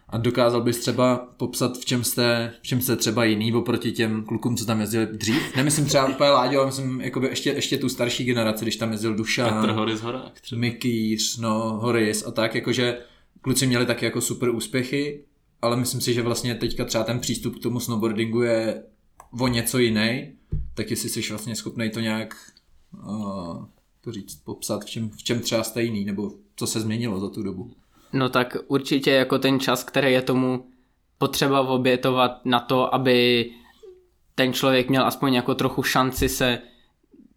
a 0.09 0.17
dokázal 0.17 0.61
bys 0.61 0.79
třeba 0.79 1.17
popsat, 1.37 1.77
v 1.77 1.85
čem 1.85 2.03
jste, 2.03 2.53
v 2.61 2.67
čem 2.67 2.81
jste 2.81 2.95
třeba 2.95 3.23
jiný 3.23 3.53
oproti 3.53 3.91
těm 3.91 4.23
klukům, 4.23 4.57
co 4.57 4.65
tam 4.65 4.81
jezdili 4.81 5.05
dřív? 5.05 5.55
Nemyslím 5.55 5.85
třeba 5.85 6.07
úplně 6.07 6.29
Láďo, 6.29 6.57
ale 6.57 6.65
myslím 6.65 7.01
jakoby 7.01 7.27
ještě, 7.27 7.49
ještě 7.49 7.77
tu 7.77 7.89
starší 7.89 8.25
generaci, 8.25 8.65
když 8.65 8.75
tam 8.75 8.91
jezdil 8.91 9.11
Petr 9.11 9.17
Dušan, 9.17 9.71
Horis 9.71 10.01
Horák 10.01 10.41
třeba. 10.41 10.59
Mikýř, 10.59 11.37
no, 11.37 11.59
Horis 11.59 12.27
a 12.27 12.31
tak, 12.31 12.55
jakože 12.55 12.97
kluci 13.41 13.67
měli 13.67 13.85
taky 13.85 14.05
jako 14.05 14.21
super 14.21 14.49
úspěchy, 14.49 15.23
ale 15.61 15.77
myslím 15.77 16.01
si, 16.01 16.13
že 16.13 16.21
vlastně 16.21 16.55
teďka 16.55 16.85
třeba 16.85 17.03
ten 17.03 17.19
přístup 17.19 17.59
k 17.59 17.63
tomu 17.63 17.79
snowboardingu 17.79 18.41
je 18.41 18.83
o 19.39 19.47
něco 19.47 19.79
jiný, 19.79 20.31
tak 20.73 20.89
jestli 20.89 21.09
jsi 21.09 21.29
vlastně 21.29 21.55
schopný 21.55 21.89
to 21.89 21.99
nějak 21.99 22.35
uh, 23.07 23.65
to 24.07 24.11
říct, 24.11 24.35
popsat, 24.35 24.83
v 24.83 24.85
čem, 24.85 25.09
v 25.09 25.23
čem 25.23 25.39
třeba 25.39 25.63
jste 25.63 25.83
jiný, 25.83 26.05
nebo 26.05 26.31
co 26.55 26.67
se 26.67 26.79
změnilo 26.79 27.19
za 27.19 27.29
tu 27.29 27.43
dobu. 27.43 27.71
No 28.13 28.29
tak 28.29 28.57
určitě 28.67 29.11
jako 29.11 29.39
ten 29.39 29.59
čas, 29.59 29.83
který 29.83 30.13
je 30.13 30.21
tomu 30.21 30.65
potřeba 31.17 31.61
obětovat 31.61 32.45
na 32.45 32.59
to, 32.59 32.95
aby 32.95 33.49
ten 34.35 34.53
člověk 34.53 34.89
měl 34.89 35.05
aspoň 35.05 35.33
jako 35.33 35.55
trochu 35.55 35.83
šanci 35.83 36.29
se 36.29 36.59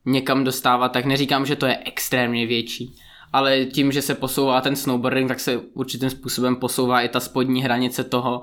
někam 0.04 0.44
dostávat, 0.44 0.88
tak 0.88 1.04
neříkám, 1.04 1.46
že 1.46 1.56
to 1.56 1.66
je 1.66 1.78
extrémně 1.84 2.46
větší, 2.46 2.96
ale 3.32 3.64
tím, 3.64 3.92
že 3.92 4.02
se 4.02 4.14
posouvá 4.14 4.60
ten 4.60 4.76
snowboarding, 4.76 5.28
tak 5.28 5.40
se 5.40 5.56
určitým 5.56 6.10
způsobem 6.10 6.56
posouvá 6.56 7.00
i 7.00 7.08
ta 7.08 7.20
spodní 7.20 7.62
hranice 7.62 8.04
toho, 8.04 8.42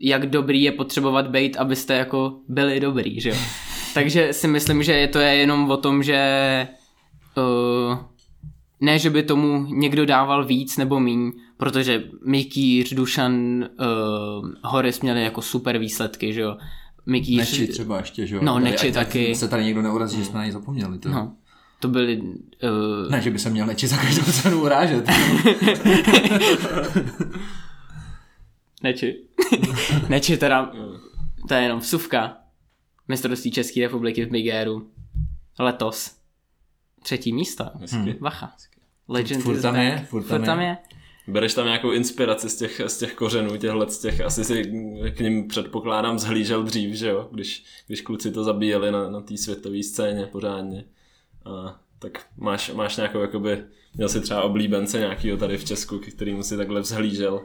jak 0.00 0.26
dobrý 0.26 0.62
je 0.62 0.72
potřebovat 0.72 1.28
být, 1.28 1.56
abyste 1.56 1.94
jako 1.94 2.40
byli 2.48 2.80
dobrý, 2.80 3.20
že 3.20 3.28
jo. 3.28 3.36
Takže 3.94 4.32
si 4.32 4.48
myslím, 4.48 4.82
že 4.82 5.08
to 5.12 5.18
je 5.18 5.34
jenom 5.34 5.70
o 5.70 5.76
tom, 5.76 6.02
že 6.02 6.68
uh, 7.38 7.98
ne, 8.80 8.98
že 8.98 9.10
by 9.10 9.22
tomu 9.22 9.66
někdo 9.74 10.06
dával 10.06 10.44
víc 10.44 10.76
nebo 10.76 11.00
míň, 11.00 11.32
protože 11.56 12.04
Mikýř, 12.26 12.94
Dušan, 12.94 13.34
uh, 13.62 13.66
Horis 14.64 15.00
měli 15.00 15.22
jako 15.22 15.42
super 15.42 15.78
výsledky, 15.78 16.32
že 16.32 16.40
jo. 16.40 16.56
Mikýř, 17.06 17.38
Neči 17.38 17.66
třeba 17.66 17.96
ještě, 17.98 18.26
že 18.26 18.34
jo? 18.36 18.40
No, 18.44 18.52
Tady- 18.54 18.64
Neči 18.64 18.92
taky. 18.92 19.34
Se 19.34 19.48
tady 19.48 19.64
někdo 19.64 19.82
neurazí, 19.82 20.18
že 20.18 20.24
jsme 20.24 20.38
na 20.38 20.42
něj 20.44 20.52
zapomněli. 20.52 20.98
To. 20.98 21.08
no, 21.08 21.36
to 21.80 21.88
byly, 21.88 22.20
uh, 22.20 23.10
Ne, 23.10 23.20
že 23.20 23.30
by 23.30 23.38
se 23.38 23.50
měl 23.50 23.66
Neči 23.66 23.86
za 23.86 23.96
každou 23.96 24.32
cenu 24.32 24.62
urážet. 24.62 25.08
Neči. 28.82 29.24
Neči 30.08 30.36
teda, 30.36 30.72
to 31.48 31.54
je 31.54 31.62
jenom 31.62 31.80
vsuvka. 31.80 32.36
Mistrovství 33.08 33.50
České 33.50 33.80
republiky 33.80 34.24
v 34.26 34.30
Bigéru. 34.30 34.90
Letos. 35.58 36.17
Třetí 37.02 37.32
místo. 37.32 37.64
Hezky. 37.80 38.16
Vacha. 38.20 38.52
Legend 39.08 39.42
Furt 39.42 39.62
tam 39.62 39.76
je, 39.76 40.06
furt 40.10 40.22
tam 40.22 40.38
Furt 40.38 40.46
tam 40.46 40.60
je. 40.60 40.66
je. 40.66 40.76
Bereš 41.28 41.54
tam 41.54 41.66
nějakou 41.66 41.90
inspiraci 41.90 42.50
z 42.50 42.56
těch, 42.56 42.80
z 42.86 42.98
těch 42.98 43.14
kořenů, 43.14 43.56
těchhle 43.56 43.90
z 43.90 43.98
těch, 43.98 44.20
asi 44.20 44.44
si 44.44 44.62
k 45.16 45.20
ním 45.20 45.48
předpokládám 45.48 46.18
zhlížel 46.18 46.62
dřív, 46.62 46.94
že 46.94 47.08
jo, 47.08 47.28
když, 47.32 47.64
když 47.86 48.00
kluci 48.00 48.32
to 48.32 48.44
zabíjeli 48.44 48.92
na, 48.92 49.10
na 49.10 49.20
té 49.20 49.36
světové 49.36 49.82
scéně 49.82 50.26
pořádně. 50.26 50.84
A, 51.44 51.80
tak 51.98 52.26
máš, 52.36 52.70
máš 52.74 52.96
nějakou, 52.96 53.20
jakoby, 53.20 53.64
měl 53.94 54.08
si 54.08 54.20
třeba 54.20 54.42
oblíbence 54.42 54.98
nějakýho 54.98 55.36
tady 55.36 55.58
v 55.58 55.64
Česku, 55.64 55.98
k 55.98 56.06
kterýmu 56.06 56.42
si 56.42 56.56
takhle 56.56 56.80
vzhlížel. 56.80 57.40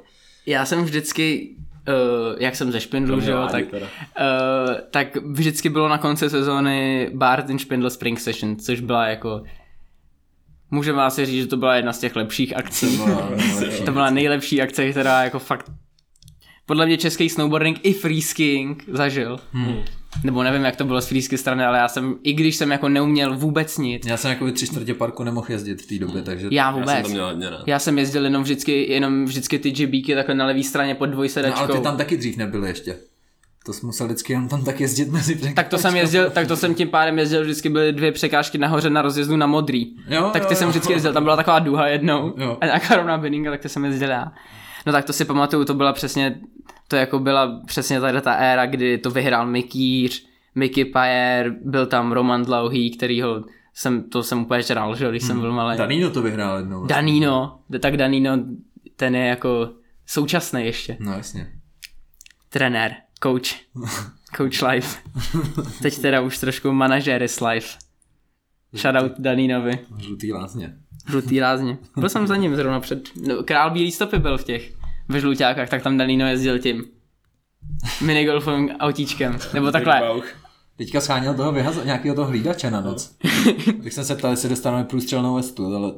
Já 0.46 0.66
jsem 0.66 0.84
vždycky, 0.84 1.56
uh, 1.88 2.36
jak 2.40 2.56
jsem 2.56 2.72
ze 2.72 2.80
Špindlu, 2.80 3.22
že 3.22 3.32
jo, 3.32 3.48
tak, 3.52 3.66
teda. 3.68 3.86
uh, 3.86 4.76
tak 4.92 5.16
vždycky 5.16 5.70
bylo 5.70 5.90
na 5.90 5.98
konci 5.98 6.30
sezóny 6.30 7.10
Barton 7.14 7.60
Špindl 7.60 7.90
Spring 7.90 8.20
Session, 8.20 8.56
což 8.56 8.80
byla 8.80 9.08
jako 9.08 9.44
Můžeme 10.72 11.04
asi 11.04 11.26
říct, 11.26 11.42
že 11.42 11.48
to 11.48 11.58
byla 11.58 11.76
jedna 11.76 11.94
z 11.94 12.00
těch 12.00 12.16
lepších 12.16 12.58
akcí. 12.58 13.00
to 13.86 13.92
byla 13.92 14.10
nejlepší 14.10 14.62
akce, 14.62 14.92
která 14.92 15.24
jako 15.24 15.40
fakt 15.40 15.72
podle 16.66 16.86
mě 16.86 16.98
český 16.98 17.30
snowboarding 17.30 17.80
i 17.84 17.94
freeskiing 17.94 18.84
zažil. 18.88 19.40
Hmm. 19.52 19.84
Nebo 20.24 20.44
nevím, 20.44 20.64
jak 20.66 20.76
to 20.76 20.86
bylo 20.86 21.02
z 21.02 21.08
freeski 21.08 21.38
strany, 21.38 21.64
ale 21.66 21.78
já 21.78 21.88
jsem, 21.88 22.16
i 22.24 22.34
když 22.34 22.56
jsem 22.56 22.72
jako 22.72 22.90
neuměl 22.90 23.38
vůbec 23.38 23.78
nic, 23.78 24.06
Já 24.06 24.18
jsem 24.18 24.30
jako 24.30 24.52
tři 24.52 24.68
čtvrtě 24.68 24.94
parku 24.94 25.24
nemohl 25.24 25.48
jezdit 25.50 25.82
v 25.82 25.88
té 25.88 26.06
době, 26.06 26.22
takže 26.22 26.48
já 26.52 26.66
Já 26.66 26.72
jsem 26.72 26.80
vůbec. 26.82 27.02
to 27.04 27.10
měl 27.10 27.26
hodně 27.26 27.50
rád. 27.50 27.64
Já 27.68 27.80
jsem 27.80 27.98
jezdil 27.98 28.24
jenom 28.24 28.44
vždycky, 28.44 28.92
jenom 28.92 29.26
vždycky 29.26 29.60
ty 29.60 29.72
GBky 29.72 30.16
takhle 30.16 30.36
na 30.36 30.46
levé 30.46 30.64
straně 30.64 30.96
pod 30.96 31.06
no, 31.06 31.12
dvojsedačkou. 31.12 31.60
ale 31.60 31.68
ty 31.78 31.80
tam 31.80 31.98
taky 31.98 32.18
dřív 32.18 32.38
nebyly 32.38 32.68
ještě. 32.68 32.96
To 33.66 33.74
jsi 33.74 33.86
musel 33.86 34.08
vždycky 34.08 34.34
jenom 34.34 34.50
tam 34.50 34.64
tak 34.66 34.80
jezdit 34.80 35.12
mezi 35.12 35.54
Tak 35.56 35.68
to 35.68 35.78
jsem 35.78 35.96
jezdil, 35.96 36.30
tak 36.30 36.48
to 36.48 36.56
jsem 36.56 36.76
tím 36.76 36.90
pádem 36.90 37.20
jezdil, 37.20 37.42
vždycky 37.44 37.70
byly 37.70 37.94
dvě 37.94 38.12
překážky 38.12 38.58
nahoře 38.58 38.90
na 38.90 39.02
rozjezdu 39.02 39.38
na 39.38 39.48
modrý. 39.48 39.96
Jo, 40.10 40.30
tak 40.34 40.46
ty 40.46 40.54
jo, 40.54 40.58
jsem 40.58 40.70
vždycky 40.70 40.94
jezdil, 40.94 41.14
tam 41.14 41.24
byla 41.24 41.36
taková 41.36 41.60
duha 41.60 41.88
jednou 41.88 42.34
Jo. 42.38 42.58
a 42.62 42.66
nějaká 42.66 42.96
rovná 42.96 43.18
bininga, 43.18 43.52
tak 43.52 43.62
to 43.62 43.70
jsem 43.70 43.86
jezdil 43.86 44.10
já. 44.10 44.32
No 44.86 44.92
tak 44.92 45.06
to 45.06 45.14
si 45.14 45.26
pamatuju, 45.26 45.66
to 45.66 45.74
byla 45.74 45.94
přesně, 45.94 46.40
to 46.88 46.96
jako 46.96 47.20
byla 47.20 47.62
přesně 47.66 48.02
tady 48.02 48.22
ta 48.22 48.34
éra, 48.34 48.66
kdy 48.66 48.98
to 48.98 49.12
vyhrál 49.12 49.48
Mikýř, 49.48 50.28
Mickey 50.56 50.86
Pajer, 50.86 51.56
byl 51.66 51.86
tam 51.86 52.12
Roman 52.12 52.46
Dlouhý, 52.46 52.92
kterýho 52.92 53.44
jsem, 53.74 54.04
to 54.04 54.24
jsem 54.24 54.42
úplně 54.42 54.62
žral, 54.64 54.96
že 54.96 55.10
když 55.10 55.24
jsem 55.24 55.40
byl 55.40 55.52
malý. 55.54 55.78
Danino 55.78 56.10
to 56.10 56.22
vyhrál 56.22 56.58
jednou. 56.58 56.86
Danino, 56.86 57.60
tak 57.82 57.98
Danino, 57.98 58.40
ten 58.96 59.16
je 59.16 59.26
jako 59.26 59.70
současný 60.06 60.66
ještě. 60.66 60.98
No 61.00 61.14
jasně. 61.14 61.52
Trenér, 62.50 62.96
coach, 63.24 63.50
coach 64.38 64.62
life. 64.70 65.00
Teď 65.82 66.00
teda 66.00 66.22
už 66.22 66.38
trošku 66.38 66.72
manažer 66.72 67.24
is 67.24 67.42
life. 67.42 67.78
Shoutout 68.76 69.20
Daninovi. 69.20 69.80
Žlutý 69.98 70.34
lázně. 70.34 70.78
Žlutý 71.10 71.40
rázně. 71.40 71.78
Byl 71.98 72.10
jsem 72.10 72.28
za 72.28 72.36
ním 72.36 72.56
zrovna 72.56 72.80
před... 72.80 73.10
No, 73.28 73.44
král 73.44 73.72
bílý 73.72 73.92
stopy 73.92 74.20
byl 74.20 74.38
v 74.38 74.44
těch 74.44 74.74
ve 75.10 75.20
žluťákách, 75.20 75.70
tak 75.70 75.84
tam 75.84 75.98
Danino 75.98 76.28
jezdil 76.28 76.60
tím 76.60 76.86
minigolfovým 78.02 78.70
autíčkem. 78.70 79.38
Nebo 79.54 79.72
takhle. 79.72 80.02
Teďka 80.78 81.02
scháněl 81.02 81.34
toho 81.34 81.52
vyhazo, 81.52 81.84
nějakého 81.84 82.16
toho 82.16 82.28
hlídače 82.28 82.72
na 82.72 82.82
noc. 82.82 83.16
tak 83.84 83.94
jsem 83.94 84.06
se 84.06 84.16
ptal, 84.16 84.32
jestli 84.32 84.50
dostaneme 84.50 84.84
průstřelnou 84.84 85.36
vestu, 85.36 85.76
ale 85.76 85.94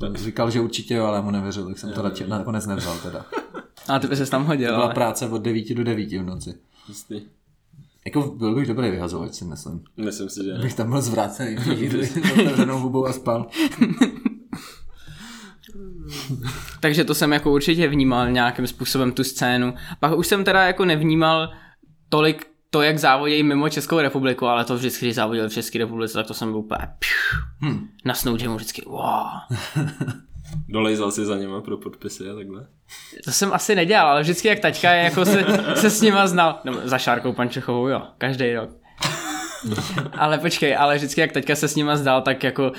ten 0.00 0.16
říkal, 0.16 0.50
že 0.50 0.60
určitě 0.60 0.94
jo, 0.94 1.04
ale 1.04 1.22
mu 1.22 1.30
nevěřil, 1.30 1.66
tak 1.66 1.78
jsem 1.78 1.92
to 1.92 2.02
radši 2.02 2.26
nakonec 2.28 2.66
nevzal 2.66 2.98
teda. 2.98 3.26
A 3.88 3.98
ty 3.98 4.06
by 4.06 4.16
se 4.16 4.26
tam 4.26 4.44
hodil, 4.44 4.68
To 4.68 4.74
byla 4.74 4.84
ale... 4.84 4.94
práce 4.94 5.28
od 5.28 5.42
9 5.42 5.74
do 5.74 5.84
9 5.84 6.12
v 6.12 6.22
noci. 6.22 6.54
Hustý. 6.88 7.20
Jako 8.06 8.22
byl 8.22 8.54
bych 8.54 8.68
dobrý 8.68 8.90
vyhazovač, 8.90 9.34
si 9.34 9.44
myslím. 9.44 9.84
Myslím 9.96 10.28
si, 10.28 10.44
že 10.44 10.52
ne. 10.52 10.58
Bych 10.58 10.74
tam 10.74 10.90
byl 10.90 11.02
zvrácený, 11.02 11.56
otevřenou 12.40 12.78
hubou 12.78 13.06
a 13.06 13.12
spal. 13.12 13.46
Takže 16.80 17.04
to 17.04 17.14
jsem 17.14 17.32
jako 17.32 17.52
určitě 17.52 17.88
vnímal 17.88 18.30
nějakým 18.30 18.66
způsobem 18.66 19.12
tu 19.12 19.24
scénu. 19.24 19.74
Pak 20.00 20.18
už 20.18 20.26
jsem 20.26 20.44
teda 20.44 20.62
jako 20.66 20.84
nevnímal 20.84 21.52
tolik 22.08 22.46
to, 22.70 22.82
jak 22.82 22.98
závodějí 22.98 23.42
mimo 23.42 23.68
Českou 23.68 24.00
republiku, 24.00 24.46
ale 24.46 24.64
to 24.64 24.76
vždycky, 24.76 25.06
když 25.06 25.14
závodil 25.14 25.48
v 25.48 25.52
České 25.52 25.78
republice, 25.78 26.14
tak 26.14 26.26
to 26.26 26.34
jsem 26.34 26.50
byl 26.50 26.58
úplně 26.60 26.88
pšu, 26.98 27.36
Hm. 27.64 27.88
na 28.04 28.14
Snowjamu 28.14 28.56
vždycky 28.56 28.82
wow. 28.86 29.26
Dolejzal 30.68 31.10
si 31.10 31.24
za 31.24 31.36
něma 31.36 31.60
pro 31.60 31.78
podpisy 31.78 32.30
a 32.30 32.34
takhle. 32.34 32.66
To 33.24 33.32
jsem 33.32 33.52
asi 33.52 33.74
nedělal, 33.74 34.08
ale 34.08 34.22
vždycky 34.22 34.48
jak 34.48 34.58
taťka 34.60 34.90
je, 34.92 35.04
jako 35.04 35.24
se, 35.24 35.44
se 35.74 35.90
s 35.90 36.02
nima 36.02 36.26
znal. 36.26 36.60
No, 36.64 36.72
za 36.84 36.98
Šárkou 36.98 37.32
Pančechovou, 37.32 37.88
jo, 37.88 38.02
každý 38.18 38.54
rok. 38.54 38.70
ale 40.12 40.38
počkej, 40.38 40.76
ale 40.76 40.96
vždycky 40.96 41.20
jak 41.20 41.32
teďka 41.32 41.56
se 41.56 41.68
s 41.68 41.76
nima 41.76 41.96
zdal, 41.96 42.22
tak 42.22 42.44
jako 42.44 42.72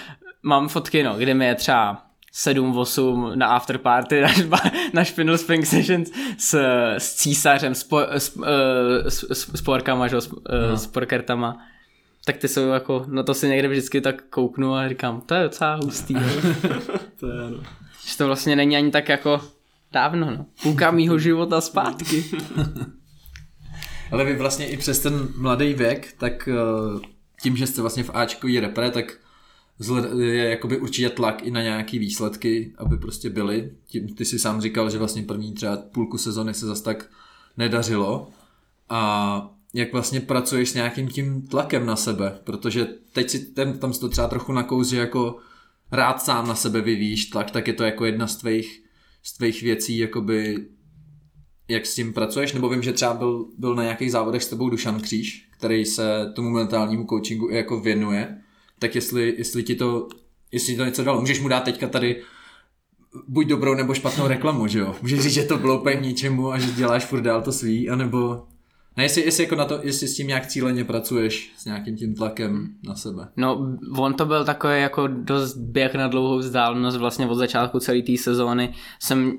mám 0.43 0.67
fotky, 0.67 1.03
no, 1.03 1.15
kde 1.17 1.33
mi 1.33 1.45
je 1.45 1.55
třeba 1.55 2.04
7-8 2.35 3.35
na 3.35 3.47
afterparty 3.47 4.21
na, 4.49 4.57
na 4.93 5.05
Spindle 5.05 5.37
Spring 5.37 5.65
Sessions 5.65 6.11
s, 6.37 6.53
s 6.97 7.15
císařem, 7.15 7.75
s, 7.75 7.83
po, 7.83 7.99
s, 7.99 8.35
uh, 8.35 8.43
s, 9.07 9.23
s, 9.31 9.51
s 9.55 9.61
porkama, 9.61 10.07
že, 10.07 10.21
s, 10.21 10.33
uh, 10.33 10.39
s 10.75 10.87
porkertama. 10.87 11.57
tak 12.25 12.37
ty 12.37 12.47
jsou 12.47 12.67
jako, 12.67 13.05
na 13.07 13.23
to 13.23 13.33
si 13.33 13.47
někde 13.47 13.67
vždycky 13.67 14.01
tak 14.01 14.21
kouknu 14.29 14.75
a 14.75 14.89
říkám, 14.89 15.21
to 15.21 15.33
je 15.33 15.43
docela 15.43 15.75
hustý. 15.75 16.15
To 17.19 17.27
je, 17.27 17.49
no. 17.51 17.63
že 18.05 18.17
to 18.17 18.27
vlastně 18.27 18.55
není 18.55 18.77
ani 18.77 18.91
tak 18.91 19.09
jako 19.09 19.41
dávno, 19.91 20.31
no. 20.31 20.45
Půlka 20.63 20.91
mýho 20.91 21.19
života 21.19 21.61
zpátky. 21.61 22.25
Ale 24.11 24.25
vy 24.25 24.35
vlastně 24.35 24.67
i 24.67 24.77
přes 24.77 24.99
ten 24.99 25.27
mladý 25.37 25.73
věk, 25.73 26.13
tak 26.17 26.47
eh, 26.47 26.99
tím, 27.41 27.57
že 27.57 27.67
jste 27.67 27.81
vlastně 27.81 28.03
v 28.03 28.09
Ačku 28.13 28.47
je 28.47 28.61
repre, 28.61 28.91
tak 28.91 29.05
je 30.19 30.49
jakoby 30.49 30.77
určitě 30.77 31.09
tlak 31.09 31.43
i 31.43 31.51
na 31.51 31.61
nějaký 31.61 31.99
výsledky, 31.99 32.73
aby 32.77 32.97
prostě 32.97 33.29
byly. 33.29 33.71
Tím, 33.85 34.15
ty 34.15 34.25
si 34.25 34.39
sám 34.39 34.61
říkal, 34.61 34.89
že 34.89 34.97
vlastně 34.97 35.23
první 35.23 35.53
třeba 35.53 35.77
půlku 35.77 36.17
sezony 36.17 36.53
se 36.53 36.65
zas 36.65 36.81
tak 36.81 37.09
nedařilo. 37.57 38.29
A 38.89 39.51
jak 39.73 39.93
vlastně 39.93 40.21
pracuješ 40.21 40.69
s 40.69 40.73
nějakým 40.73 41.07
tím 41.07 41.47
tlakem 41.47 41.85
na 41.85 41.95
sebe, 41.95 42.39
protože 42.43 42.87
teď 43.13 43.29
si 43.29 43.39
ten, 43.39 43.79
tam 43.79 43.93
si 43.93 43.99
to 43.99 44.09
třeba 44.09 44.27
trochu 44.27 44.51
nakous, 44.51 44.89
že 44.89 44.97
jako 44.97 45.37
rád 45.91 46.21
sám 46.21 46.47
na 46.47 46.55
sebe 46.55 46.81
vyvíjíš 46.81 47.25
tlak, 47.25 47.51
tak 47.51 47.67
je 47.67 47.73
to 47.73 47.83
jako 47.83 48.05
jedna 48.05 48.27
z 48.27 48.35
tvých, 48.35 48.83
z 49.23 49.37
tvých 49.37 49.61
věcí, 49.61 49.97
jakoby 49.97 50.67
jak 51.67 51.85
s 51.85 51.95
tím 51.95 52.13
pracuješ, 52.13 52.53
nebo 52.53 52.69
vím, 52.69 52.83
že 52.83 52.93
třeba 52.93 53.13
byl, 53.13 53.45
byl 53.57 53.75
na 53.75 53.83
nějakých 53.83 54.11
závodech 54.11 54.43
s 54.43 54.49
tebou 54.49 54.69
Dušan 54.69 54.99
Kříž, 54.99 55.49
který 55.57 55.85
se 55.85 56.31
tomu 56.35 56.49
mentálnímu 56.49 57.05
coachingu 57.09 57.49
i 57.49 57.55
jako 57.55 57.79
věnuje, 57.79 58.41
tak 58.85 58.95
jestli, 58.95 59.35
jestli 59.37 59.63
ti 59.63 59.75
to, 59.75 60.07
jestli 60.51 60.73
ti 60.73 60.77
to 60.77 60.85
něco 60.85 61.03
dalo, 61.03 61.19
můžeš 61.19 61.39
mu 61.39 61.47
dát 61.47 61.63
teďka 61.63 61.87
tady 61.87 62.21
buď 63.27 63.47
dobrou 63.47 63.73
nebo 63.73 63.93
špatnou 63.93 64.27
reklamu, 64.27 64.67
že 64.67 64.79
jo? 64.79 64.95
Můžeš 65.01 65.19
říct, 65.19 65.33
že 65.33 65.43
to 65.43 65.57
bloupej 65.57 65.97
k 65.97 66.01
ničemu 66.01 66.51
a 66.51 66.59
že 66.59 66.71
děláš 66.71 67.05
furt 67.05 67.21
dál 67.21 67.41
to 67.41 67.51
svý, 67.51 67.89
anebo 67.89 68.43
ne, 68.97 69.03
jestli, 69.03 69.21
jestli, 69.21 69.43
jako 69.43 69.55
na 69.55 69.65
to, 69.65 69.79
jestli 69.83 70.07
s 70.07 70.15
tím 70.15 70.27
nějak 70.27 70.47
cíleně 70.47 70.83
pracuješ, 70.83 71.53
s 71.57 71.65
nějakým 71.65 71.97
tím 71.97 72.15
tlakem 72.15 72.67
na 72.83 72.95
sebe. 72.95 73.27
No, 73.37 73.77
on 73.97 74.13
to 74.13 74.25
byl 74.25 74.45
takový 74.45 74.81
jako 74.81 75.07
dost 75.07 75.57
běh 75.57 75.95
na 75.95 76.07
dlouhou 76.07 76.37
vzdálenost, 76.37 76.97
vlastně 76.97 77.27
od 77.27 77.35
začátku 77.35 77.79
celé 77.79 78.01
té 78.01 78.17
sezóny 78.17 78.73
jsem 78.99 79.37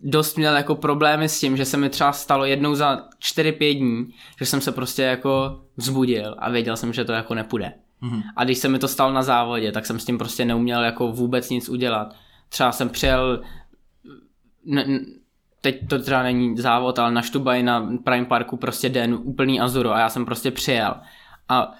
dost 0.00 0.36
měl 0.36 0.56
jako 0.56 0.74
problémy 0.74 1.28
s 1.28 1.40
tím, 1.40 1.56
že 1.56 1.64
se 1.64 1.76
mi 1.76 1.90
třeba 1.90 2.12
stalo 2.12 2.44
jednou 2.44 2.74
za 2.74 3.08
4-5 3.22 3.78
dní, 3.78 4.14
že 4.38 4.46
jsem 4.46 4.60
se 4.60 4.72
prostě 4.72 5.02
jako 5.02 5.60
vzbudil 5.76 6.34
a 6.38 6.50
věděl 6.50 6.76
jsem, 6.76 6.92
že 6.92 7.04
to 7.04 7.12
jako 7.12 7.34
nepůjde. 7.34 7.72
Mm-hmm. 8.02 8.22
A 8.36 8.44
když 8.44 8.58
se 8.58 8.68
mi 8.68 8.78
to 8.78 8.88
stalo 8.88 9.12
na 9.12 9.22
závodě, 9.22 9.72
tak 9.72 9.86
jsem 9.86 10.00
s 10.00 10.04
tím 10.04 10.18
prostě 10.18 10.44
neuměl 10.44 10.84
jako 10.84 11.12
vůbec 11.12 11.50
nic 11.50 11.68
udělat. 11.68 12.14
Třeba 12.48 12.72
jsem 12.72 12.88
přijel, 12.88 13.42
n- 14.72 14.78
n- 14.78 15.06
teď 15.60 15.88
to 15.88 15.98
třeba 16.02 16.22
není 16.22 16.56
závod, 16.56 16.98
ale 16.98 17.10
na 17.12 17.22
Štubaj 17.22 17.62
na 17.62 17.88
Prime 18.04 18.24
Parku 18.26 18.56
prostě 18.56 18.88
den 18.88 19.18
úplný 19.22 19.60
azuro 19.60 19.92
a 19.94 19.98
já 19.98 20.08
jsem 20.08 20.24
prostě 20.24 20.50
přijel. 20.50 20.94
A, 21.48 21.72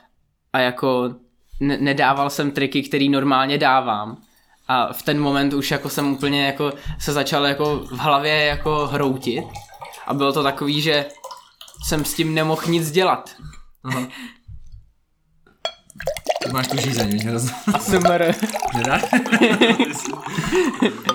a 0.53 0.59
jako 0.59 1.15
ne- 1.61 1.79
nedával 1.79 2.31
jsem 2.31 2.51
triky, 2.51 2.83
který 2.83 3.09
normálně 3.09 3.59
dávám. 3.59 4.17
A 4.69 4.93
v 4.93 5.03
ten 5.03 5.21
moment 5.21 5.53
už 5.55 5.71
jako 5.71 5.89
jsem 5.89 6.13
úplně 6.13 6.47
jako 6.47 6.73
se 6.99 7.13
začal 7.13 7.47
jako 7.47 7.77
v 7.79 7.99
hlavě 7.99 8.45
jako 8.45 8.87
hroutit. 8.87 9.45
A 10.07 10.15
bylo 10.15 10.33
to 10.33 10.43
takový, 10.43 10.81
že 10.81 11.07
jsem 11.87 12.05
s 12.05 12.15
tím 12.15 12.35
nemohl 12.35 12.63
nic 12.69 12.91
dělat. 12.91 13.31
Aha. 13.85 14.07
Ty 16.49 16.53
máš 16.55 16.69
tu 16.69 16.77
žízeň, 16.77 17.23
že 17.23 17.33
roz... 17.33 17.47
ASMR. 17.75 18.33
Nedá? 18.77 19.01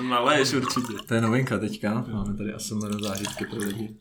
Malé 0.00 0.40
určitě. 0.40 0.92
To 1.08 1.14
je 1.14 1.20
novinka 1.20 1.58
teďka, 1.58 2.04
máme 2.12 2.34
tady 2.36 2.52
ASMR 2.52 3.02
zážitky 3.02 3.44
pro 3.46 3.58
lidi. 3.58 3.96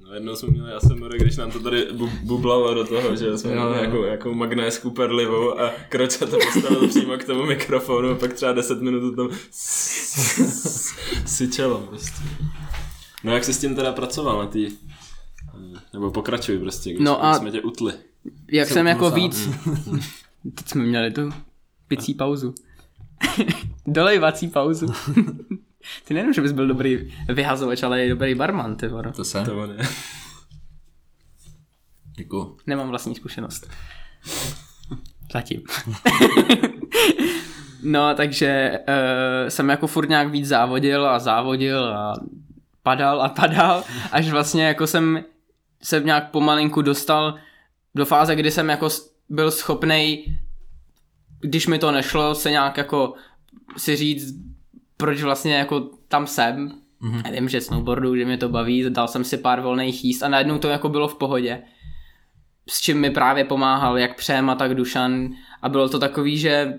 No 0.00 0.14
jednou 0.14 0.36
jsme 0.36 0.48
měli 0.48 0.72
ASMR, 0.72 1.16
když 1.16 1.36
nám 1.36 1.50
to 1.50 1.60
tady 1.60 1.86
bu- 1.92 2.10
bublalo 2.22 2.74
do 2.74 2.84
toho, 2.84 3.16
že 3.16 3.38
jsme 3.38 3.50
Jo, 3.52 3.56
měli 3.56 3.70
jo. 3.76 3.80
nějakou, 3.82 4.04
nějakou 4.04 4.34
magnésku 4.34 4.90
perlivou 4.90 5.60
a 5.60 5.70
Kroča 5.88 6.26
to 6.26 6.36
postavil 6.52 6.88
přímo 6.88 7.16
k 7.16 7.24
tomu 7.24 7.42
mikrofonu 7.46 8.10
a 8.10 8.14
pak 8.14 8.32
třeba 8.32 8.52
10 8.52 8.80
minut 8.82 9.00
to 9.00 9.28
tam 9.28 9.36
syčelo 11.26 11.78
prostě. 11.80 12.22
No 13.24 13.34
jak 13.34 13.44
jsi 13.44 13.54
s 13.54 13.58
tím 13.58 13.74
teda 13.74 13.92
pracoval 13.92 14.38
na 14.38 14.46
tý, 14.46 14.68
nebo 15.92 16.10
pokračuj 16.10 16.58
prostě, 16.58 16.90
když 16.90 17.04
No 17.04 17.24
a- 17.24 17.34
jsme 17.38 17.50
tě 17.50 17.60
utli. 17.62 17.92
Jak 18.52 18.68
jsem 18.68 18.86
jako 18.86 19.10
sám. 19.10 19.14
víc... 19.14 19.48
Teď 20.54 20.68
jsme 20.68 20.84
měli 20.84 21.10
tu 21.10 21.30
picí 21.88 22.14
pauzu. 22.14 22.54
Dolejvací 23.86 24.48
pauzu. 24.48 24.86
Ty 26.04 26.14
nejenom, 26.14 26.32
že 26.32 26.42
bys 26.42 26.52
byl 26.52 26.66
dobrý 26.66 27.12
vyhazovač, 27.28 27.82
ale 27.82 28.06
i 28.06 28.08
dobrý 28.08 28.34
barman, 28.34 28.76
ty 28.76 28.88
voro. 28.88 29.12
To 29.12 29.24
se. 29.24 29.44
To 29.44 29.58
on 29.58 29.70
je. 29.70 29.88
Děkuju. 32.16 32.56
Nemám 32.66 32.88
vlastní 32.88 33.14
zkušenost. 33.14 33.70
Zatím. 35.32 35.62
no, 37.82 38.14
takže 38.14 38.78
uh, 38.88 39.48
jsem 39.48 39.68
jako 39.68 39.86
furt 39.86 40.08
nějak 40.08 40.30
víc 40.30 40.46
závodil 40.46 41.06
a 41.08 41.18
závodil 41.18 41.84
a 41.84 42.14
padal 42.82 43.22
a 43.22 43.28
padal, 43.28 43.84
až 44.12 44.30
vlastně 44.30 44.66
jako 44.66 44.86
jsem 44.86 45.24
se 45.82 46.00
nějak 46.00 46.30
pomalinku 46.30 46.82
dostal 46.82 47.34
do 47.96 48.04
fáze, 48.04 48.36
kdy 48.36 48.50
jsem 48.50 48.68
jako 48.68 48.88
byl 49.28 49.50
schopnej, 49.50 50.38
když 51.40 51.66
mi 51.66 51.78
to 51.78 51.92
nešlo, 51.92 52.34
se 52.34 52.50
nějak 52.50 52.76
jako 52.76 53.14
si 53.76 53.96
říct, 53.96 54.34
proč 54.96 55.22
vlastně 55.22 55.54
jako 55.54 55.80
tam 56.08 56.26
jsem. 56.26 56.68
Mm-hmm. 57.02 57.22
Já 57.24 57.32
vím, 57.32 57.48
že 57.48 57.60
snowboardu, 57.60 58.16
že 58.16 58.24
mě 58.24 58.36
to 58.36 58.48
baví, 58.48 58.90
dal 58.90 59.08
jsem 59.08 59.24
si 59.24 59.36
pár 59.36 59.60
volných 59.60 60.04
jíst 60.04 60.22
a 60.22 60.28
najednou 60.28 60.58
to 60.58 60.68
jako 60.68 60.88
bylo 60.88 61.08
v 61.08 61.14
pohodě 61.14 61.62
s 62.68 62.80
čím 62.80 63.00
mi 63.00 63.10
právě 63.10 63.44
pomáhal 63.44 63.98
jak 63.98 64.16
Přema, 64.16 64.54
tak 64.54 64.74
Dušan 64.74 65.28
a 65.62 65.68
bylo 65.68 65.88
to 65.88 65.98
takový, 65.98 66.38
že 66.38 66.78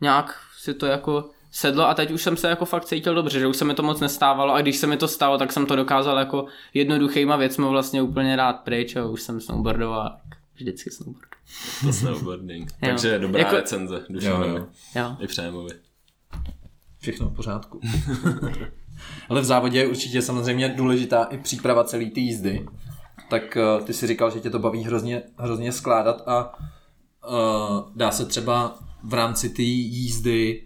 nějak 0.00 0.40
si 0.58 0.74
to 0.74 0.86
jako 0.86 1.30
sedlo 1.50 1.88
a 1.88 1.94
teď 1.94 2.10
už 2.10 2.22
jsem 2.22 2.36
se 2.36 2.48
jako 2.48 2.64
fakt 2.64 2.84
cítil 2.84 3.14
dobře, 3.14 3.40
že 3.40 3.46
už 3.46 3.56
se 3.56 3.64
mi 3.64 3.74
to 3.74 3.82
moc 3.82 4.00
nestávalo 4.00 4.54
a 4.54 4.60
když 4.60 4.76
se 4.76 4.86
mi 4.86 4.96
to 4.96 5.08
stalo, 5.08 5.38
tak 5.38 5.52
jsem 5.52 5.66
to 5.66 5.76
dokázal 5.76 6.18
jako 6.18 6.46
jednoduchýma 6.74 7.36
věcmi 7.36 7.64
vlastně 7.68 8.02
úplně 8.02 8.36
rád 8.36 8.52
pryč 8.52 8.96
a 8.96 9.04
už 9.04 9.22
jsem 9.22 9.40
snowboardoval 9.40 10.16
vždycky 10.56 10.90
snowboard. 10.90 11.28
To 11.84 11.92
snowboarding. 11.92 12.72
Takže 12.80 13.18
dobrá 13.18 13.40
Jako- 13.40 13.56
recenze. 13.56 14.04
Jo, 14.08 14.42
jo. 14.44 14.66
Jo. 14.94 15.16
I 15.20 15.26
Přémovi. 15.26 15.70
Všechno 16.98 17.28
v 17.28 17.34
pořádku. 17.34 17.80
Ale 19.28 19.40
v 19.40 19.44
závodě 19.44 19.78
je 19.78 19.86
určitě 19.86 20.22
samozřejmě 20.22 20.68
důležitá 20.68 21.24
i 21.24 21.38
příprava 21.38 21.84
celé 21.84 22.04
té 22.04 22.20
jízdy. 22.20 22.66
Tak 23.30 23.56
uh, 23.78 23.84
ty 23.84 23.92
si 23.92 24.06
říkal, 24.06 24.30
že 24.30 24.40
tě 24.40 24.50
to 24.50 24.58
baví 24.58 24.84
hrozně, 24.84 25.22
hrozně 25.38 25.72
skládat 25.72 26.22
a 26.28 26.58
uh, 27.28 27.90
dá 27.96 28.10
se 28.10 28.26
třeba 28.26 28.78
v 29.02 29.14
rámci 29.14 29.48
té 29.48 29.62
jízdy 29.62 30.62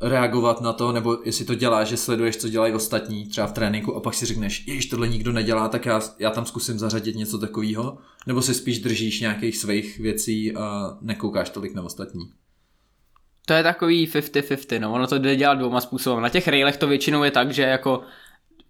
reagovat 0.00 0.60
na 0.60 0.72
to, 0.72 0.92
nebo 0.92 1.18
jestli 1.24 1.44
to 1.44 1.54
děláš, 1.54 1.88
že 1.88 1.96
sleduješ, 1.96 2.36
co 2.36 2.48
dělají 2.48 2.72
ostatní, 2.72 3.28
třeba 3.28 3.46
v 3.46 3.52
tréninku 3.52 3.96
a 3.96 4.00
pak 4.00 4.14
si 4.14 4.26
řekneš, 4.26 4.66
ježiš, 4.66 4.86
tohle 4.86 5.08
nikdo 5.08 5.32
nedělá, 5.32 5.68
tak 5.68 5.86
já, 5.86 6.00
já 6.18 6.30
tam 6.30 6.46
zkusím 6.46 6.78
zařadit 6.78 7.16
něco 7.16 7.38
takového, 7.38 7.98
nebo 8.26 8.42
si 8.42 8.54
spíš 8.54 8.78
držíš 8.78 9.20
nějakých 9.20 9.56
svých 9.56 9.98
věcí 9.98 10.56
a 10.56 10.96
nekoukáš 11.00 11.50
tolik 11.50 11.74
na 11.74 11.82
ostatní. 11.82 12.30
To 13.46 13.52
je 13.52 13.62
takový 13.62 14.06
50-50, 14.06 14.80
no, 14.80 14.92
ono 14.92 15.06
to 15.06 15.18
jde 15.18 15.36
dělat 15.36 15.54
dvouma 15.54 15.80
způsoby. 15.80 16.22
Na 16.22 16.28
těch 16.28 16.48
railech 16.48 16.76
to 16.76 16.86
většinou 16.86 17.22
je 17.22 17.30
tak, 17.30 17.52
že 17.52 17.62
jako 17.62 18.02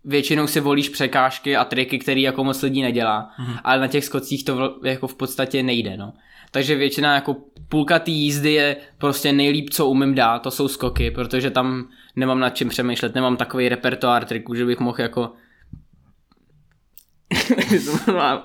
většinou 0.05 0.47
si 0.47 0.61
volíš 0.61 0.89
překážky 0.89 1.57
a 1.57 1.65
triky, 1.65 1.99
který 1.99 2.23
jako 2.23 2.45
moc 2.45 2.63
lidí 2.63 2.83
nedělá, 2.83 3.31
mm-hmm. 3.41 3.59
ale 3.65 3.81
na 3.81 3.87
těch 3.87 4.05
skocích 4.05 4.45
to 4.45 4.57
vl- 4.57 4.87
jako 4.87 5.07
v 5.07 5.15
podstatě 5.15 5.63
nejde, 5.63 5.97
no. 5.97 6.13
Takže 6.55 6.77
většina 6.77 7.15
jako 7.15 7.37
půlka 7.69 7.99
té 7.99 8.11
jízdy 8.11 8.53
je 8.53 8.77
prostě 8.99 9.33
nejlíp, 9.33 9.71
co 9.71 9.87
umím 9.87 10.15
dát, 10.15 10.39
to 10.39 10.51
jsou 10.51 10.69
skoky, 10.69 11.11
protože 11.11 11.51
tam 11.51 11.89
nemám 12.17 12.41
nad 12.41 12.51
čím 12.51 12.69
přemýšlet, 12.69 13.15
nemám 13.15 13.37
takový 13.37 13.69
repertoár 13.69 14.25
triků, 14.25 14.55
že 14.55 14.65
bych 14.65 14.81
mohl 14.81 15.01
jako 15.01 15.33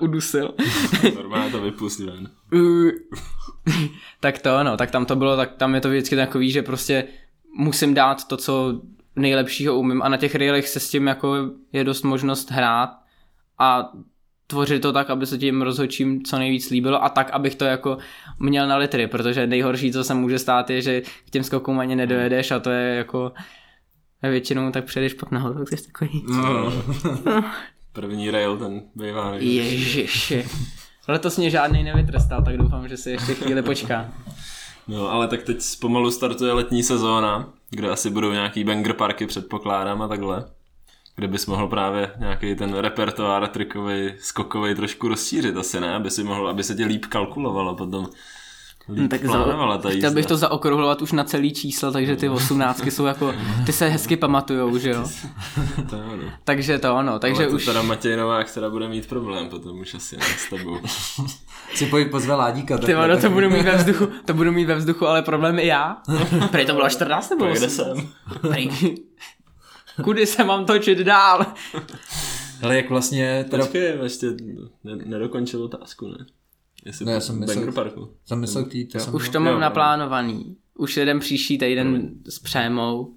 udusil. 0.00 0.54
Normálně 1.14 1.50
to 1.50 1.60
vypustí 1.60 2.04
ven. 2.04 2.30
Tak 4.20 4.38
to 4.38 4.64
no, 4.64 4.76
tak 4.76 4.90
tam 4.90 5.06
to 5.06 5.16
bylo, 5.16 5.36
tak 5.36 5.56
tam 5.56 5.74
je 5.74 5.80
to 5.80 5.88
vždycky 5.88 6.16
takový, 6.16 6.50
že 6.50 6.62
prostě 6.62 7.04
musím 7.56 7.94
dát 7.94 8.28
to, 8.28 8.36
co 8.36 8.80
nejlepšího 9.16 9.78
umím 9.78 10.02
a 10.02 10.08
na 10.08 10.16
těch 10.16 10.34
railech 10.34 10.68
se 10.68 10.80
s 10.80 10.90
tím 10.90 11.06
jako 11.06 11.50
je 11.72 11.84
dost 11.84 12.02
možnost 12.02 12.50
hrát 12.50 12.90
a 13.58 13.92
tvořit 14.50 14.82
to 14.82 14.92
tak, 14.92 15.10
aby 15.10 15.26
se 15.26 15.38
tím 15.38 15.62
rozhodčím 15.62 16.24
co 16.24 16.38
nejvíc 16.38 16.70
líbilo 16.70 17.04
a 17.04 17.08
tak, 17.08 17.30
abych 17.30 17.54
to 17.54 17.64
jako 17.64 17.98
měl 18.38 18.68
na 18.68 18.76
litry, 18.76 19.06
protože 19.06 19.46
nejhorší, 19.46 19.92
co 19.92 20.04
se 20.04 20.14
může 20.14 20.38
stát, 20.38 20.70
je, 20.70 20.82
že 20.82 21.00
k 21.00 21.30
těm 21.30 21.44
skokům 21.44 21.78
ani 21.78 21.96
nedojedeš 21.96 22.50
a 22.50 22.58
to 22.58 22.70
je 22.70 22.94
jako 22.94 23.32
většinou 24.22 24.70
tak 24.70 24.84
přejdeš 24.84 25.14
pak 25.14 25.30
nahoru, 25.30 25.64
tak 25.64 25.78
jsi 25.78 25.86
takový. 25.86 26.24
První 27.92 28.30
rail, 28.30 28.58
ten 28.58 28.82
bývá. 28.94 29.34
Ježiši. 29.34 30.46
Letos 31.08 31.36
mě 31.36 31.50
žádný 31.50 31.82
nevytrestal, 31.82 32.44
tak 32.44 32.56
doufám, 32.56 32.88
že 32.88 32.96
si 32.96 33.10
ještě 33.10 33.34
chvíli 33.34 33.62
počká. 33.62 34.08
No, 34.88 35.08
ale 35.08 35.28
tak 35.28 35.42
teď 35.42 35.56
pomalu 35.80 36.10
startuje 36.10 36.52
letní 36.52 36.82
sezóna, 36.82 37.52
kde 37.70 37.90
asi 37.90 38.10
budou 38.10 38.32
nějaký 38.32 38.64
banger 38.64 38.92
parky, 38.92 39.26
předpokládám 39.26 40.02
a 40.02 40.08
takhle. 40.08 40.44
Kde 41.16 41.28
bys 41.28 41.46
mohl 41.46 41.68
právě 41.68 42.10
nějaký 42.18 42.54
ten 42.54 42.74
repertoár 42.74 43.48
trikový, 43.48 44.12
skokový 44.18 44.74
trošku 44.74 45.08
rozšířit 45.08 45.56
asi 45.56 45.80
ne, 45.80 45.94
aby 45.94 46.10
si 46.10 46.24
mohl, 46.24 46.48
aby 46.48 46.64
se 46.64 46.74
tě 46.74 46.84
líp 46.86 47.06
kalkulovalo 47.06 47.74
potom. 47.76 48.08
Líp 48.88 49.02
No, 49.02 49.08
tak 49.08 49.20
plánovala 49.20 49.78
ta 49.78 49.88
jízda. 49.90 49.98
chtěl 50.08 50.14
bych 50.14 50.26
to 50.26 50.36
zaokrouhlovat 50.36 51.02
už 51.02 51.12
na 51.12 51.24
celý 51.24 51.52
čísla, 51.54 51.90
takže 51.90 52.16
ty 52.16 52.28
osmnáctky 52.28 52.90
jsou 52.90 53.04
jako, 53.04 53.34
ty 53.66 53.72
se 53.72 53.88
hezky 53.88 54.16
pamatujou, 54.16 54.78
že 54.78 54.90
jo. 54.90 55.04
To 55.90 55.96
je 55.96 56.02
ono. 56.02 56.22
Takže 56.44 56.78
to 56.78 56.94
ono, 56.96 57.18
takže 57.18 57.42
Ale 57.42 57.50
to 57.50 57.56
už... 57.56 57.64
teda 57.64 57.82
Matěj 57.82 58.16
Novák 58.16 58.54
teda 58.54 58.70
bude 58.70 58.88
mít 58.88 59.06
problém 59.08 59.48
potom 59.48 59.80
už 59.80 59.94
asi 59.94 60.16
ne, 60.16 60.22
s 60.24 60.50
tebou. 60.50 60.78
Si 61.74 61.86
pojď 61.86 62.10
pozve 62.10 62.34
Ládíka. 62.34 62.78
Ty 62.78 62.94
vado, 62.94 63.20
to 63.20 63.30
budu 63.30 63.50
mít 63.50 63.62
ve 63.62 63.76
vzduchu, 63.76 64.08
to 64.24 64.34
budu 64.34 64.52
mít 64.52 64.64
ve 64.64 64.74
vzduchu, 64.74 65.06
ale 65.06 65.22
problém 65.22 65.58
i 65.58 65.66
já. 65.66 65.96
Prej 66.50 66.66
to 66.66 66.72
bylo 66.72 66.88
14 66.88 67.30
nebo 67.30 67.44
Tak 67.44 67.54
kde 67.56 67.66
8? 67.66 67.74
jsem? 67.76 68.08
Prej. 68.40 68.70
Kudy 70.04 70.26
se 70.26 70.44
mám 70.44 70.66
točit 70.66 70.98
dál? 70.98 71.46
Ale 72.62 72.76
jak 72.76 72.90
vlastně 72.90 73.44
teda 73.50 73.62
Počkej, 73.64 73.98
ještě 74.02 74.26
ne, 74.84 74.96
nedokončil 75.04 75.62
otázku, 75.62 76.08
ne? 76.08 76.26
Jestli 76.84 77.06
Ne, 77.06 77.12
já 77.12 77.20
jsem 77.20 77.40
myslel- 77.40 77.56
Banger 77.56 77.74
Parku. 77.74 78.08
jsem 78.24 78.40
myslel 78.40 78.64
tý, 78.64 78.86
to 78.86 78.98
jsem 78.98 79.14
Už 79.14 79.28
to 79.28 79.40
mám 79.40 79.52
Jo, 79.54 79.58
naplánovaný. 79.60 80.56
Už 80.78 80.96
jedem 80.96 81.18
příští 81.20 81.58
týden 81.58 82.10
s 82.28 82.38
Přémou, 82.38 83.14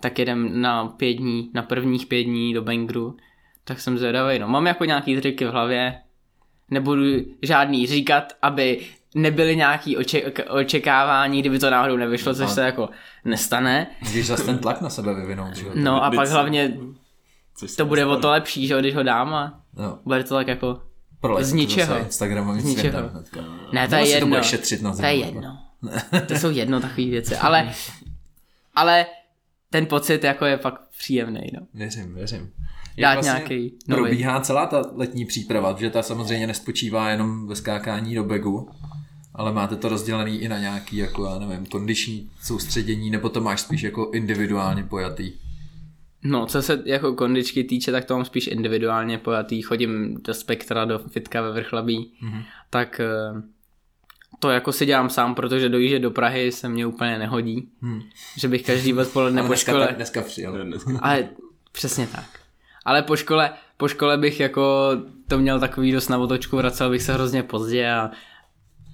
tak 0.00 0.18
jedem 0.18 0.60
na 0.60 0.86
pět 0.88 1.14
dní, 1.14 1.50
na 1.54 1.62
prvních 1.62 2.06
pět 2.06 2.22
dní 2.24 2.54
do 2.54 2.62
Bangru. 2.62 3.16
Tak 3.64 3.80
jsem 3.80 3.98
zvědavý. 3.98 4.38
No, 4.38 4.48
mám 4.48 4.66
jako 4.66 4.84
nějaký 4.84 5.16
triky 5.20 5.44
v 5.44 5.48
hlavě. 5.50 5.94
Nebudu 6.70 7.02
žádný 7.42 7.86
říkat, 7.86 8.32
aby 8.42 8.80
nebyly 9.14 9.56
nějaký 9.56 9.96
oček- 9.98 10.42
očekávání, 10.60 11.40
kdyby 11.40 11.58
to 11.58 11.70
náhodou 11.70 11.96
nevyšlo, 11.96 12.34
což 12.34 12.50
se 12.50 12.62
jako 12.64 12.88
nestane. 13.24 13.86
Můžeš 14.02 14.26
zase 14.26 14.44
ten 14.44 14.58
tlak 14.58 14.80
na 14.80 14.90
sebe 14.90 15.14
vyvinout, 15.14 15.56
že 15.56 15.66
jo? 15.66 15.72
No 15.74 16.04
a 16.04 16.10
pak 16.10 16.28
hlavně 16.28 16.76
Což 17.56 17.76
to 17.76 17.86
bude 17.86 18.06
o 18.06 18.16
to 18.16 18.30
lepší, 18.30 18.66
že 18.66 18.78
když 18.80 18.94
ho 18.94 19.02
dám 19.02 19.34
a 19.34 19.60
No, 19.76 19.98
bude 20.04 20.24
to 20.24 20.34
tak 20.34 20.48
jako... 20.48 20.82
prolej 21.20 21.44
Z 21.44 21.50
to 21.50 21.56
ničeho. 21.56 21.94
zase 21.94 22.04
Instagramovým 22.04 22.60
Z 22.62 22.64
ničeho. 22.64 23.10
Ne, 23.72 23.88
to 23.88 23.94
je 23.94 24.04
si 24.06 24.10
to 24.12 24.14
jedno. 24.16 24.28
budeš 24.28 24.46
šetřit 24.46 24.82
na 24.82 24.96
To 24.96 25.02
je 25.02 25.14
jedno. 25.14 25.58
To 26.28 26.34
jsou 26.34 26.50
jedno 26.50 26.80
takové 26.80 27.06
věci, 27.06 27.36
ale, 27.36 27.72
ale 28.74 29.06
ten 29.70 29.86
pocit 29.86 30.24
jako 30.24 30.44
je 30.44 30.56
fakt 30.56 30.80
příjemný, 30.98 31.40
no. 31.54 31.60
Věřím, 31.74 32.14
věřím. 32.14 32.50
Dát 32.98 33.12
Jak 33.14 33.22
nějaký 33.22 33.78
nový. 33.88 34.02
probíhá 34.02 34.40
celá 34.40 34.66
ta 34.66 34.82
letní 34.94 35.24
příprava, 35.24 35.76
že 35.78 35.90
ta 35.90 36.02
samozřejmě 36.02 36.46
nespočívá 36.46 37.10
jenom 37.10 37.46
ve 37.48 37.56
skákání 37.56 38.14
do 38.14 38.24
begu, 38.24 38.70
ale 39.34 39.52
máte 39.52 39.76
to 39.76 39.88
rozdělený 39.88 40.38
i 40.38 40.48
na 40.48 40.58
nějaký, 40.58 40.96
jako 40.96 41.24
já 41.24 41.38
nevím, 41.38 41.66
kondiční 41.66 42.30
soustředění, 42.42 43.10
nebo 43.10 43.28
to 43.28 43.40
máš 43.40 43.60
spíš 43.60 43.82
jako 43.82 44.10
individuálně 44.10 44.82
pojatý. 44.82 45.32
No, 46.24 46.46
co 46.46 46.62
se 46.62 46.82
jako 46.84 47.14
kondičky 47.14 47.64
týče, 47.64 47.92
tak 47.92 48.04
to 48.04 48.14
mám 48.14 48.24
spíš 48.24 48.46
individuálně 48.46 49.18
pojatý. 49.18 49.62
Chodím 49.62 50.22
do 50.22 50.34
spektra, 50.34 50.84
do 50.84 50.98
fitka 50.98 51.42
ve 51.42 51.52
Vrchlabí, 51.52 52.12
mm-hmm. 52.22 52.42
tak 52.70 53.00
eh, 53.00 53.42
to 54.38 54.50
jako 54.50 54.72
si 54.72 54.86
dělám 54.86 55.10
sám, 55.10 55.34
protože 55.34 55.68
dojíždět 55.68 56.02
do 56.02 56.10
Prahy 56.10 56.52
se 56.52 56.68
mně 56.68 56.86
úplně 56.86 57.18
nehodí. 57.18 57.68
Hmm. 57.82 58.02
Že 58.36 58.48
bych 58.48 58.62
každý 58.62 58.94
odpoledne 58.94 59.42
po 59.42 59.48
dneska, 59.48 59.72
škole... 59.72 59.86
tak, 59.86 59.96
dneska 59.96 60.22
přijel. 60.22 60.64
Dneska. 60.64 60.98
Ale 61.00 61.28
přesně 61.72 62.06
tak. 62.06 62.40
Ale 62.84 63.02
po 63.02 63.16
škole, 63.16 63.50
po 63.76 63.88
škole 63.88 64.18
bych 64.18 64.40
jako 64.40 64.90
to 65.28 65.38
měl 65.38 65.60
takový 65.60 65.92
dost 65.92 66.08
na 66.08 66.18
otočku, 66.18 66.56
vracel 66.56 66.90
bych 66.90 67.02
se 67.02 67.14
hrozně 67.14 67.42
pozdě 67.42 67.90
a 67.90 68.10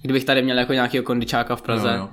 kdybych 0.01 0.25
tady 0.25 0.41
měl 0.41 0.57
jako 0.59 0.73
nějakého 0.73 1.03
kondičáka 1.03 1.55
v 1.55 1.61
Praze. 1.61 1.89
Jo, 1.89 1.95
jo. 1.97 2.09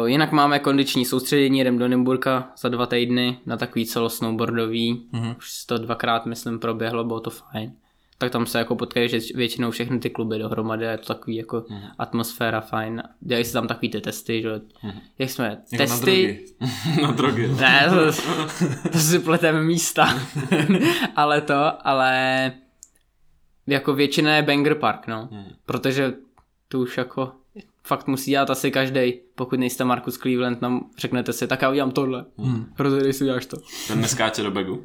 Uh, 0.00 0.08
jinak 0.08 0.32
máme 0.32 0.58
kondiční 0.58 1.04
soustředění, 1.04 1.60
jdem 1.60 1.78
do 1.78 1.88
Nymburka 1.88 2.52
za 2.58 2.68
dva 2.68 2.86
týdny 2.86 3.38
na 3.46 3.56
takový 3.56 3.86
celosnowboardový. 3.86 5.08
Mm-hmm. 5.12 5.34
Už 5.38 5.64
to 5.64 5.78
dvakrát, 5.78 6.26
myslím, 6.26 6.58
proběhlo, 6.58 7.04
bylo 7.04 7.20
to 7.20 7.30
fajn. 7.30 7.72
Tak 8.18 8.32
tam 8.32 8.46
se 8.46 8.58
jako 8.58 8.76
potkají 8.76 9.08
že 9.08 9.18
většinou 9.34 9.70
všechny 9.70 9.98
ty 9.98 10.10
kluby 10.10 10.38
dohromady 10.38 10.84
je 10.84 10.98
to 10.98 11.06
takový 11.06 11.36
jako 11.36 11.60
mm-hmm. 11.60 11.90
atmosféra 11.98 12.60
fajn. 12.60 13.02
Dělají 13.20 13.44
se 13.44 13.52
tam 13.52 13.66
takový 13.66 13.90
ty 13.90 14.00
testy, 14.00 14.42
že 14.42 14.48
mm-hmm. 14.48 15.00
jak 15.18 15.30
jsme, 15.30 15.44
Jako 15.44 15.62
na 15.72 15.78
testy, 15.78 16.04
drogy. 16.04 17.02
Na 17.02 17.10
drogy. 17.10 17.48
ne, 17.48 17.86
to, 17.90 18.12
to 18.92 18.98
si 18.98 19.18
pleteme 19.18 19.62
místa. 19.62 20.18
ale 21.16 21.40
to, 21.40 21.86
ale 21.86 22.52
jako 23.68 23.94
většina 23.94 24.36
je 24.36 24.42
Banger 24.42 24.74
Park, 24.74 25.06
no. 25.06 25.28
Hmm. 25.32 25.44
Protože 25.66 26.12
tu 26.68 26.82
už 26.82 26.98
jako 26.98 27.32
fakt 27.84 28.06
musí 28.06 28.30
dělat 28.30 28.50
asi 28.50 28.70
každý. 28.70 29.12
Pokud 29.34 29.60
nejste 29.60 29.84
Marcus 29.84 30.18
Cleveland, 30.18 30.62
nám 30.62 30.90
řeknete 30.98 31.32
si, 31.32 31.46
tak 31.46 31.62
já 31.62 31.70
udělám 31.70 31.90
tohle. 31.90 32.24
Hmm. 32.38 32.72
Rozhodej 32.78 33.12
si, 33.12 33.24
uděláš 33.24 33.46
to. 33.46 33.56
Ten 33.88 34.00
neskáče 34.00 34.42
do 34.42 34.50
begu. 34.50 34.84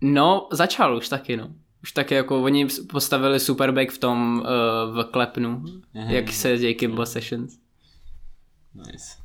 No, 0.00 0.48
začal 0.52 0.96
už 0.96 1.08
taky, 1.08 1.36
no. 1.36 1.48
Už 1.82 1.92
taky 1.92 2.14
jako 2.14 2.42
oni 2.42 2.66
postavili 2.90 3.40
Superbag 3.40 3.90
v 3.90 3.98
tom 3.98 4.38
uh, 4.38 4.96
v 4.96 5.04
Klepnu, 5.04 5.50
hmm. 5.94 6.10
jak 6.10 6.32
se 6.32 6.50
jezdí 6.50 6.74
Kimbo 6.74 7.06
Sessions. 7.06 7.58
Nice. 8.74 9.22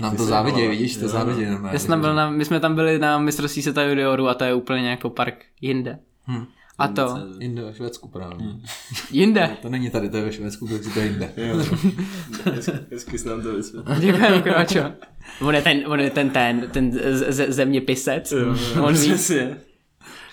Nám 0.00 0.16
to 0.16 0.24
závidí, 0.24 0.66
vidíš, 0.66 0.96
to 0.96 1.08
závidí. 1.08 1.44
normálně. 1.46 1.74
Já 1.74 1.78
jsem 1.78 2.00
byl 2.00 2.14
na, 2.14 2.30
my 2.30 2.44
jsme 2.44 2.60
tam 2.60 2.74
byli 2.74 2.98
na 2.98 3.18
mistrovství 3.18 3.62
světa 3.62 3.82
junioru 3.82 4.28
a 4.28 4.34
to 4.34 4.44
je 4.44 4.54
úplně 4.54 4.90
jako 4.90 5.10
park 5.10 5.44
jinde. 5.60 5.98
Hmm. 6.24 6.46
A 6.78 6.88
to, 6.88 7.16
Jinde 7.40 7.62
ve 7.64 7.74
Švédsku 7.74 8.08
právě. 8.08 8.46
jinde. 9.10 9.56
To 9.62 9.68
není 9.68 9.90
tady, 9.90 10.10
to 10.10 10.16
je 10.16 10.22
ve 10.24 10.32
Švédsku, 10.32 10.68
takže 10.68 10.90
to 10.90 10.98
je 11.00 11.06
jinde. 11.06 11.32
Hezky, 12.92 13.18
jsi 13.18 13.28
nám 13.28 13.42
to 13.42 13.54
vysvětlil. 13.54 13.96
Děkujeme, 14.00 14.42
Kročo. 14.42 14.80
On 15.40 15.54
je 15.54 15.62
ten, 15.62 15.82
on 15.86 16.00
je 16.00 16.10
ten, 16.10 16.30
ten, 16.30 16.68
ten 16.72 16.92
z, 16.92 17.32
z, 17.32 17.52
zeměpisec. 17.52 18.32
On 18.80 18.94
ví. 18.94 19.14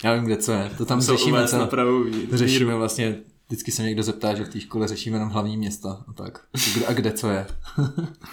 Já 0.04 0.14
vím, 0.14 0.24
kde 0.24 0.38
co 0.38 0.52
je. 0.52 0.72
To 0.78 0.86
tam 0.86 1.02
Jsou 1.02 1.18
řešíme, 1.18 1.38
uvést 1.38 1.54
na 1.54 1.60
co, 1.60 1.68
pravou 1.68 2.04
ví- 2.04 2.28
to 2.28 2.38
řešíme 2.38 2.76
vlastně, 2.76 3.16
vždycky 3.48 3.72
se 3.72 3.84
někdo 3.84 4.04
zeptá, 4.04 4.36
že 4.36 4.44
v 4.44 4.50
té 4.50 4.60
škole 4.60 4.88
řešíme 4.88 5.16
jenom 5.18 5.30
hlavní 5.30 5.58
města 5.58 6.04
a 6.08 6.14
tak. 6.14 6.40
Kde, 6.76 6.86
a 6.86 6.94
kde 6.94 7.12
co 7.12 7.30
je? 7.30 7.46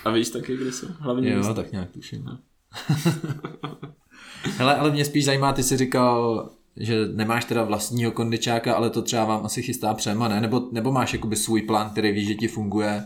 A 0.04 0.10
víš 0.10 0.28
taky, 0.30 0.56
kde 0.56 0.72
jsou 0.72 0.86
hlavní 1.00 1.28
Jo, 1.30 1.36
místa? 1.38 1.54
tak 1.54 1.72
nějak 1.72 1.90
tuším. 1.90 2.24
Hele, 4.58 4.76
ale 4.76 4.90
mě 4.90 5.04
spíš 5.04 5.24
zajímá, 5.24 5.52
ty 5.52 5.62
jsi 5.62 5.76
říkal, 5.76 6.50
že 6.76 7.06
nemáš 7.14 7.44
teda 7.44 7.64
vlastního 7.64 8.12
kondičáka, 8.12 8.74
ale 8.74 8.90
to 8.90 9.02
třeba 9.02 9.24
vám 9.24 9.44
asi 9.44 9.62
chystá 9.62 9.94
Přema, 9.94 10.28
ne? 10.28 10.40
Nebo, 10.40 10.68
nebo 10.72 10.92
máš 10.92 11.12
jakoby 11.12 11.36
svůj 11.36 11.62
plán, 11.62 11.90
který 11.90 12.12
víš, 12.12 12.28
že 12.28 12.34
ti 12.34 12.48
funguje? 12.48 13.04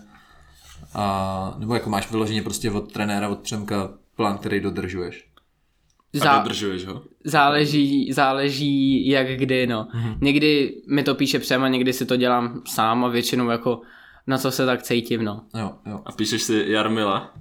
A, 0.95 1.55
nebo 1.59 1.75
jako 1.75 1.91
máš 1.91 2.11
vyloženě 2.11 2.43
prostě 2.43 2.71
od 2.71 2.93
trenéra, 2.93 3.29
od 3.29 3.39
Přemka 3.39 3.91
plán, 4.17 4.39
který 4.39 4.61
dodržuješ? 4.61 5.27
A 6.15 6.19
Zá, 6.19 6.39
dodržuješ 6.39 6.87
ho? 6.87 7.03
záleží, 7.25 8.13
záleží 8.13 9.09
jak 9.09 9.27
kdy, 9.29 9.67
no. 9.67 9.89
Někdy 10.21 10.75
mi 10.89 11.03
to 11.03 11.15
píše 11.15 11.39
přema, 11.39 11.69
někdy 11.69 11.93
si 11.93 12.07
to 12.07 12.17
dělám 12.17 12.63
sám 12.67 13.05
a 13.05 13.09
většinou 13.09 13.51
jako 13.51 13.81
na 14.27 14.39
co 14.39 14.51
se 14.51 14.67
tak 14.67 14.83
cítím, 14.83 15.25
no. 15.25 15.43
Jo, 15.59 15.73
jo. 15.87 16.01
A 16.07 16.13
píšeš 16.13 16.43
si 16.43 16.65
Jarmila? 16.69 17.33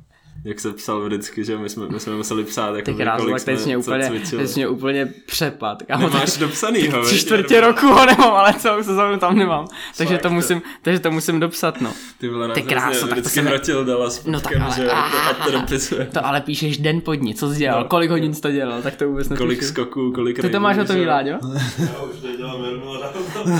Jak 0.46 0.60
se 0.60 0.74
psal 0.74 1.02
vždycky, 1.06 1.43
že 1.43 1.58
my 1.58 1.70
jsme, 1.70 1.88
my 1.88 2.00
jsme 2.00 2.16
museli 2.16 2.43
psát, 2.43 2.76
jako 2.76 2.91
Ty 2.91 2.98
krásno, 3.04 3.30
tak 3.30 3.43
teď 3.43 3.66
mě 3.66 3.78
úplně, 3.78 4.10
teď 4.38 4.56
mě 4.56 4.68
úplně 4.68 5.14
přepad. 5.26 5.84
Kámo, 5.84 6.10
Nemáš 6.10 6.38
dopsanýho, 6.38 7.04
Tři 7.06 7.20
čtvrtě 7.20 7.62
roku 7.62 7.88
ho 7.88 8.06
nemám, 8.06 8.32
ale 8.34 8.54
celou 8.54 8.84
sezónu 8.84 9.18
tam 9.20 9.38
nemám. 9.38 9.66
Takže 9.98 10.14
Fakt, 10.14 10.22
to, 10.22 10.28
to- 10.28 10.34
musím, 10.34 10.62
takže 10.82 11.00
to 11.00 11.12
musím 11.12 11.39
dopsat, 11.39 11.82
no. 11.82 11.93
Ty 12.20 12.30
vole, 12.30 12.50
Ty 12.54 12.62
hrozně 12.62 13.00
tak 13.10 13.34
to 13.34 13.41
mi- 13.41 13.48
hrotil 13.48 13.86
dala 13.86 14.10
s 14.10 14.26
No 14.26 14.39
tak 14.41 14.56
ale- 14.62 14.76
že 14.76 14.91
ať 14.91 15.46
to 15.46 15.52
dopisuje. 15.60 16.06
To 16.14 16.26
ale 16.26 16.41
píšeš 16.41 16.78
den 16.78 17.02
pod 17.02 17.14
ní, 17.14 17.36
co 17.36 17.50
jsi 17.50 17.58
dělal, 17.60 17.82
No. 17.82 17.88
kolik 17.88 18.10
hodin 18.10 18.34
jsi 18.34 18.41
to 18.41 18.52
dělal, 18.52 18.82
tak 18.82 18.96
to 18.96 19.08
vůbec 19.08 19.28
Kolik 19.28 19.41
netuším. 19.50 19.68
skoků, 19.74 20.12
kolik 20.12 20.41
Ty 20.41 20.50
to 20.50 20.60
máš 20.60 20.78
hotový? 20.78 21.06
Láďo? 21.06 21.30
Já 21.80 22.02
už 22.02 22.20
tady 22.22 22.38
dělám 22.38 22.64
Jarnu 22.64 22.91
a 22.91 22.98
dávno. 23.00 23.60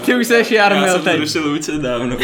Ty 0.04 0.14
už 0.14 0.26
jsi 0.26 0.34
Já 0.54 0.62
Jarmil 0.62 0.92
jsem 0.92 1.02
teď. 1.02 1.16
zrušil 1.16 1.52
účet 1.54 1.74
dávno. 1.80 2.16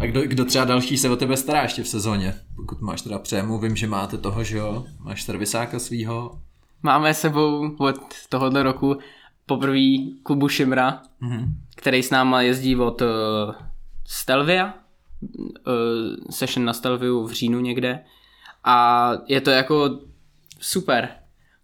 A 0.00 0.06
kdo, 0.06 0.22
kdo 0.22 0.44
třeba 0.44 0.64
další 0.64 0.98
se 0.98 1.10
o 1.10 1.16
tebe 1.16 1.36
stará 1.36 1.62
ještě 1.62 1.82
v 1.82 1.88
sezóně? 1.88 2.34
Pokud 2.56 2.80
máš 2.80 3.02
teda 3.02 3.18
přému, 3.18 3.58
vím, 3.58 3.76
že 3.76 3.86
máte 3.86 4.18
toho, 4.18 4.44
že 4.44 4.56
jo? 4.56 4.86
Máš 5.00 5.22
servisáka 5.22 5.78
svýho. 5.78 6.38
Máme 6.82 7.14
s 7.14 7.20
sebou 7.20 7.76
od 7.78 7.96
tohoto 8.28 8.62
roku 8.62 8.98
poprvé 9.46 9.96
Kubu 10.22 10.48
Šimra, 10.48 11.02
mm-hmm. 11.22 11.46
který 11.76 12.02
s 12.02 12.10
náma 12.10 12.42
jezdí 12.42 12.76
od 12.76 13.02
uh, 13.02 13.08
Stelvia, 14.06 14.74
uh, 15.22 15.72
session 16.30 16.64
na 16.64 16.72
Stelviu 16.72 17.26
v 17.26 17.32
říjnu 17.32 17.60
někde 17.60 18.04
a 18.64 19.10
je 19.26 19.40
to 19.40 19.50
jako 19.50 19.98
super, 20.60 21.08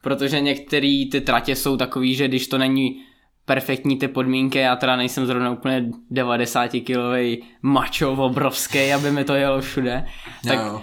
protože 0.03 0.41
některé 0.41 1.05
ty 1.13 1.21
tratě 1.21 1.57
jsou 1.57 1.77
takový, 1.77 2.15
že 2.15 2.29
když 2.29 2.49
to 2.49 2.59
není 2.59 3.03
perfektní 3.47 3.97
ty 3.99 4.09
podmínky, 4.09 4.59
já 4.59 4.77
teda 4.77 4.97
nejsem 4.97 5.27
zrovna 5.27 5.51
úplně 5.51 5.87
90 6.11 6.71
kilový 6.85 7.43
mačo 7.63 8.13
obrovský, 8.13 8.93
aby 8.93 9.11
mi 9.11 9.25
to 9.25 9.35
jelo 9.35 9.61
všude, 9.61 10.07
tak, 10.49 10.59
Jo, 10.59 10.65
jo. 10.65 10.83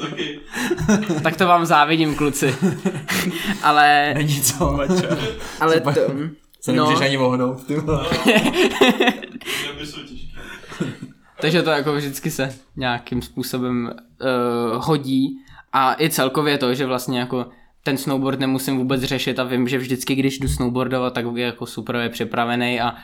Taky. 0.00 0.40
tak 1.22 1.36
to 1.36 1.46
vám 1.46 1.66
závidím 1.66 2.14
kluci. 2.14 2.56
Ale, 3.62 4.14
Není 4.14 4.40
co. 4.40 4.78
ale 5.60 5.80
to, 5.80 5.90
Se 6.60 6.72
nemůžeš 6.72 7.00
no. 7.00 7.06
ani 7.06 7.18
ohnout. 7.18 7.66
Ty. 7.66 7.76
Takže 11.40 11.62
to 11.62 11.70
jako 11.70 11.94
vždycky 11.94 12.30
se 12.30 12.54
nějakým 12.76 13.22
způsobem 13.22 13.90
uh, 14.20 14.84
hodí 14.84 15.38
A 15.72 15.96
i 16.00 16.10
celkově 16.10 16.58
to, 16.58 16.74
že 16.74 16.86
vlastně 16.86 17.18
jako 17.18 17.46
ten 17.86 17.96
snowboard 17.96 18.40
nemusím 18.40 18.78
vůbec 18.78 19.02
řešit 19.02 19.38
a 19.38 19.44
vím, 19.44 19.68
že 19.68 19.78
vždycky, 19.78 20.14
když 20.14 20.38
jdu 20.38 20.48
snowboardovat, 20.48 21.14
tak 21.14 21.24
je 21.34 21.44
jako 21.44 21.66
super 21.66 21.96
je 21.96 22.08
připravený 22.08 22.80
a 22.80 22.94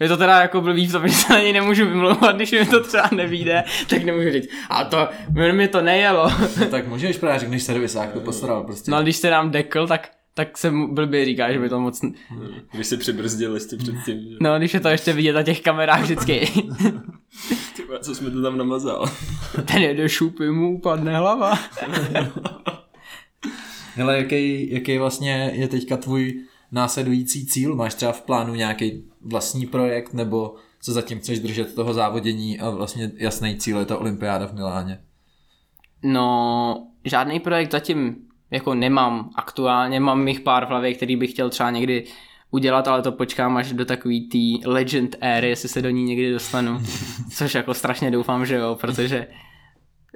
je 0.00 0.08
to 0.08 0.16
teda 0.16 0.40
jako 0.40 0.60
blbý 0.60 0.86
v 0.86 0.92
tom, 0.92 1.08
že 1.08 1.14
se 1.14 1.32
na 1.32 1.40
něj 1.40 1.52
nemůžu 1.52 1.86
vymlouvat, 1.86 2.36
když 2.36 2.52
mi 2.52 2.66
to 2.66 2.80
třeba 2.84 3.08
nevíde, 3.16 3.64
tak 3.88 4.04
nemůžu 4.04 4.30
říct, 4.32 4.48
a 4.70 4.84
to, 4.84 5.08
mi 5.52 5.68
to 5.68 5.82
nejelo. 5.82 6.30
No, 6.60 6.66
tak 6.66 6.88
můžeš 6.88 7.16
právě 7.18 7.38
řekneš 7.38 7.62
servisák, 7.62 8.12
to 8.12 8.20
postaral 8.20 8.64
prostě. 8.64 8.90
No 8.90 8.96
a 8.96 9.02
když 9.02 9.16
se 9.16 9.30
dám 9.30 9.50
dekl, 9.50 9.86
tak 9.86 10.10
tak 10.34 10.58
se 10.58 10.70
mu 10.70 10.94
blbě 10.94 11.24
říká, 11.24 11.52
že 11.52 11.58
by 11.58 11.68
to 11.68 11.80
moc... 11.80 12.00
Když 12.72 12.86
si 12.86 12.96
přibrzdil 12.96 13.54
ještě 13.54 13.76
předtím. 13.76 14.20
Že? 14.20 14.36
No, 14.40 14.58
když 14.58 14.74
je 14.74 14.80
to 14.80 14.88
ještě 14.88 15.12
vidět 15.12 15.32
na 15.32 15.42
těch 15.42 15.60
kamerách 15.60 16.02
vždycky. 16.02 16.46
Ty, 17.76 17.82
co 18.00 18.14
jsme 18.14 18.30
to 18.30 18.42
tam 18.42 18.58
namazal? 18.58 19.10
Ten 19.64 19.82
jede 19.82 20.08
šupy, 20.08 20.50
mu 20.50 20.74
upadne 20.74 21.16
hlava. 21.16 21.58
Hele, 24.00 24.16
jaký, 24.16 24.72
jaký 24.72 24.98
vlastně 24.98 25.50
je 25.54 25.68
teďka 25.68 25.96
tvůj 25.96 26.44
následující 26.72 27.46
cíl? 27.46 27.76
Máš 27.76 27.94
třeba 27.94 28.12
v 28.12 28.22
plánu 28.22 28.54
nějaký 28.54 29.04
vlastní 29.20 29.66
projekt, 29.66 30.14
nebo 30.14 30.54
co 30.82 30.92
zatím 30.92 31.18
chceš 31.18 31.40
držet 31.40 31.74
toho 31.74 31.94
závodění 31.94 32.60
a 32.60 32.70
vlastně 32.70 33.10
jasný 33.16 33.56
cíl 33.56 33.78
je 33.78 33.84
ta 33.84 33.98
olympiáda 33.98 34.46
v 34.46 34.52
Miláně? 34.52 35.00
No, 36.02 36.86
žádný 37.04 37.40
projekt 37.40 37.72
zatím 37.72 38.16
jako 38.50 38.74
nemám 38.74 39.30
aktuálně, 39.34 40.00
mám 40.00 40.28
jich 40.28 40.40
pár 40.40 40.66
v 40.66 40.68
hlavě, 40.68 40.94
který 40.94 41.16
bych 41.16 41.30
chtěl 41.30 41.50
třeba 41.50 41.70
někdy 41.70 42.04
udělat, 42.50 42.88
ale 42.88 43.02
to 43.02 43.12
počkám 43.12 43.56
až 43.56 43.72
do 43.72 43.84
takový 43.84 44.28
té 44.28 44.68
legend 44.68 45.16
éry, 45.20 45.48
jestli 45.48 45.68
se 45.68 45.82
do 45.82 45.90
ní 45.90 46.04
někdy 46.04 46.32
dostanu, 46.32 46.80
což 47.34 47.54
jako 47.54 47.74
strašně 47.74 48.10
doufám, 48.10 48.46
že 48.46 48.56
jo, 48.56 48.78
protože 48.80 49.26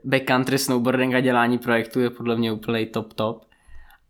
backcountry 0.04 0.58
snowboarding 0.58 1.14
a 1.14 1.20
dělání 1.20 1.58
projektu 1.58 2.00
je 2.00 2.10
podle 2.10 2.36
mě 2.36 2.52
úplně 2.52 2.86
top 2.86 3.12
top. 3.12 3.44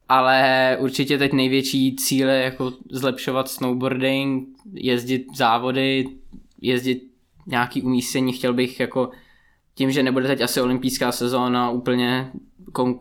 Ale 0.09 0.77
určitě 0.81 1.19
teď 1.19 1.33
největší 1.33 1.97
cíl 1.97 2.29
je 2.29 2.43
jako 2.43 2.73
zlepšovat 2.91 3.49
snowboarding, 3.49 4.49
jezdit 4.73 5.27
závody, 5.37 6.09
jezdit 6.61 7.03
nějaký 7.47 7.83
umístění, 7.83 8.33
chtěl 8.33 8.55
bych 8.55 8.81
jako 8.81 9.11
tím, 9.75 9.91
že 9.91 10.03
nebude 10.03 10.27
teď 10.27 10.41
asi 10.41 10.61
olympijská 10.61 11.13
sezóna 11.13 11.71
úplně, 11.71 12.31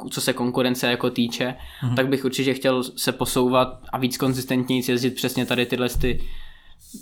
co 0.10 0.22
se 0.22 0.34
konkurence 0.34 0.88
jako 0.88 1.10
týče, 1.10 1.56
mm-hmm. 1.84 1.96
tak 1.96 2.08
bych 2.08 2.26
určitě 2.26 2.54
chtěl 2.54 2.84
se 2.84 3.12
posouvat 3.12 3.68
a 3.94 3.98
víc 3.98 4.18
konzistentně 4.18 4.82
jezdit 4.88 5.16
přesně 5.16 5.46
tady 5.46 5.66
tyhle 5.66 5.90
ty 5.90 6.24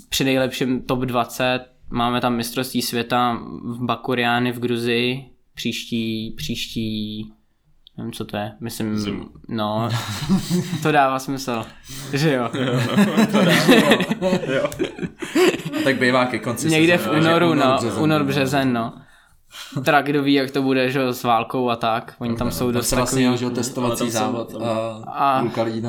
při 0.09 0.23
nejlepším 0.23 0.81
top 0.81 0.99
20. 0.99 1.59
Máme 1.89 2.21
tam 2.21 2.35
mistrovství 2.35 2.81
světa 2.81 3.33
v 3.63 3.85
Bakuriány 3.85 4.51
v 4.51 4.59
Gruzii 4.59 5.25
příští, 5.53 6.33
příští 6.37 7.33
Nevím, 8.01 8.13
co 8.13 8.25
to 8.25 8.37
je. 8.37 8.51
Myslím, 8.59 8.97
Zim. 8.97 9.25
no, 9.47 9.89
to 10.83 10.91
dává 10.91 11.19
smysl. 11.19 11.65
Že 12.13 12.33
jo. 12.33 12.49
jo, 12.53 12.79
to 13.31 13.37
dává, 13.45 13.73
jo. 13.75 14.39
jo. 14.55 14.69
tak 15.83 15.99
bývá 15.99 16.25
ke 16.25 16.39
konci 16.39 16.69
Někde 16.69 16.97
v 16.97 17.09
únoru, 17.11 17.53
no, 17.53 17.79
únor, 17.97 18.23
březen, 18.23 18.73
no. 18.73 18.93
Teda 19.85 20.01
kdo 20.01 20.23
ví, 20.23 20.33
jak 20.33 20.51
to 20.51 20.61
bude, 20.61 20.91
že 20.91 21.13
s 21.13 21.23
válkou 21.23 21.69
a 21.69 21.75
tak. 21.75 22.13
Oni 22.19 22.35
tam 22.35 22.51
jsou 22.51 22.71
dost 22.71 22.89
takový... 22.89 23.25
Vlastně, 23.27 23.47
že 23.49 23.55
testovací 23.55 24.09
závod 24.09 24.55
a, 24.63 25.01
a 25.07 25.41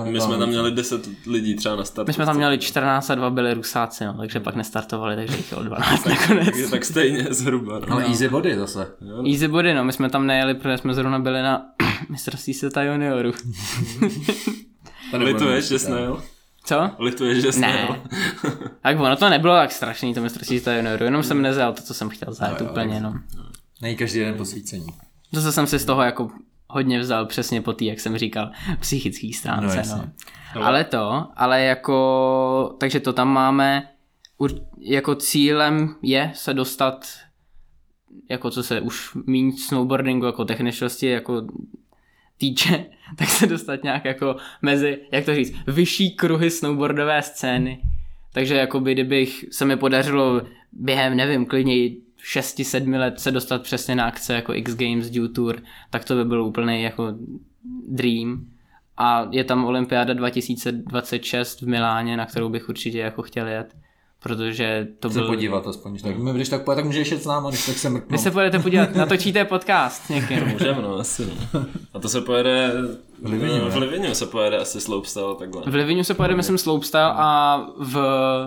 My 0.04 0.20
jsme 0.20 0.38
tam 0.38 0.48
měli 0.48 0.70
10 0.70 1.08
lidí 1.26 1.54
třeba 1.56 1.76
na 1.76 1.84
start. 1.84 2.06
My 2.06 2.12
jsme 2.12 2.26
tam 2.26 2.36
měli 2.36 2.58
14 2.58 3.10
a 3.10 3.14
dva 3.14 3.30
byli 3.30 3.54
rusáci, 3.54 4.04
no, 4.04 4.14
takže 4.18 4.40
pak 4.40 4.54
nestartovali, 4.54 5.16
takže 5.16 5.36
jich 5.36 5.50
bylo 5.50 5.62
12 5.64 6.04
nakonec. 6.06 6.46
tak, 6.46 6.70
tak 6.70 6.84
stejně 6.84 7.26
zhruba. 7.30 7.78
No. 7.78 7.92
Ale 7.92 8.04
easy 8.04 8.28
body 8.28 8.56
zase. 8.56 8.86
Jo, 9.00 9.22
Easy 9.32 9.48
body, 9.48 9.74
no, 9.74 9.84
my 9.84 9.92
jsme 9.92 10.10
tam 10.10 10.26
nejeli, 10.26 10.54
protože 10.54 10.78
jsme 10.78 10.94
zrovna 10.94 11.18
byli 11.18 11.42
na 11.42 11.66
mistrovství 12.08 12.54
světa 12.54 12.82
junioru. 12.82 13.32
Lituješ, 15.18 15.64
že 15.68 15.78
jsi 15.78 15.90
nejel? 15.90 16.22
Co? 16.64 16.90
Lituješ, 16.98 17.42
že 17.42 17.52
jsi 17.52 17.60
ne. 17.60 18.02
tak 18.80 19.00
ono 19.00 19.16
to 19.16 19.28
nebylo 19.28 19.54
tak 19.54 19.72
strašný, 19.72 20.14
to 20.14 20.20
mistrovství 20.20 20.58
světa 20.58 20.76
junioru, 20.76 21.04
jenom 21.04 21.22
jsem 21.22 21.42
nezjel 21.42 21.72
to, 21.72 21.82
co 21.82 21.94
jsem 21.94 22.08
chtěl 22.08 22.32
zajet 22.32 22.60
no, 22.60 22.70
úplně, 22.70 23.00
no. 23.00 23.14
Nej 23.82 23.96
každý 23.96 24.20
den 24.20 24.34
posvícení. 24.34 24.86
Zase 25.32 25.52
jsem 25.52 25.66
si 25.66 25.78
z 25.78 25.84
toho 25.84 26.02
jako 26.02 26.30
hodně 26.68 27.00
vzal 27.00 27.26
přesně 27.26 27.62
po 27.62 27.72
té, 27.72 27.84
jak 27.84 28.00
jsem 28.00 28.18
říkal, 28.18 28.50
psychický 28.80 29.32
stránce, 29.32 29.82
no. 29.88 30.04
no. 30.56 30.64
Ale 30.66 30.84
to, 30.84 31.26
ale 31.36 31.62
jako, 31.62 32.76
takže 32.80 33.00
to 33.00 33.12
tam 33.12 33.28
máme, 33.28 33.88
jako 34.78 35.14
cílem 35.14 35.94
je 36.02 36.32
se 36.34 36.54
dostat, 36.54 37.06
jako 38.30 38.50
co 38.50 38.62
se 38.62 38.80
už 38.80 39.16
míň 39.26 39.52
snowboardingu, 39.52 40.26
jako 40.26 40.44
techničnosti, 40.44 41.06
jako 41.06 41.42
týče, 42.42 42.84
tak 43.16 43.28
se 43.28 43.46
dostat 43.46 43.82
nějak 43.82 44.04
jako 44.04 44.36
mezi, 44.62 44.98
jak 45.12 45.24
to 45.24 45.34
říct, 45.34 45.54
vyšší 45.66 46.10
kruhy 46.10 46.50
snowboardové 46.50 47.22
scény. 47.22 47.80
Takže 48.32 48.54
jakoby 48.54 48.92
kdybych 48.92 49.44
se 49.50 49.64
mi 49.64 49.76
podařilo 49.76 50.42
během, 50.72 51.16
nevím, 51.16 51.46
klidně 51.46 51.74
6-7 52.34 52.98
let 52.98 53.20
se 53.20 53.30
dostat 53.30 53.62
přesně 53.62 53.94
na 53.94 54.04
akce 54.04 54.34
jako 54.34 54.54
X 54.54 54.74
Games, 54.74 55.10
Dew 55.10 55.28
Tour, 55.28 55.62
tak 55.90 56.04
to 56.04 56.14
by 56.14 56.24
byl 56.24 56.44
úplný 56.44 56.82
jako 56.82 57.14
dream. 57.88 58.46
A 58.96 59.28
je 59.30 59.44
tam 59.44 59.64
Olympiáda 59.64 60.14
2026 60.14 61.60
v 61.60 61.68
Miláně, 61.68 62.16
na 62.16 62.26
kterou 62.26 62.48
bych 62.48 62.68
určitě 62.68 62.98
jako 62.98 63.22
chtěl 63.22 63.46
jet 63.46 63.76
protože 64.22 64.88
to 65.00 65.08
byl... 65.08 65.26
podívat 65.26 65.66
aspoň, 65.66 65.98
tak, 65.98 66.18
no. 66.18 66.32
když 66.32 66.48
tak, 66.48 66.64
tak 66.64 66.84
můžeš 66.84 67.10
jet 67.10 67.22
s 67.22 67.26
náma, 67.26 67.50
když 67.50 67.66
tak 67.66 67.76
se 67.76 67.88
mrknu. 67.88 68.08
Vy 68.10 68.18
se 68.18 68.30
pojedete 68.30 68.58
podívat, 68.58 68.94
natočíte 68.94 69.44
podcast 69.44 70.10
někým. 70.10 70.46
Můžeme, 70.52 70.82
no, 70.82 70.94
asi. 70.94 71.32
No. 71.54 71.64
A 71.94 71.98
to 71.98 72.08
se 72.08 72.20
pojede 72.20 72.72
v 73.22 73.30
Livinu, 73.30 73.70
v 73.70 73.76
Livinu 73.76 74.14
se 74.14 74.26
pojede 74.26 74.58
asi 74.58 74.80
slopestyle 74.80 75.34
takhle. 75.38 75.62
V 75.66 75.74
Livinu 75.74 76.04
se 76.04 76.14
pojede, 76.14 76.34
myslím, 76.34 76.58
slopestyle 76.58 77.12
a 77.16 77.60
v, 77.78 77.94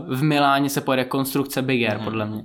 v 0.07 0.23
Miláně 0.23 0.69
se 0.69 0.82
pojede 0.82 1.05
konstrukce 1.05 1.61
Big 1.61 1.89
Air, 1.89 1.97
mm. 1.97 2.03
podle 2.03 2.26
mě. 2.26 2.43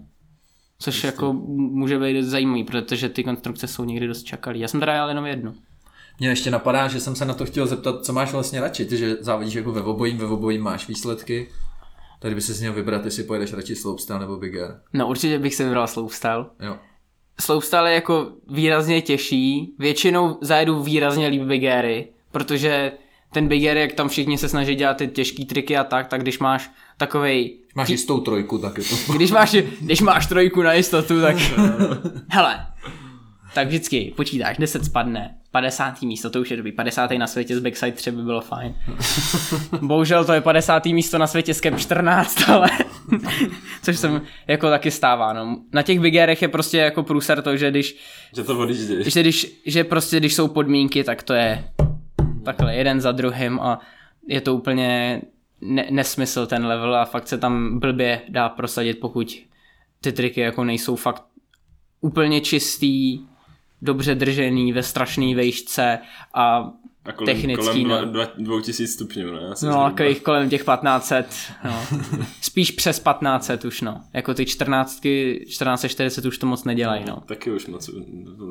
Což 0.79 0.95
Jistě. 0.95 1.07
jako 1.07 1.33
může 1.33 1.99
být 1.99 2.23
zajímavý, 2.23 2.65
protože 2.65 3.09
ty 3.09 3.25
konstrukce 3.25 3.67
jsou 3.67 3.85
někdy 3.85 4.07
dost 4.07 4.23
čakalý. 4.23 4.61
Já 4.61 4.69
jsem 4.69 4.81
teda 4.81 4.95
jel 4.95 5.09
jenom 5.09 5.27
jednu. 5.27 5.55
Mně 6.21 6.29
ještě 6.29 6.51
napadá, 6.51 6.89
že 6.89 7.01
jsem 7.01 7.17
se 7.17 7.25
na 7.25 7.35
to 7.35 7.47
chtěl 7.47 7.67
zeptat, 7.67 8.05
co 8.05 8.13
máš 8.13 8.33
vlastně 8.33 8.61
radši, 8.61 8.85
ty, 8.85 8.97
že 8.97 9.17
závodíš 9.21 9.55
jako 9.55 9.73
ve 9.73 9.83
obojím, 9.83 10.19
ve 10.19 10.27
obojím 10.27 10.63
máš 10.63 10.89
výsledky, 10.89 11.49
Tady 12.21 12.35
by 12.35 12.41
si 12.41 12.61
měl 12.61 12.73
vybrat, 12.73 13.05
jestli 13.05 13.23
pojedeš 13.25 13.53
radši 13.53 13.77
slopestyle 13.77 14.19
nebo 14.19 14.37
big 14.37 14.55
air. 14.57 14.71
No 14.93 15.09
určitě 15.09 15.39
bych 15.39 15.55
si 15.55 15.65
vybral 15.65 15.87
slopestyle. 15.87 16.45
Jo. 16.61 16.77
Slopestyle 17.41 17.91
je 17.91 17.95
jako 17.95 18.33
výrazně 18.49 19.03
těžší. 19.03 19.75
Většinou 19.79 20.39
zajedu 20.41 20.83
výrazně 20.83 21.27
líp 21.27 21.43
big 21.43 21.65
airy, 21.65 22.09
protože 22.33 22.93
ten 23.33 23.49
big 23.49 23.67
air, 23.67 23.77
jak 23.77 23.93
tam 23.93 24.09
všichni 24.09 24.39
se 24.39 24.49
snaží 24.49 24.75
dělat 24.75 24.97
ty 24.97 25.09
těžké 25.09 25.45
triky 25.45 25.77
a 25.77 25.85
tak, 25.85 26.07
tak 26.07 26.23
když 26.23 26.39
máš 26.39 26.71
takovej... 26.97 27.59
Máš 27.75 27.89
jistou 27.89 28.21
trojku, 28.21 28.59
tak 28.59 28.79
je 28.79 28.85
to... 28.85 29.13
Když 29.13 29.31
máš, 29.31 29.57
když 29.81 30.01
máš 30.01 30.27
trojku 30.27 30.63
na 30.63 30.73
jistotu, 30.73 31.21
tak... 31.21 31.37
Hele, 32.29 32.67
tak 33.55 33.69
vždycky 33.69 34.13
počítáš, 34.17 34.59
10 34.59 34.85
spadne, 34.85 35.35
50. 35.51 36.03
místo, 36.03 36.31
to 36.31 36.41
už 36.41 36.51
je 36.51 36.57
dobrý, 36.57 36.73
50. 36.73 37.11
na 37.11 37.27
světě 37.27 37.57
z 37.57 37.61
Backside 37.61 37.93
3 37.93 38.11
by 38.11 38.23
bylo 38.23 38.41
fajn. 38.41 38.75
Bohužel 39.81 40.25
to 40.25 40.33
je 40.33 40.41
50. 40.41 40.87
místo 40.87 41.19
na 41.19 41.27
světě 41.27 41.55
s 41.55 41.61
Cap 41.61 41.79
14, 41.79 42.49
ale 42.49 42.71
což 43.83 43.99
se 43.99 44.21
jako 44.47 44.71
taky 44.71 44.91
stává, 44.91 45.33
no. 45.33 45.63
Na 45.73 45.83
těch 45.83 46.01
bigérech 46.01 46.43
je 46.43 46.49
prostě 46.49 46.79
jako 46.79 47.03
průser 47.03 47.43
to, 47.43 47.57
že 47.57 47.71
když... 47.71 47.97
Že 48.37 48.45
to 48.45 48.59
odjíždíš. 48.59 49.07
Že, 49.07 49.21
když, 49.21 49.47
že 49.67 49.85
prostě 49.85 50.17
když 50.17 50.35
jsou 50.35 50.49
podmínky, 50.49 51.05
tak 51.05 51.23
to 51.23 51.33
je 51.33 51.65
takhle 52.45 52.75
jeden 52.75 53.01
za 53.01 53.13
druhým 53.13 53.61
a 53.61 53.81
je 54.29 54.41
to 54.41 54.55
úplně 54.55 55.23
ne- 55.61 55.87
nesmysl 55.91 56.47
ten 56.47 56.67
level 56.67 56.97
a 56.97 57.05
fakt 57.05 57.29
se 57.29 57.39
tam 57.39 57.79
blbě 57.79 58.21
dá 58.29 58.49
prosadit, 58.49 59.01
pokud 59.01 59.43
ty 60.01 60.13
triky 60.13 60.41
jako 60.41 60.65
nejsou 60.65 60.97
fakt 60.97 61.25
úplně 62.01 62.41
čistý, 62.41 63.19
dobře 63.83 64.15
držený 64.15 64.73
ve 64.73 64.83
strašné 64.83 65.35
vejšce 65.35 65.99
a 66.35 66.73
a 67.05 67.13
kolem, 67.13 67.37
technický, 67.37 67.85
kolem 67.85 68.13
no. 68.13 68.27
2000 68.37 68.93
stupňů, 68.93 69.33
ne? 69.33 69.41
no, 69.63 69.91
takových 69.91 70.23
kolem 70.23 70.51
těch 70.51 70.61
1500, 70.61 71.27
no. 71.65 71.85
Spíš 72.41 72.71
přes 72.71 72.99
1500 72.99 73.65
už, 73.65 73.81
no. 73.81 74.01
Jako 74.13 74.35
ty 74.35 74.47
14, 74.47 75.01
1440 75.01 76.25
už 76.25 76.39
to 76.39 76.47
moc 76.47 76.65
nedělají, 76.65 77.05
no. 77.09 77.23
Taky 77.27 77.51
už 77.51 77.67
moc 77.67 77.91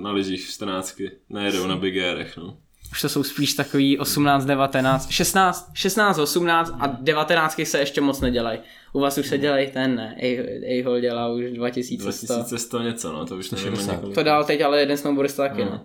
na 0.01 0.11
lyžích 0.11 0.49
14 0.49 1.01
nejedou 1.29 1.67
na 1.67 1.75
Big 1.75 1.97
Airech, 1.97 2.37
no 2.37 2.57
už 2.91 3.01
to 3.01 3.09
jsou 3.09 3.23
spíš 3.23 3.53
takový 3.53 3.99
18, 3.99 4.45
19, 4.45 5.09
16, 5.09 5.71
16, 5.73 6.17
18 6.17 6.73
a 6.79 6.87
19 6.87 7.61
se 7.63 7.79
ještě 7.79 8.01
moc 8.01 8.21
nedělají. 8.21 8.59
U 8.93 8.99
vás 8.99 9.17
už 9.17 9.27
se 9.27 9.37
dělají 9.37 9.71
ten, 9.71 9.95
ne, 9.95 10.15
Ejhol 10.65 10.99
dělá 10.99 11.33
už 11.33 11.43
2100. 11.51 12.03
2100 12.33 12.81
něco, 12.81 13.13
no, 13.13 13.25
to 13.25 13.37
už 13.37 13.51
nevím 13.51 13.87
několik. 13.87 14.15
To 14.15 14.23
dál 14.23 14.43
teď, 14.43 14.61
ale 14.61 14.79
jeden 14.79 14.97
snowboardista 14.97 15.47
taky, 15.47 15.65
no. 15.65 15.71
no. 15.71 15.81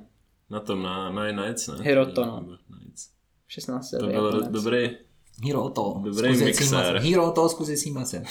Na 0.50 0.60
tom, 0.60 0.82
na, 0.82 1.10
na 1.10 1.32
Nights, 1.32 1.66
ne? 1.66 1.74
Hiroto, 1.80 2.24
no. 2.24 2.46
16 3.48 3.90
To 3.90 4.06
byl 4.06 4.10
japonec. 4.10 4.48
dobrý, 4.48 4.90
Hiroto. 5.42 6.00
Dobrý 6.04 6.36
mixer. 6.44 6.98
Hiroto, 6.98 7.48
zkusí 7.48 7.76
si 7.76 7.90
mace. 7.90 8.22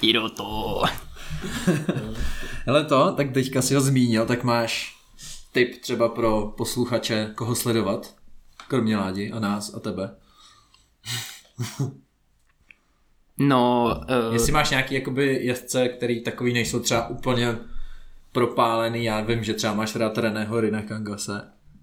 Hiroto. 0.00 0.82
Hele 2.66 2.84
to, 2.84 3.12
tak 3.16 3.32
teďka 3.32 3.62
si 3.62 3.74
ho 3.74 3.80
zmínil, 3.80 4.26
tak 4.26 4.44
máš 4.44 4.96
tip 5.52 5.80
třeba 5.80 6.08
pro 6.08 6.54
posluchače, 6.56 7.32
koho 7.34 7.54
sledovat? 7.54 8.14
Kromě 8.68 8.96
Ládi 8.96 9.32
a 9.32 9.40
nás 9.40 9.74
a 9.74 9.80
tebe. 9.80 10.16
No, 13.38 13.84
uh, 14.28 14.32
Jestli 14.32 14.52
máš 14.52 14.70
nějaký 14.70 14.94
jakoby 14.94 15.38
jezdce, 15.42 15.88
který 15.88 16.20
takový 16.22 16.52
nejsou 16.52 16.80
třeba 16.80 17.08
úplně 17.08 17.56
propálený, 18.32 19.04
já 19.04 19.20
vím, 19.20 19.44
že 19.44 19.54
třeba 19.54 19.74
máš 19.74 19.96
rád 19.96 20.18
Reného 20.18 20.60
Rina 20.60 20.82
Kangase, 20.82 21.42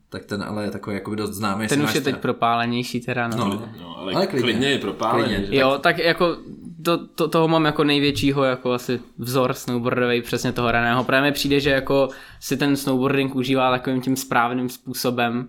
tak 0.10 0.26
ten 0.26 0.44
ale 0.44 0.64
je 0.64 0.72
takový 0.72 0.96
jakoby 0.96 1.16
dost 1.18 1.32
známý. 1.34 1.68
ten 1.68 1.84
už 1.84 1.96
je 1.96 2.02
teď 2.02 2.14
třeba- 2.14 2.22
propálenější 2.22 3.00
teda, 3.02 3.28
no. 3.28 3.38
No, 3.38 3.70
No, 3.82 3.98
ale, 3.98 4.14
Ale 4.14 4.28
klidně. 4.28 4.44
klidně, 4.44 4.70
je 4.70 4.80
propálený, 4.80 5.28
Klidně. 5.36 5.46
že? 5.48 5.56
Jo, 5.56 5.78
tak 5.82 5.98
jako 6.00 6.38
to, 6.84 7.08
to, 7.08 7.28
toho 7.28 7.48
mám 7.48 7.66
jako 7.66 7.84
největšího 7.84 8.44
jako 8.44 8.72
asi 8.74 9.00
vzor 9.18 9.54
snowboardový, 9.54 10.22
přesně 10.22 10.52
toho 10.52 10.72
raného. 10.72 11.04
Právě 11.04 11.30
mi 11.30 11.34
přijde, 11.34 11.60
že 11.60 11.70
jako 11.70 12.10
si 12.40 12.58
ten 12.58 12.76
snowboarding 12.76 13.36
užívá 13.36 13.72
takovým 13.72 14.02
tím 14.02 14.16
správným 14.16 14.70
způsobem, 14.70 15.48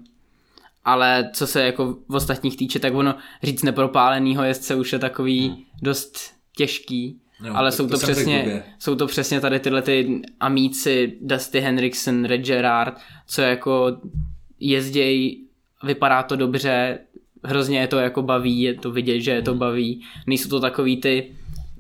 ale 0.87 1.31
co 1.33 1.47
se 1.47 1.63
jako 1.63 1.97
v 2.09 2.15
ostatních 2.15 2.57
týče, 2.57 2.79
tak 2.79 2.95
ono 2.95 3.15
říct 3.43 3.63
nepropálenýho 3.63 4.45
jezdce 4.45 4.75
už 4.75 4.93
je 4.93 4.99
takový 4.99 5.67
dost 5.83 6.19
těžký. 6.57 7.21
Jo, 7.45 7.55
ale 7.55 7.73
jsou 7.73 7.87
to 7.87 7.99
to, 7.99 7.99
přesně, 7.99 8.63
jsou 8.79 8.95
to 8.95 9.07
přesně 9.07 9.41
tady 9.41 9.61
tyhle 9.61 9.83
ty 9.83 10.23
amíci 10.41 11.17
Dusty 11.21 11.61
Henriksen, 11.61 12.25
Red 12.25 12.41
Gerard, 12.41 12.95
co 13.27 13.43
jako 13.43 13.97
jezděj, 14.61 15.39
vypadá 15.83 16.23
to 16.23 16.37
dobře, 16.37 16.99
hrozně 17.45 17.79
je 17.81 17.87
to 17.87 17.99
jako 17.99 18.23
baví, 18.23 18.61
je 18.61 18.75
to 18.75 18.91
vidět, 18.91 19.21
že 19.21 19.31
je 19.31 19.43
to 19.43 19.55
baví. 19.55 20.03
Nejsou 20.27 20.49
to 20.49 20.61
takový 20.61 20.97
ty 20.97 21.33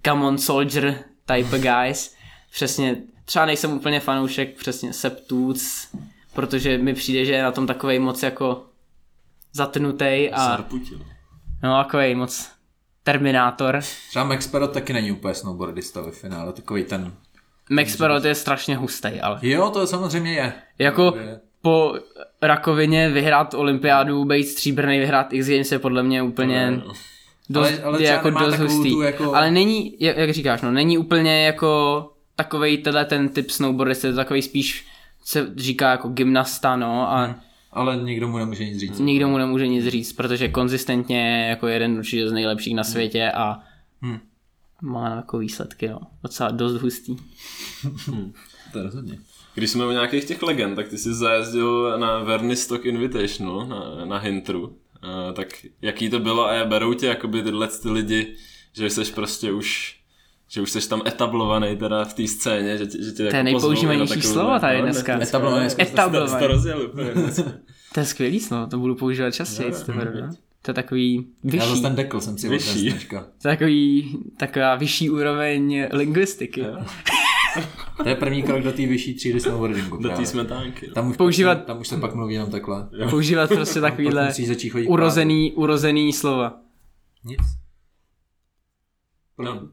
come 0.04 0.24
on 0.24 0.38
soldier 0.38 0.98
type 1.26 1.59
guys. 1.84 2.14
Přesně, 2.52 2.96
třeba 3.24 3.46
nejsem 3.46 3.72
úplně 3.72 4.00
fanoušek 4.00 4.57
přesně 4.57 4.92
Septoots, 4.92 5.88
protože 6.34 6.78
mi 6.78 6.94
přijde, 6.94 7.24
že 7.24 7.32
je 7.32 7.42
na 7.42 7.52
tom 7.52 7.66
takovej 7.66 7.98
moc 7.98 8.22
jako 8.22 8.64
zatnutej 9.57 10.30
a 10.34 10.46
Sarputil. 10.46 10.98
no 11.62 11.82
takovej 11.84 12.14
moc 12.14 12.50
Terminátor. 13.02 13.80
Třeba 14.09 14.24
Max 14.24 14.46
Perot 14.46 14.72
taky 14.72 14.92
není 14.92 15.12
úplně 15.12 15.34
snowboardista 15.34 16.00
ve 16.00 16.11
finále, 16.11 16.52
takový 16.52 16.84
ten... 16.84 17.12
Max 17.70 17.96
Perot 17.96 18.24
je 18.24 18.34
strašně 18.34 18.76
hustý, 18.76 19.20
ale 19.20 19.38
Jo, 19.42 19.70
to 19.70 19.86
samozřejmě 19.86 20.32
je. 20.32 20.52
jako 20.78 21.14
Je. 21.20 21.40
po 21.62 21.94
rakovině 22.42 23.09
vyhrát 23.11 23.54
olympiádu, 23.54 24.24
být 24.24 24.44
stříbrný, 24.44 24.98
vyhrát 24.98 25.32
X 25.32 25.48
Games 25.48 25.72
je 25.72 25.78
podle 25.78 26.02
mě 26.02 26.22
úplně 26.22 26.80
dost, 27.50 27.68
Ale- 27.72 27.82
ale 27.82 28.02
je 28.02 28.09
jako 28.09 28.30
dost 28.30 28.59
hustý. 28.59 28.90
tu 28.90 29.02
jako- 29.02 29.34
Ale 29.34 29.50
není, 29.50 29.96
jak, 30.00 30.16
jak 30.16 30.30
říkáš, 30.30 30.62
no, 30.62 30.70
není 30.72 30.98
úplně 30.98 31.44
jako 31.46 32.02
takovej 32.36 32.78
tenhle 32.78 33.04
ten 33.04 33.28
typ 33.28 33.50
snowboardista, 33.50 34.07
je 34.09 34.12
to 34.12 34.16
takový 34.16 34.42
spíš 34.42 34.86
se 35.24 35.46
říká 35.57 35.90
jako 35.90 36.09
gymnasta, 36.09 36.76
no, 36.76 37.11
a 37.12 37.34
Ale 37.77 37.97
nikdo 37.97 38.29
mu 38.29 38.39
nemůže 38.39 38.64
nic 38.64 38.79
říct. 38.81 38.99
nikdo 38.99 39.29
mu 39.29 39.39
nemůže 39.39 39.66
nic 39.66 39.87
říct, 39.87 40.12
protože 40.12 40.49
konzistentně 40.49 41.20
je 41.29 41.49
jako 41.49 41.66
jeden 41.66 41.99
určitě 41.99 42.29
z 42.29 42.33
nejlepších 42.33 42.74
na 42.74 42.85
světě 42.85 43.31
a 43.33 43.59
Hmm. 44.03 44.18
má 44.83 45.16
jako 45.16 45.39
výsledky, 45.39 45.89
no, 45.89 46.01
docela 46.22 46.51
dost 46.51 46.74
hustý. 46.83 47.16
To 48.72 48.79
je 48.79 48.85
rozhodně. 48.85 49.18
Když 49.55 49.70
jsme 49.70 49.87
u 49.87 49.91
nějakých 49.91 50.24
těch 50.24 50.43
legend, 50.43 50.77
tak 50.77 50.89
ty 50.89 50.99
jsi 50.99 51.14
zajezdil 51.14 51.99
na 51.99 52.18
Verny 52.18 52.57
Stock 52.57 52.85
Invitational 52.85 53.66
na, 53.66 54.05
na 54.05 54.18
Hintru. 54.18 54.62
Uh, 54.66 55.35
tak 55.35 55.49
jaký 55.83 56.11
to 56.11 56.18
bylo 56.18 56.49
a 56.51 56.64
berou 56.64 56.95
tě 56.95 57.07
jakoby 57.07 57.43
tyhle 57.43 57.68
ty 57.68 57.91
lidi, 57.91 58.35
že 58.72 58.91
jsi 58.91 59.05
prostě 59.12 59.53
už 59.53 59.97
že 60.49 60.61
už 60.61 60.70
jsi 60.70 60.88
tam 60.88 61.03
etablovaný 61.07 61.76
teda 61.76 62.05
v 62.05 62.14
té 62.14 62.26
scéně, 62.28 62.78
že 62.78 62.86
tě, 62.86 63.03
že 63.05 63.11
tě 63.11 63.16
To 63.16 63.22
je 63.22 63.26
jako 63.26 63.42
nejpoužívanější 63.44 64.14
pozvou 64.14 64.36
na 64.36 64.42
slovo 64.42 64.59
tady 64.61 64.78
no, 64.78 64.84
dneska. 64.84 65.22
Etablovaný. 65.22 65.68
Etablovaný. 65.80 66.40
To 66.40 66.47
rozjel 66.47 66.90
dneska. 66.94 67.42
To 67.94 68.01
je 68.01 68.07
skvělý 68.07 68.40
slovo, 68.40 68.66
to 68.66 68.78
budu 68.78 68.94
používat 68.94 69.30
častěji. 69.30 69.70
Jo, 69.70 69.76
to, 69.86 69.92
jo, 69.92 69.99
no. 70.20 70.30
to 70.62 70.70
je 70.70 70.74
takový 70.74 71.26
Já 71.44 71.51
vyšší, 71.51 71.68
zase 71.68 71.82
ten 71.82 71.94
dekl 71.94 72.20
jsem 72.20 72.38
si 72.38 72.49
Vyšší. 72.49 72.94
to 73.11 73.16
je 73.16 73.22
takový, 73.40 74.16
taková 74.36 74.74
vyšší 74.74 75.11
úroveň 75.11 75.86
lingvistiky. 75.92 76.61
Jo. 76.61 76.76
To 78.03 78.09
je 78.09 78.14
první 78.14 78.42
krok 78.42 78.62
do 78.62 78.72
té 78.72 78.86
vyšší 78.86 79.14
třídy 79.14 79.40
snowboardingu. 79.40 79.97
Do 80.03 80.09
té 80.09 80.26
smetánky. 80.26 80.88
no. 80.88 80.94
Tam 80.94 81.11
už, 81.11 81.16
Používat- 81.16 81.64
tam 81.64 81.80
už 81.80 81.88
se 81.88 81.97
pak 81.97 82.14
mluví 82.14 82.34
jenom 82.34 82.51
takhle. 82.51 82.88
Používat 83.11 83.51
prostě 83.51 83.80
takovýhle 83.80 84.32
urozený, 84.88 85.53
urozený 85.53 86.12
slova. 86.12 86.61
Nic. 87.24 87.40
No. 89.38 89.68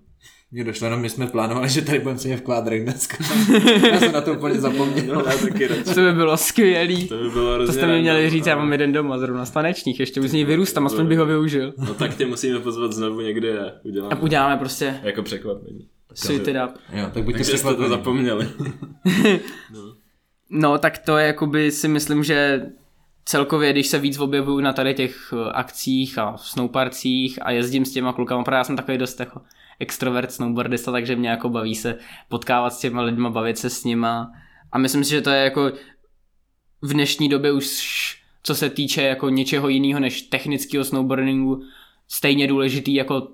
Mně 0.54 0.64
došlo 0.64 0.86
jenom, 0.88 1.02
my 1.02 1.10
jsme 1.10 1.28
plánovali, 1.28 1.70
že 1.70 1.82
tady 1.82 2.00
budeme 2.00 2.20
sedět 2.20 2.38
v 2.38 2.42
kvádrech 2.42 2.84
dneska. 2.84 3.18
Já 3.92 4.00
jsem 4.00 4.12
na 4.12 4.22
to 4.22 4.34
úplně 4.34 4.60
zapomněl. 4.60 5.16
No, 5.16 5.22
taky. 5.24 5.68
To 5.68 6.02
by 6.02 6.12
bylo 6.14 6.38
skvělý. 6.38 7.08
To 7.08 7.18
by 7.18 7.30
bylo 7.30 7.66
To 7.66 7.74
jste 7.74 7.88
mi 7.88 8.02
měli 8.02 8.30
říct, 8.30 8.46
já 8.48 8.54
ale- 8.54 8.62
mám 8.64 8.72
jeden 8.72 8.92
doma 8.92 9.18
zrovna 9.18 9.46
stanečních, 9.46 10.00
ještě 10.00 10.22
už 10.22 10.30
z 10.30 10.34
něj 10.34 10.46
vyrůstám, 10.46 10.86
aspoň 10.86 11.08
bych 11.08 11.18
ho 11.20 11.26
využil. 11.26 11.74
No 11.78 11.94
tak 11.94 12.16
tě 12.18 12.26
musíme 12.26 12.60
pozvat 12.60 12.94
znovu 12.94 13.22
někdy 13.22 13.58
a 13.60 13.64
A 13.66 13.72
uděláme. 13.84 14.16
uděláme 14.22 14.58
prostě 14.58 15.00
Jako 15.04 15.24
překvapení. 15.24 15.88
suit 16.14 16.48
it 16.48 16.56
up. 16.68 16.72
Jo, 16.94 17.06
tak 17.14 17.24
buďte 17.24 17.44
jste 17.44 17.74
to 17.76 17.90
zapomněli. 17.90 18.48
No 20.50 20.78
tak 20.78 20.98
to 20.98 21.18
je 21.18 21.28
jakoby 21.28 21.72
si 21.72 21.88
myslím, 21.88 22.24
že 22.24 22.66
celkově, 23.26 23.72
když 23.74 23.88
se 23.88 24.00
víc 24.00 24.20
objevuju 24.20 24.60
na 24.60 24.74
tady 24.74 24.94
těch 24.94 25.34
eh, 25.34 25.52
akcích 25.54 26.18
a 26.18 26.38
snowparcích 26.38 27.40
a 27.42 27.52
jezdím 27.52 27.86
s 27.86 27.92
těma 27.92 28.14
klukama, 28.14 28.44
protože 28.44 28.56
já 28.56 28.64
jsem 28.64 28.76
takový 28.76 28.98
dost 28.98 29.20
jako 29.20 29.42
extrovert 29.80 30.32
snowboardista, 30.32 30.92
takže 30.92 31.16
mě 31.16 31.30
jako 31.30 31.50
baví 31.50 31.76
se 31.76 31.98
potkávat 32.30 32.74
s 32.74 32.80
těma 32.80 33.02
lidma, 33.02 33.30
bavit 33.30 33.58
se 33.58 33.70
s 33.70 33.84
nima 33.84 34.32
a 34.72 34.78
myslím 34.78 35.04
si, 35.04 35.10
že 35.10 35.22
to 35.22 35.30
je 35.30 35.44
jako 35.44 35.72
v 36.82 36.94
dnešní 36.94 37.30
době 37.30 37.52
už 37.52 38.24
co 38.44 38.56
se 38.56 38.70
týče 38.70 39.02
jako 39.02 39.30
něčeho 39.30 39.70
jiného 39.70 40.00
než 40.00 40.22
technického 40.22 40.84
snowboardingu 40.84 41.62
stejně 42.08 42.48
důležitý 42.48 42.94
jako 42.94 43.28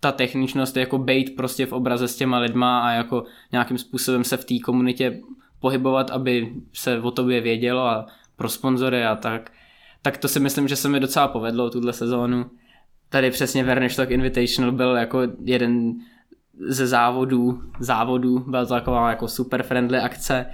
ta 0.00 0.12
techničnost, 0.12 0.76
jako 0.76 0.98
bejt 0.98 1.36
prostě 1.36 1.66
v 1.66 1.72
obraze 1.72 2.08
s 2.08 2.16
těma 2.16 2.38
lidma 2.38 2.80
a 2.80 2.90
jako 2.90 3.24
nějakým 3.52 3.78
způsobem 3.78 4.24
se 4.24 4.36
v 4.36 4.44
té 4.44 4.58
komunitě 4.58 5.20
pohybovat, 5.60 6.10
aby 6.10 6.54
se 6.72 7.00
o 7.00 7.10
tobě 7.10 7.40
vědělo 7.40 7.86
a 7.86 8.06
pro 8.36 8.48
sponzory 8.48 9.04
a 9.04 9.16
tak. 9.16 9.52
Tak 10.02 10.18
to 10.18 10.28
si 10.28 10.40
myslím, 10.40 10.68
že 10.68 10.76
se 10.76 10.88
mi 10.88 11.00
docela 11.00 11.28
povedlo 11.28 11.70
tuhle 11.70 11.92
sezónu. 11.92 12.50
Tady 13.08 13.30
přesně 13.30 13.64
Verneštok 13.64 14.10
Invitational 14.10 14.72
byl 14.72 14.96
jako 14.96 15.20
jeden 15.44 15.92
ze 16.68 16.86
závodů, 16.86 17.62
závodů, 17.80 18.38
byla 18.38 18.66
to 18.66 18.74
taková 18.74 19.10
jako 19.10 19.28
super 19.28 19.62
friendly 19.62 19.98
akce 19.98 20.46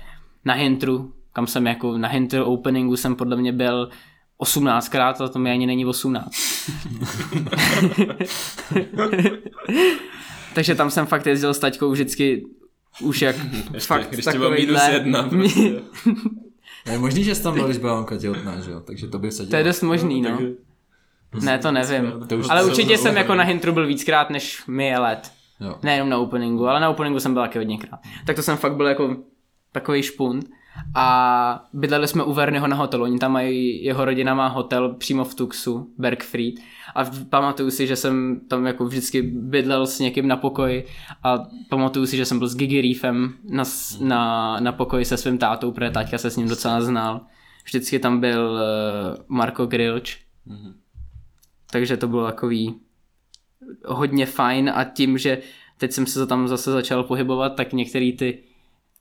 na 0.44 0.54
Hintru, 0.54 1.12
kam 1.32 1.46
jsem 1.46 1.66
jako 1.66 1.98
na 1.98 2.08
Hintru 2.08 2.44
openingu 2.44 2.96
jsem 2.96 3.16
podle 3.16 3.36
mě 3.36 3.52
byl 3.52 3.90
18krát 4.42 5.24
a 5.24 5.28
to 5.28 5.38
mi 5.38 5.50
ani 5.50 5.66
není 5.66 5.86
18. 5.86 6.30
Takže 10.54 10.74
tam 10.74 10.90
jsem 10.90 11.06
fakt 11.06 11.26
jezdil 11.26 11.54
s 11.54 11.58
taťkou 11.58 11.90
vždycky 11.90 12.44
už 13.02 13.22
jak 13.22 13.36
Ještě, 13.74 13.86
fakt 13.86 14.10
když 14.10 14.24
tě 14.24 14.38
bylo 14.38 14.50
minus 14.50 14.80
jedna. 14.92 15.22
Prostě. 15.28 15.82
Je 16.92 16.98
možný, 16.98 17.24
že 17.24 17.34
jsi 17.34 17.42
tam 17.42 17.54
byl, 17.54 17.64
když 17.64 17.78
byla 17.78 17.94
mamka 17.94 18.16
těhotná, 18.16 18.60
že 18.60 18.70
jo? 18.70 18.80
Takže 18.80 19.06
to 19.06 19.18
by 19.18 19.30
se 19.32 19.42
dělo. 19.42 19.50
To 19.50 19.56
je 19.56 19.64
dost 19.64 19.82
možný, 19.82 20.22
no. 20.22 20.30
Takže- 20.30 20.69
Ne, 21.42 21.58
to 21.58 21.72
nevím. 21.72 22.12
To 22.28 22.36
už 22.36 22.46
Ale 22.50 22.64
určitě 22.64 22.98
jsem 22.98 23.16
jako 23.16 23.34
na 23.34 23.44
Hintru 23.44 23.72
byl 23.72 23.86
víckrát, 23.86 24.30
než 24.30 24.66
mi 24.66 24.86
je 24.86 24.98
let. 24.98 25.32
Jo. 25.60 25.74
Nejenom 25.82 26.08
na 26.08 26.18
openingu, 26.18 26.68
ale 26.68 26.80
na 26.80 26.90
openingu 26.90 27.20
jsem 27.20 27.34
byl 27.34 27.42
taky 27.42 27.58
hodněkrát. 27.58 28.00
Tak 28.26 28.36
to 28.36 28.42
jsem 28.42 28.56
fakt 28.56 28.76
byl 28.76 28.86
jako 28.86 29.16
takový 29.72 30.02
špunt. 30.02 30.50
A 30.94 31.64
bydleli 31.72 32.08
jsme 32.08 32.24
u 32.24 32.32
Vernyho 32.32 32.66
na 32.66 32.76
hotelu. 32.76 33.04
Oni 33.04 33.18
tam 33.18 33.32
mají, 33.32 33.84
jeho 33.84 34.04
rodina 34.04 34.34
má 34.34 34.48
hotel 34.48 34.94
přímo 34.94 35.24
v 35.24 35.34
Tuxu, 35.34 35.90
Bergfried. 35.98 36.54
A 36.94 37.04
pamatuju 37.30 37.70
si, 37.70 37.86
že 37.86 37.96
jsem 37.96 38.40
tam 38.48 38.66
jako 38.66 38.84
vždycky 38.84 39.22
bydlel 39.22 39.86
s 39.86 39.98
někým 39.98 40.28
na 40.28 40.36
pokoji 40.36 40.86
a 41.22 41.38
pamatuju 41.68 42.06
si, 42.06 42.16
že 42.16 42.24
jsem 42.24 42.38
byl 42.38 42.48
s 42.48 42.56
Gigi 42.56 42.80
Reefem 42.80 43.32
na, 43.44 43.64
na, 44.00 44.56
na 44.60 44.72
pokoji 44.72 45.04
se 45.04 45.16
svým 45.16 45.38
tátou, 45.38 45.72
protože 45.72 45.90
táťka 45.90 46.18
se 46.18 46.30
s 46.30 46.36
ním 46.36 46.48
docela 46.48 46.80
znal. 46.80 47.20
Vždycky 47.64 47.98
tam 47.98 48.20
byl 48.20 48.50
uh, 48.50 49.24
Marko 49.28 49.66
Grilč. 49.66 50.18
Takže 51.72 51.96
to 51.96 52.08
bylo 52.08 52.26
takový 52.26 52.74
hodně 53.86 54.26
fajn 54.26 54.72
a 54.74 54.84
tím, 54.84 55.18
že 55.18 55.38
teď 55.78 55.92
jsem 55.92 56.06
se 56.06 56.26
tam 56.26 56.48
zase 56.48 56.70
začal 56.72 57.02
pohybovat, 57.02 57.48
tak 57.48 57.72
některý 57.72 58.16
ty 58.16 58.38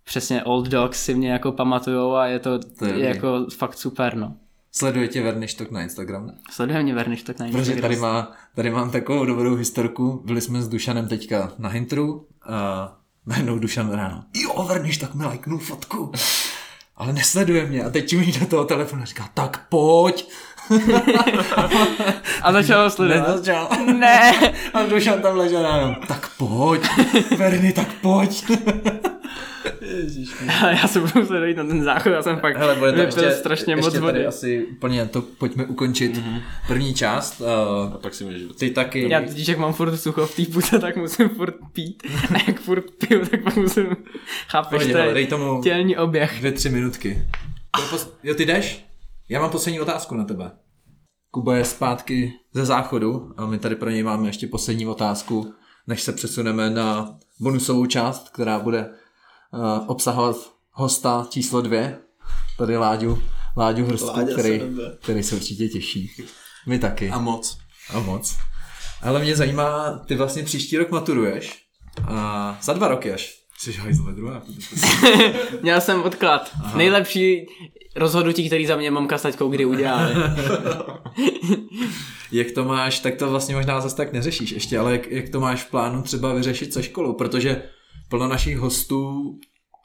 přesně 0.04 0.44
old 0.44 0.68
dogs 0.68 1.04
si 1.06 1.14
mě 1.14 1.32
jako 1.32 1.52
pamatujou 1.52 2.14
a 2.16 2.26
je 2.28 2.40
to, 2.40 2.60
To 2.60 2.86
je 2.86 3.06
jako 3.06 3.46
fakt 3.58 3.78
super, 3.78 4.16
no. 4.16 4.36
Sledujete 4.72 5.22
Verništok 5.22 5.72
na 5.72 5.82
Instagramu? 5.82 6.32
Sleduje 6.52 6.84
mě 6.84 6.94
Verniš 6.96 7.24
tak 7.24 7.40
na 7.40 7.46
Protože 7.46 7.58
Instagramu. 7.58 7.82
tady, 7.82 7.96
má, 7.96 8.32
tady 8.56 8.70
mám 8.70 8.92
takovou 8.92 9.26
dobrou 9.26 9.56
historku. 9.56 10.22
Byli 10.26 10.42
jsme 10.42 10.62
s 10.62 10.68
Dušanem 10.70 11.08
teďka 11.08 11.54
na 11.58 11.70
Hintru 11.70 12.28
a 12.44 12.98
najednou 13.26 13.60
Dušan 13.60 13.92
ráno. 13.92 14.24
Jo, 14.34 14.64
Verniš, 14.64 14.98
tak 14.98 15.16
mi 15.16 15.26
lajknul 15.26 15.58
fotku. 15.60 16.12
Ale 16.96 17.14
nesleduje 17.14 17.66
mě. 17.66 17.84
A 17.84 17.90
teď 17.90 18.10
čumí 18.10 18.32
do 18.40 18.46
toho 18.46 18.66
telefonu 18.66 19.06
říká, 19.06 19.30
tak 19.34 19.68
pojď. 19.70 20.30
A 22.42 22.52
začal 22.54 22.84
ho 22.84 22.90
sledovat. 22.90 23.28
Nezačal. 23.28 23.70
Ne. 23.98 24.32
A 24.74 24.84
Dušan 24.86 25.22
tam 25.22 25.38
ležel 25.38 25.62
ráno. 25.64 25.96
Tak 26.08 26.30
pojď. 26.38 26.82
Verni, 27.38 27.74
tak 27.74 27.88
pojď. 28.02 28.44
já 30.82 30.88
se 30.88 31.00
budu 31.00 31.12
muset 31.16 31.40
dojít 31.40 31.58
na 31.58 31.64
ten 31.64 31.84
záchod, 31.84 32.12
já 32.14 32.22
jsem 32.22 32.40
fakt 32.40 32.58
Hele, 32.58 32.76
bude 32.76 32.92
to 32.92 33.00
ještě, 33.02 33.32
strašně 33.32 33.74
ještě 33.74 33.86
moc 33.86 33.94
tady 33.94 34.06
vody. 34.06 34.26
asi 34.26 34.66
úplně 34.66 35.06
to 35.06 35.22
pojďme 35.22 35.66
ukončit. 35.66 36.16
Mm-hmm. 36.18 36.42
První 36.68 36.94
část. 36.94 37.42
A 37.42 37.60
Uh, 37.70 37.94
pak 37.94 38.14
si 38.14 38.24
můžeš 38.24 38.42
ty 38.60 38.70
taky. 38.70 39.10
Já 39.10 39.22
totiž, 39.22 39.48
jak 39.48 39.58
mám 39.58 39.74
furt 39.74 39.98
sucho 39.98 40.26
v 40.28 40.36
té 40.36 40.44
puce, 40.54 40.80
tak 40.80 40.96
musím 40.98 41.30
furt 41.30 41.56
pít. 41.74 42.04
A 42.36 42.38
jak 42.48 42.60
furt 42.60 42.84
piju, 43.08 43.26
tak 43.26 43.44
pak 43.44 43.56
musím... 43.56 43.86
Chápeš, 44.48 44.70
Pohodě, 44.80 44.94
to 44.94 45.02
ale 45.02 45.14
dej 45.14 45.24
je 45.24 45.28
tomu 45.28 45.62
tělní 45.64 45.98
oběh. 45.98 46.36
dvě, 46.40 46.52
tři 46.52 46.70
minutky. 46.70 47.26
Pos- 47.92 48.10
jo, 48.24 48.36
ty 48.36 48.46
jdeš? 48.46 48.86
Já 49.32 49.42
mám 49.42 49.50
poslední 49.50 49.80
otázku 49.80 50.16
na 50.16 50.24
tebe. 50.26 50.52
Kuba 51.32 51.56
je 51.56 51.66
zpátky 51.66 52.34
ze 52.54 52.66
záchodu 52.66 53.34
a 53.38 53.46
my 53.46 53.60
tady 53.60 53.76
pro 53.76 53.90
něj 53.90 54.04
máme 54.04 54.30
ještě 54.30 54.48
poslední 54.48 54.88
otázku, 54.88 55.54
než 55.88 56.02
se 56.02 56.14
přesuneme 56.14 56.70
na 56.70 57.18
bonusovou 57.40 57.86
část, 57.86 58.30
která 58.30 58.60
bude 58.60 58.90
uh, 58.90 59.90
obsahovat 59.90 60.36
hosta 60.72 61.28
číslo 61.30 61.62
dvě, 61.62 62.00
tady 62.58 62.78
Láďu, 62.78 63.22
Láďu 63.58 63.86
Hrstku, 63.86 64.08
Láďa 64.08 64.28
se 64.28 64.34
který, 64.34 64.60
nebe. 64.60 64.98
který 65.02 65.24
se 65.24 65.36
určitě 65.36 65.68
těší. 65.68 66.12
My 66.68 66.80
taky. 66.80 67.10
A 67.10 67.20
moc. 67.20 67.58
A 67.94 68.00
moc. 68.00 68.38
Ale 69.02 69.20
mě 69.20 69.36
zajímá, 69.36 69.98
ty 70.06 70.16
vlastně 70.16 70.44
příští 70.44 70.78
rok 70.78 70.92
maturuješ. 70.92 71.66
A 72.08 72.58
za 72.62 72.74
dva 72.74 72.88
roky 72.88 73.14
až. 73.14 73.39
Jsi 73.60 73.74
hajzl 73.74 74.04
ve 74.04 74.14
druhé. 74.14 74.42
Měl 75.62 75.82
jsem 75.82 76.04
odklad. 76.04 76.52
Aha. 76.64 76.78
Nejlepší 76.78 77.48
rozhodnutí, 77.96 78.48
který 78.48 78.66
za 78.66 78.76
mě 78.76 78.92
mamka 78.92 79.18
s 79.18 79.22
taťkou 79.22 79.50
kdy 79.50 79.66
udělali. 79.66 80.14
Jak 82.32 82.52
to 82.52 82.66
máš, 82.66 83.00
tak 83.00 83.16
to 83.16 83.30
vlastně 83.30 83.56
možná 83.56 83.82
zase 83.82 83.96
tak 83.96 84.14
neřešíš 84.14 84.52
ještě, 84.52 84.80
ale 84.80 84.92
jak, 84.92 85.08
jak 85.08 85.30
to 85.30 85.40
máš 85.40 85.64
v 85.64 85.70
plánu 85.70 86.02
třeba 86.02 86.34
vyřešit 86.34 86.74
se 86.74 86.84
školou, 86.84 87.14
protože 87.14 87.64
plno 88.10 88.28
našich 88.28 88.58
hostů, 88.58 89.34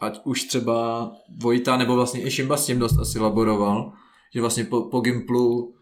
ať 0.00 0.20
už 0.24 0.44
třeba 0.44 1.10
Vojta 1.42 1.76
nebo 1.76 1.94
vlastně 1.94 2.26
i 2.26 2.30
Šimba 2.30 2.56
s 2.56 2.66
tím 2.66 2.78
dost 2.78 2.98
asi 2.98 3.18
laboroval, 3.18 3.92
že 4.34 4.40
vlastně 4.40 4.64
po, 4.64 4.82
po 4.82 5.00
Gimplu 5.00 5.74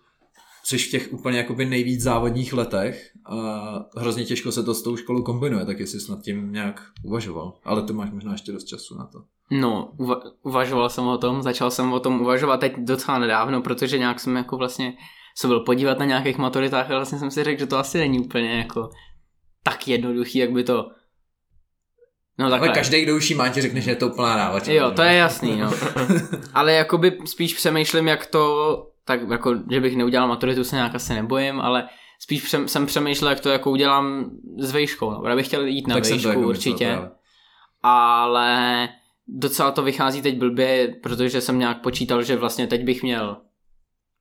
jsi 0.63 0.79
v 0.79 0.91
těch 0.91 1.13
úplně 1.13 1.39
jakoby 1.39 1.65
nejvíc 1.65 2.01
závodních 2.01 2.53
letech 2.53 3.11
a 3.27 3.37
hrozně 3.97 4.25
těžko 4.25 4.53
se 4.53 4.63
to 4.63 4.75
s 4.75 4.83
tou 4.83 4.97
školou 4.97 5.23
kombinuje, 5.23 5.67
tak 5.67 5.79
jestli 5.79 6.01
jsi 6.01 6.11
nad 6.11 6.23
tím 6.23 6.53
nějak 6.53 6.83
uvažoval. 7.05 7.55
Ale 7.65 7.83
to 7.83 7.93
máš 7.93 8.11
možná 8.11 8.33
ještě 8.33 8.53
dost 8.53 8.65
času 8.65 8.99
na 8.99 9.07
to. 9.07 9.19
No, 9.51 9.93
uva- 9.99 10.33
uvažoval 10.43 10.89
jsem 10.89 11.07
o 11.07 11.19
tom, 11.19 11.43
začal 11.43 11.71
jsem 11.71 11.93
o 11.93 12.01
tom 12.01 12.21
uvažovat 12.21 12.61
teď 12.61 12.73
docela 12.79 13.19
nedávno, 13.19 13.63
protože 13.63 13.99
nějak 13.99 14.21
jsem 14.21 14.37
jako 14.37 14.57
vlastně 14.57 14.93
se 15.37 15.47
byl 15.47 15.61
podívat 15.61 15.99
na 15.99 16.05
nějakých 16.05 16.39
maturitách 16.39 16.91
a 16.91 16.97
vlastně 16.97 17.19
jsem 17.19 17.31
si 17.31 17.45
řekl, 17.45 17.61
že 17.61 17.67
to 17.67 17.79
asi 17.79 17.99
není 17.99 18.19
úplně 18.19 18.59
jako 18.59 18.91
tak 19.63 19.89
jednoduchý, 19.89 20.39
jak 20.39 20.53
by 20.53 20.65
to... 20.65 20.87
No 22.39 22.51
takhle. 22.51 22.69
Ale 22.69 22.77
každý, 22.77 23.03
kdo 23.03 23.17
už 23.17 23.31
jí 23.31 23.37
má, 23.37 23.49
ti 23.49 23.61
řekne, 23.61 23.81
že 23.81 23.91
je 23.91 23.97
to 23.97 24.09
úplná 24.09 24.37
rávačka. 24.37 24.73
Jo, 24.73 24.91
to 24.91 25.03
je 25.03 25.15
jasný, 25.15 25.57
no. 25.61 25.73
ale 26.55 26.73
jakoby 26.73 27.19
spíš 27.25 27.55
přemýšlím, 27.55 28.09
jak 28.09 28.27
to, 28.27 28.92
tak 29.05 29.31
jako, 29.31 29.55
že 29.71 29.81
bych 29.81 29.97
neudělal 29.97 30.29
maturitu, 30.29 30.65
se 30.65 30.77
nějak 30.77 30.95
asi 30.95 31.15
nebojím, 31.15 31.61
ale 31.61 31.89
spíš 32.19 32.43
přem, 32.43 32.69
jsem 32.69 32.87
přemýšlel, 32.87 33.31
jak 33.31 33.41
to 33.41 33.49
jako 33.49 33.71
udělám 33.71 34.31
s 34.59 34.73
vejškou, 34.73 35.11
no. 35.11 35.23
Já 35.29 35.37
bych 35.37 35.47
chtěl 35.47 35.67
jít 35.67 35.87
na 35.87 35.95
tak 35.95 36.05
vejšku 36.05 36.29
jako 36.29 36.41
určitě, 36.41 36.89
Myslel, 36.89 37.11
ale 37.83 38.89
docela 39.29 39.71
to 39.71 39.83
vychází 39.83 40.23
teď 40.23 40.39
blbě, 40.39 40.95
protože 41.03 41.41
jsem 41.41 41.59
nějak 41.59 41.81
počítal, 41.81 42.23
že 42.23 42.37
vlastně 42.37 42.67
teď 42.67 42.85
bych 42.85 43.03
měl 43.03 43.37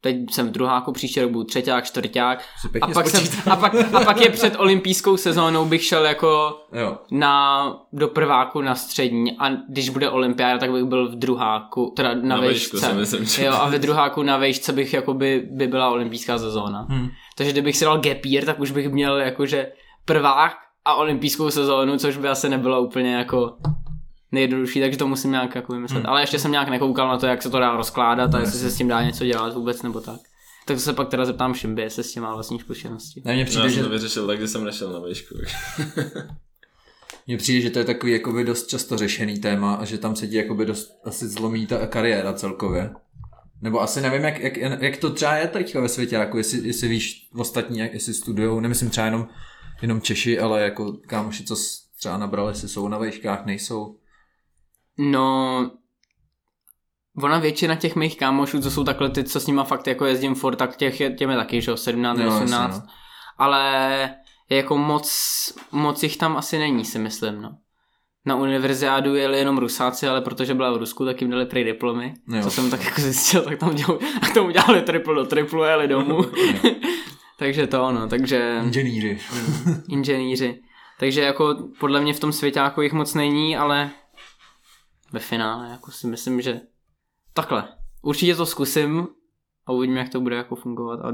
Teď 0.04 0.16
jsem 0.32 0.48
v 0.48 0.52
druháku, 0.52 0.92
příští 0.92 1.22
rok 1.22 1.32
budu 1.32 1.44
třeťák, 1.46 1.86
čtvrták 1.86 2.42
Jsi 2.62 2.80
a 2.82 2.88
pak, 2.88 3.08
jsem, 3.10 3.52
a, 3.52 3.56
pak, 3.56 3.76
a 3.94 4.00
pak 4.06 4.22
je 4.22 4.30
před 4.30 4.56
olympijskou 4.60 5.18
sezónou 5.18 5.66
bych 5.66 5.84
šel 5.84 6.06
jako 6.06 6.60
Jo. 6.74 6.98
na, 7.12 7.64
do 7.94 8.08
prváku 8.08 8.62
na 8.62 8.76
střední 8.76 9.38
a 9.40 9.50
když 9.70 9.90
bude 9.90 10.10
olympiáda, 10.10 10.58
tak 10.58 10.72
bych 10.72 10.84
byl 10.84 11.10
v 11.10 11.16
druháku, 11.16 11.94
teda 11.96 12.14
na, 12.14 12.22
Na 12.36 12.38
vejšku 12.38 12.78
vejšce. 12.78 12.94
myslím, 12.94 13.26
že- 13.26 13.46
Jo, 13.46 13.54
a 13.54 13.70
ve 13.70 13.80
druháku 13.80 14.24
na 14.24 14.38
vejšce 14.38 14.74
bych 14.74 14.94
jakoby 14.94 15.48
by 15.52 15.68
byla 15.68 15.90
olympijská 15.90 16.38
sezóna. 16.38 16.86
Hmm. 16.90 17.08
Takže 17.38 17.52
kdybych 17.52 17.78
si 17.78 17.86
dal 17.86 17.98
gap 18.00 18.26
year, 18.26 18.46
tak 18.46 18.60
už 18.60 18.72
bych 18.72 18.90
měl 18.90 19.18
jakože 19.18 19.72
prvák 20.06 20.54
a 20.86 20.94
olympijskou 20.96 21.50
sezónu, 21.52 21.98
což 21.98 22.18
by 22.18 22.28
asi 22.28 22.50
nebylo 22.50 22.82
úplně 22.82 23.16
jako 23.16 23.54
nejjednodušší, 24.32 24.80
takže 24.80 24.98
to 24.98 25.08
musím 25.08 25.32
nějak 25.32 25.56
jako 25.56 25.74
vymyslet. 25.74 25.98
Hmm. 25.98 26.10
Ale 26.10 26.22
ještě 26.22 26.40
jsem 26.40 26.52
nějak 26.52 26.70
nekoukal 26.70 27.08
na 27.08 27.18
to, 27.18 27.26
jak 27.26 27.42
se 27.42 27.50
to 27.50 27.60
dá 27.60 27.78
rozkládat 27.78 28.36
a 28.36 28.40
jestli 28.40 28.60
se 28.60 28.72
s 28.72 28.78
tím 28.78 28.88
dá 28.88 29.04
něco 29.04 29.26
dělat 29.26 29.54
vůbec 29.54 29.82
nebo 29.82 30.02
tak. 30.02 30.20
Tak 30.66 30.78
to 30.78 30.82
se 30.82 30.94
pak 30.94 31.10
teda 31.10 31.26
zeptám 31.26 31.54
Šimby, 31.54 31.82
jestli 31.82 32.04
s 32.04 32.14
tím 32.14 32.24
má 32.24 32.34
vlastní 32.34 32.60
zkušenosti. 32.60 33.22
Ne, 33.26 33.34
mně 33.34 33.44
No, 33.44 33.46
přijde, 33.46 33.64
já 33.64 33.70
že 33.70 33.76
jsem 33.76 33.84
to 33.84 33.90
vyřešil 33.90 34.28
tak, 34.28 34.38
když 34.38 34.50
jsem 34.50 34.64
nešel 34.64 34.94
na 34.94 35.00
výšku. 35.00 35.36
Mně 37.28 37.38
přijde, 37.38 37.62
že 37.62 37.70
to 37.70 37.80
je 37.80 37.86
takový 37.86 38.12
jakoby 38.12 38.44
dost 38.44 38.68
často 38.68 38.98
řešený 38.98 39.40
téma 39.40 39.74
a 39.74 39.86
že 39.86 39.98
tam 39.98 40.16
se 40.16 40.28
ti 40.28 40.36
jakoby 40.36 40.66
dost 40.66 40.92
asi 41.06 41.28
zlomí 41.28 41.68
ta 41.68 41.88
kariéra 41.88 42.34
celkově. 42.34 42.90
Nebo 43.62 43.82
asi 43.82 44.02
nevím, 44.02 44.24
jak, 44.24 44.40
jak, 44.40 44.82
jak 44.82 44.98
to 44.98 45.10
třeba 45.10 45.36
je 45.36 45.48
teďka 45.48 45.82
ve 45.82 45.90
světě, 45.90 46.16
jako 46.16 46.38
jestli, 46.38 46.68
jestli 46.68 46.88
víš 46.88 47.30
ostatní, 47.36 47.80
jak, 47.80 47.94
jestli 47.94 48.14
studujou, 48.14 48.60
nemyslím 48.60 48.90
třeba 48.90 49.06
jenom, 49.06 49.28
jenom 49.82 50.02
Češi, 50.02 50.40
ale 50.40 50.62
jako 50.62 50.94
kámoši, 51.08 51.44
co 51.44 51.56
třeba 52.00 52.18
nabrali, 52.18 52.52
jestli 52.52 52.70
jsou 52.70 52.88
na 52.88 52.98
vejškách, 52.98 53.46
nejsou. 53.46 53.96
No, 55.10 55.72
ona 57.24 57.40
většina 57.40 57.76
těch 57.76 57.96
mých 57.96 58.18
kámošů, 58.18 58.62
co 58.62 58.72
jsou 58.72 58.84
takhle 58.84 59.10
ty, 59.10 59.24
co 59.24 59.40
s 59.40 59.48
nima 59.48 59.64
fakt 59.64 59.88
jako 59.88 60.06
jezdím 60.06 60.36
furt, 60.36 60.56
tak 60.56 60.76
těch 60.76 61.00
je, 61.02 61.12
těm 61.14 61.30
je 61.30 61.36
taky, 61.38 61.62
že 61.62 61.72
jo, 61.72 61.78
17, 61.78 62.20
Jo, 62.20 62.26
jasně, 62.26 62.44
18. 62.44 62.76
no. 62.76 62.88
Ale 63.38 64.16
jako 64.50 64.78
moc, 64.78 65.12
moc 65.72 66.04
jich 66.04 66.18
tam 66.18 66.38
asi 66.38 66.60
není, 66.60 66.86
si 66.86 67.00
myslím, 67.00 67.42
no. 67.42 67.58
Na 68.26 68.36
univerziádu 68.36 69.16
jeli 69.16 69.38
jenom 69.38 69.58
Rusáci, 69.58 70.08
ale 70.08 70.22
protože 70.22 70.54
byla 70.54 70.72
v 70.72 70.78
Rusku, 70.78 71.06
tak 71.06 71.22
jim 71.22 71.30
dali 71.32 71.46
prý 71.46 71.64
diplomy. 71.64 72.14
Jo. 72.28 72.44
Co 72.44 72.52
jsem 72.52 72.70
tak 72.70 72.86
jako 72.86 73.02
zjistil, 73.02 73.42
tak 73.42 73.60
tam 73.60 73.76
dělali, 73.76 74.00
tak 74.22 74.34
tomu 74.34 74.52
dělali 74.52 74.82
triple 74.82 75.16
do 75.16 75.26
triplu, 75.26 75.64
jeli 75.64 75.88
domů. 75.88 76.22
takže 77.40 77.68
to 77.68 77.84
ono, 77.84 78.08
takže 78.08 78.62
Inženýři. 78.64 79.20
inženýři. 79.90 80.62
Takže 81.00 81.22
jako 81.22 81.56
podle 81.80 82.02
mě 82.02 82.14
v 82.14 82.20
tom 82.20 82.32
světě 82.32 82.60
jako 82.60 82.82
jich 82.82 82.94
moc 82.94 83.14
není, 83.14 83.58
ale 83.58 83.90
ve 85.12 85.20
finále 85.20 85.70
jako 85.72 85.92
si 85.92 86.08
myslím, 86.08 86.42
že 86.42 86.62
takhle. 87.34 87.68
Určitě 88.02 88.36
to 88.36 88.46
zkusím 88.46 89.08
a 89.66 89.72
uvidíme, 89.72 90.00
jak 90.00 90.10
to 90.10 90.22
bude 90.22 90.36
jako 90.36 90.56
fungovat. 90.56 91.00
A 91.06 91.12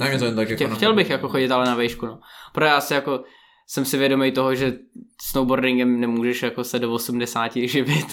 Ne, 0.00 0.08
mě 0.08 0.18
to 0.18 0.24
jen 0.24 0.36
tak 0.36 0.48
jako 0.50 0.64
chtěl, 0.64 0.76
chtěl 0.76 0.94
bych 0.94 1.10
jako 1.10 1.28
chodit 1.28 1.50
ale 1.50 1.66
na 1.66 1.74
vejšku, 1.74 2.06
no. 2.06 2.20
Protože 2.52 2.66
já 2.66 2.80
si 2.80 2.94
jako 2.94 3.24
jsem 3.68 3.84
si 3.84 3.98
vědomý 3.98 4.32
toho, 4.32 4.54
že 4.54 4.78
snowboardingem 5.22 6.00
nemůžeš 6.00 6.42
jako 6.42 6.64
se 6.64 6.78
do 6.78 6.92
80 6.92 7.52
živit. 7.56 8.06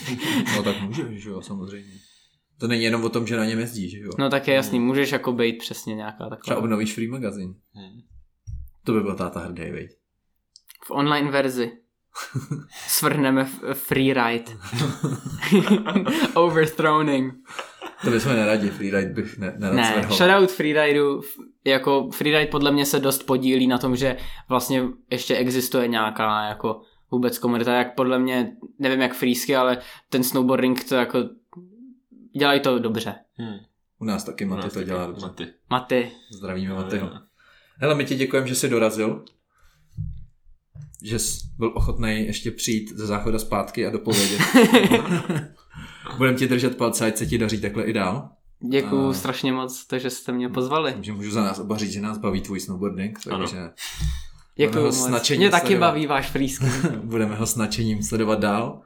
No 0.55 0.63
tak 0.63 0.81
můžeš, 0.81 1.23
že 1.23 1.29
jo, 1.29 1.41
samozřejmě. 1.41 1.91
To 2.59 2.67
není 2.67 2.83
jenom 2.83 3.03
o 3.03 3.09
tom, 3.09 3.27
že 3.27 3.37
na 3.37 3.45
něm 3.45 3.59
jezdíš, 3.59 3.91
že 3.91 3.99
jo. 3.99 4.11
No 4.19 4.29
tak 4.29 4.47
je 4.47 4.53
jasný, 4.53 4.79
můžeš 4.79 5.11
jako 5.11 5.31
být 5.31 5.57
přesně 5.57 5.95
nějaká 5.95 6.15
Třeba 6.17 6.29
taková. 6.35 6.57
obnovíš 6.57 6.93
free 6.93 7.07
magazín. 7.07 7.55
To 8.83 8.93
by 8.93 9.01
byl 9.01 9.15
táta 9.15 9.39
hrdý, 9.39 9.71
veď. 9.71 9.89
V 10.85 10.91
online 10.91 11.31
verzi. 11.31 11.71
Svrhneme 12.87 13.45
freeride. 13.73 14.51
Overthrowing. 16.33 17.33
To 18.03 18.09
bychom 18.09 18.33
neradi, 18.33 18.69
freeride 18.69 19.13
bych 19.13 19.37
ne, 19.37 19.53
nerad 19.57 19.75
Ne, 19.75 20.07
shoutout 20.11 20.51
freeridu, 20.51 21.21
jako 21.65 22.09
freeride 22.13 22.45
podle 22.45 22.71
mě 22.71 22.85
se 22.85 22.99
dost 22.99 23.23
podílí 23.23 23.67
na 23.67 23.77
tom, 23.77 23.95
že 23.95 24.17
vlastně 24.49 24.83
ještě 25.11 25.35
existuje 25.35 25.87
nějaká 25.87 26.43
jako 26.43 26.81
vůbec 27.11 27.37
komunita, 27.37 27.73
jak 27.73 27.95
podle 27.95 28.19
mě, 28.19 28.55
nevím 28.79 29.01
jak 29.01 29.13
freesky, 29.13 29.55
ale 29.55 29.77
ten 30.09 30.23
snowboarding 30.23 30.83
to 30.83 30.95
jako 30.95 31.19
dělají 32.39 32.59
to 32.59 32.79
dobře. 32.79 33.15
Hmm. 33.33 33.57
U 33.99 34.05
nás 34.05 34.23
taky 34.23 34.45
Maty 34.45 34.69
to 34.69 34.73
taky 34.73 34.85
dělá 34.85 35.05
dobře. 35.05 35.25
Maty. 35.25 35.47
Maty, 35.69 36.11
Zdravíme 36.31 36.73
Matyho. 36.73 37.09
Hele, 37.77 37.95
my 37.95 38.05
ti 38.05 38.15
děkujeme, 38.15 38.47
že 38.47 38.55
jsi 38.55 38.69
dorazil. 38.69 39.25
Že 41.03 41.19
jsi 41.19 41.37
byl 41.57 41.71
ochotný 41.75 42.25
ještě 42.25 42.51
přijít 42.51 42.93
ze 42.95 43.05
záchoda 43.05 43.39
zpátky 43.39 43.85
a 43.87 43.89
dopovědět. 43.89 44.41
Budeme 46.17 46.37
ti 46.37 46.47
držet 46.47 46.77
palce, 46.77 47.05
ať 47.05 47.17
se 47.17 47.25
ti 47.25 47.37
daří 47.37 47.61
takhle 47.61 47.83
i 47.83 47.93
dál. 47.93 48.29
děkuju 48.69 49.09
A- 49.09 49.13
strašně 49.13 49.53
moc, 49.53 49.85
to, 49.87 49.99
že 49.99 50.09
jste 50.09 50.31
mě 50.31 50.49
pozvali. 50.49 50.95
Že 51.01 51.11
můžu 51.13 51.31
za 51.31 51.43
nás 51.43 51.59
oba 51.59 51.77
říct, 51.77 51.91
že 51.91 52.01
nás 52.01 52.17
baví 52.17 52.41
tvůj 52.41 52.59
snowboarding, 52.59 53.19
takže 53.29 53.57
Děkuju 54.57 54.79
ho 54.79 54.85
moc. 54.85 54.97
s 54.97 55.07
nadšením 55.07 55.39
Mě 55.41 55.49
taky 55.49 55.67
sledovat. 55.67 55.87
baví 55.91 56.07
váš 56.07 56.29
freeski. 56.29 56.65
budeme 57.03 57.35
ho 57.35 57.45
s 57.45 57.55
nadšením 57.55 58.03
sledovat 58.03 58.39
dál. 58.39 58.81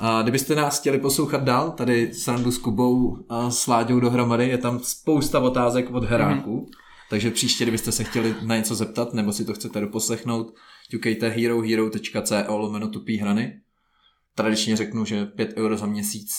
A 0.00 0.22
kdybyste 0.22 0.54
nás 0.54 0.80
chtěli 0.80 0.98
poslouchat 0.98 1.42
dál, 1.44 1.70
tady 1.70 2.14
srandu 2.14 2.52
s 2.52 2.58
Kubou 2.58 3.16
a 3.28 3.50
s 3.50 3.66
Láďou 3.66 4.00
dohromady, 4.00 4.48
je 4.48 4.58
tam 4.58 4.78
spousta 4.82 5.40
otázek 5.40 5.90
od 5.90 6.04
heráků. 6.04 6.66
Mm-hmm. 6.70 6.76
Takže 7.10 7.30
příště, 7.30 7.64
kdybyste 7.64 7.92
se 7.92 8.04
chtěli 8.04 8.34
na 8.42 8.56
něco 8.56 8.74
zeptat, 8.74 9.14
nebo 9.14 9.32
si 9.32 9.44
to 9.44 9.54
chcete 9.54 9.80
doposlechnout, 9.80 10.54
ťukejte 10.90 11.28
herohero.co 11.28 12.56
lomeno 12.56 12.88
tupý 12.88 13.16
hrany. 13.16 13.60
Tradičně 14.34 14.76
řeknu, 14.76 15.04
že 15.04 15.24
5 15.24 15.52
euro 15.56 15.76
za 15.76 15.86
měsíc 15.86 16.30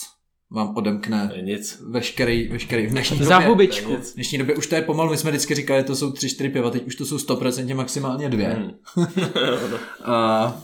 vám 0.52 0.76
odemkne 0.78 1.32
nic. 1.42 1.82
veškerý, 1.90 2.48
veškerý 2.48 2.88
v 2.88 2.90
dnešní 2.92 3.18
Za 3.18 3.40
době. 3.40 3.68
nic. 3.68 4.12
V 4.12 4.16
dnešní 4.16 4.38
době 4.38 4.56
už 4.56 4.68
to 4.68 4.76
je 4.76 4.82
pomalu, 4.82 5.12
my 5.12 5.18
jsme 5.18 5.32
vždycky 5.32 5.56
říkali, 5.56 5.84
to 5.84 5.96
jsou 5.96 6.12
3-4 6.12 6.52
piva, 6.52 6.70
teď 6.70 6.88
už 6.88 6.96
to 6.96 7.06
jsou 7.06 7.18
100% 7.18 7.76
maximálně 7.76 8.30
dvě. 8.30 8.48
Hmm. 8.50 8.72
A 10.06 10.62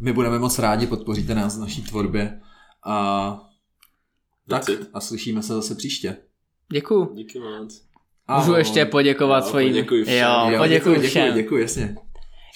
my 0.00 0.12
budeme 0.12 0.38
moc 0.38 0.58
rádi, 0.58 0.86
podpoříte 0.86 1.34
nás 1.34 1.56
v 1.56 1.60
naší 1.60 1.82
tvorbě 1.82 2.40
A 2.86 3.30
tak 4.48 4.64
That's 4.64 4.80
it. 4.80 4.88
a 4.94 5.00
slyšíme 5.00 5.42
se 5.42 5.52
zase 5.54 5.74
příště. 5.74 6.16
Děkuju. 6.72 7.14
Díky 7.14 7.38
moc. 7.38 7.82
Můžu 8.38 8.54
ještě 8.54 8.84
poděkovat 8.84 9.44
Jo, 9.44 9.50
svým. 9.50 9.68
poděkuj 9.68 10.04
všem. 10.04 10.18
Jo, 10.18 10.50
Jo, 10.50 10.58
poděkuji 10.58 10.94
děkuji, 10.94 11.08
všem. 11.08 11.24
děkuji, 11.26 11.42
děkuji, 11.42 11.62
jasně. 11.62 11.96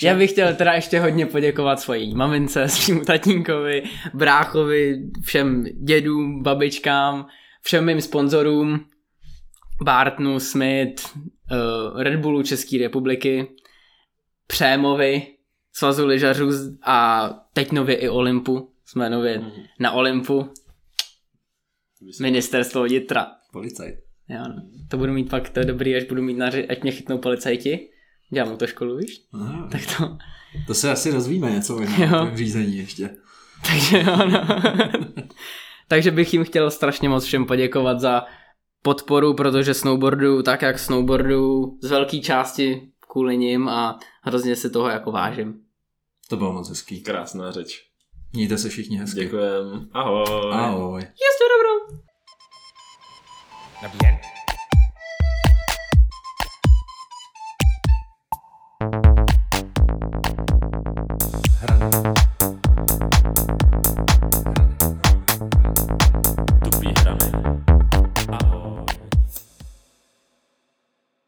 Já 0.02 0.14
bych 0.16 0.30
chtěl 0.30 0.54
teda 0.54 0.72
ještě 0.72 1.00
hodně 1.00 1.26
poděkovat 1.26 1.80
svojí 1.80 2.14
mamince, 2.14 2.68
svým 2.68 3.04
tatínkovi, 3.04 3.82
bráchovi, 4.14 5.02
všem 5.22 5.64
dědům, 5.64 6.42
babičkám, 6.42 7.26
všem 7.62 7.86
mým 7.86 8.00
sponzorům, 8.00 8.86
Bartnu, 9.84 10.40
Smith, 10.40 11.16
uh, 11.16 12.02
Red 12.02 12.20
Bullu 12.20 12.42
České 12.42 12.78
republiky, 12.78 13.46
Přémovi, 14.46 15.26
Svazu 15.72 16.06
lyžařů 16.06 16.50
a 16.82 17.28
teď 17.52 17.72
nově 17.72 17.96
i 17.96 18.08
Olympu. 18.08 18.68
Jsme 18.84 19.10
nově 19.10 19.38
Mhm. 19.38 19.50
na 19.80 19.92
Olympu, 19.92 20.50
ministerstvo 22.20 22.84
vnitra. 22.84 23.26
Policajt. 23.52 23.94
Jo, 24.28 24.40
no. 24.48 24.62
To 24.88 24.96
budu 24.96 25.12
mít 25.12 25.30
pak, 25.30 25.48
to 25.50 25.60
je 25.60 25.64
dobrý, 25.66 25.96
až 25.96 26.04
budu 26.04 26.22
mít 26.22 26.36
na 26.36 26.46
ať 26.46 26.82
mě 26.82 26.92
chytnou 26.92 27.18
policajti. 27.18 27.88
Dělám 28.32 28.56
to 28.56 28.66
školu, 28.66 28.96
víš? 28.96 29.22
Aha, 29.32 29.68
Tak 29.72 29.80
to, 29.96 30.16
to 30.66 30.74
se 30.74 30.90
asi 30.90 31.10
rozvíme 31.10 31.50
něco 31.50 31.76
tom 31.76 32.30
řízení 32.36 32.76
ještě. 32.76 33.10
Takže 33.66 33.98
jo, 33.98 34.16
no. 34.16 34.46
Takže 35.88 36.10
bych 36.10 36.32
jim 36.32 36.44
chtěl 36.44 36.70
strašně 36.70 37.08
moc 37.08 37.24
všem 37.24 37.44
poděkovat 37.46 38.00
za 38.00 38.24
podporu, 38.82 39.34
protože 39.34 39.74
snowboardu 39.74 40.42
tak, 40.42 40.62
jak 40.62 40.78
snowboardu 40.78 41.64
z 41.82 41.90
velké 41.90 42.18
části 42.18 42.88
kvůli 43.12 43.36
nim 43.36 43.68
a 43.68 43.98
hrozně 44.22 44.56
si 44.56 44.70
toho 44.70 44.88
jako 44.88 45.12
vážím. 45.12 45.54
To 46.28 46.36
bylo 46.36 46.52
moc 46.52 46.68
hezký. 46.68 47.00
Krásná 47.00 47.52
řeč. 47.52 47.82
Mějte 48.32 48.58
se 48.58 48.68
všichni 48.68 48.96
hezky. 48.98 49.20
Děkujem. 49.20 49.88
Ahoj. 49.92 50.52
Ahoj. 50.52 51.00
Jeste 51.00 51.44
dobro! 51.52 51.98
No 53.82 53.88
bien. 54.00 54.31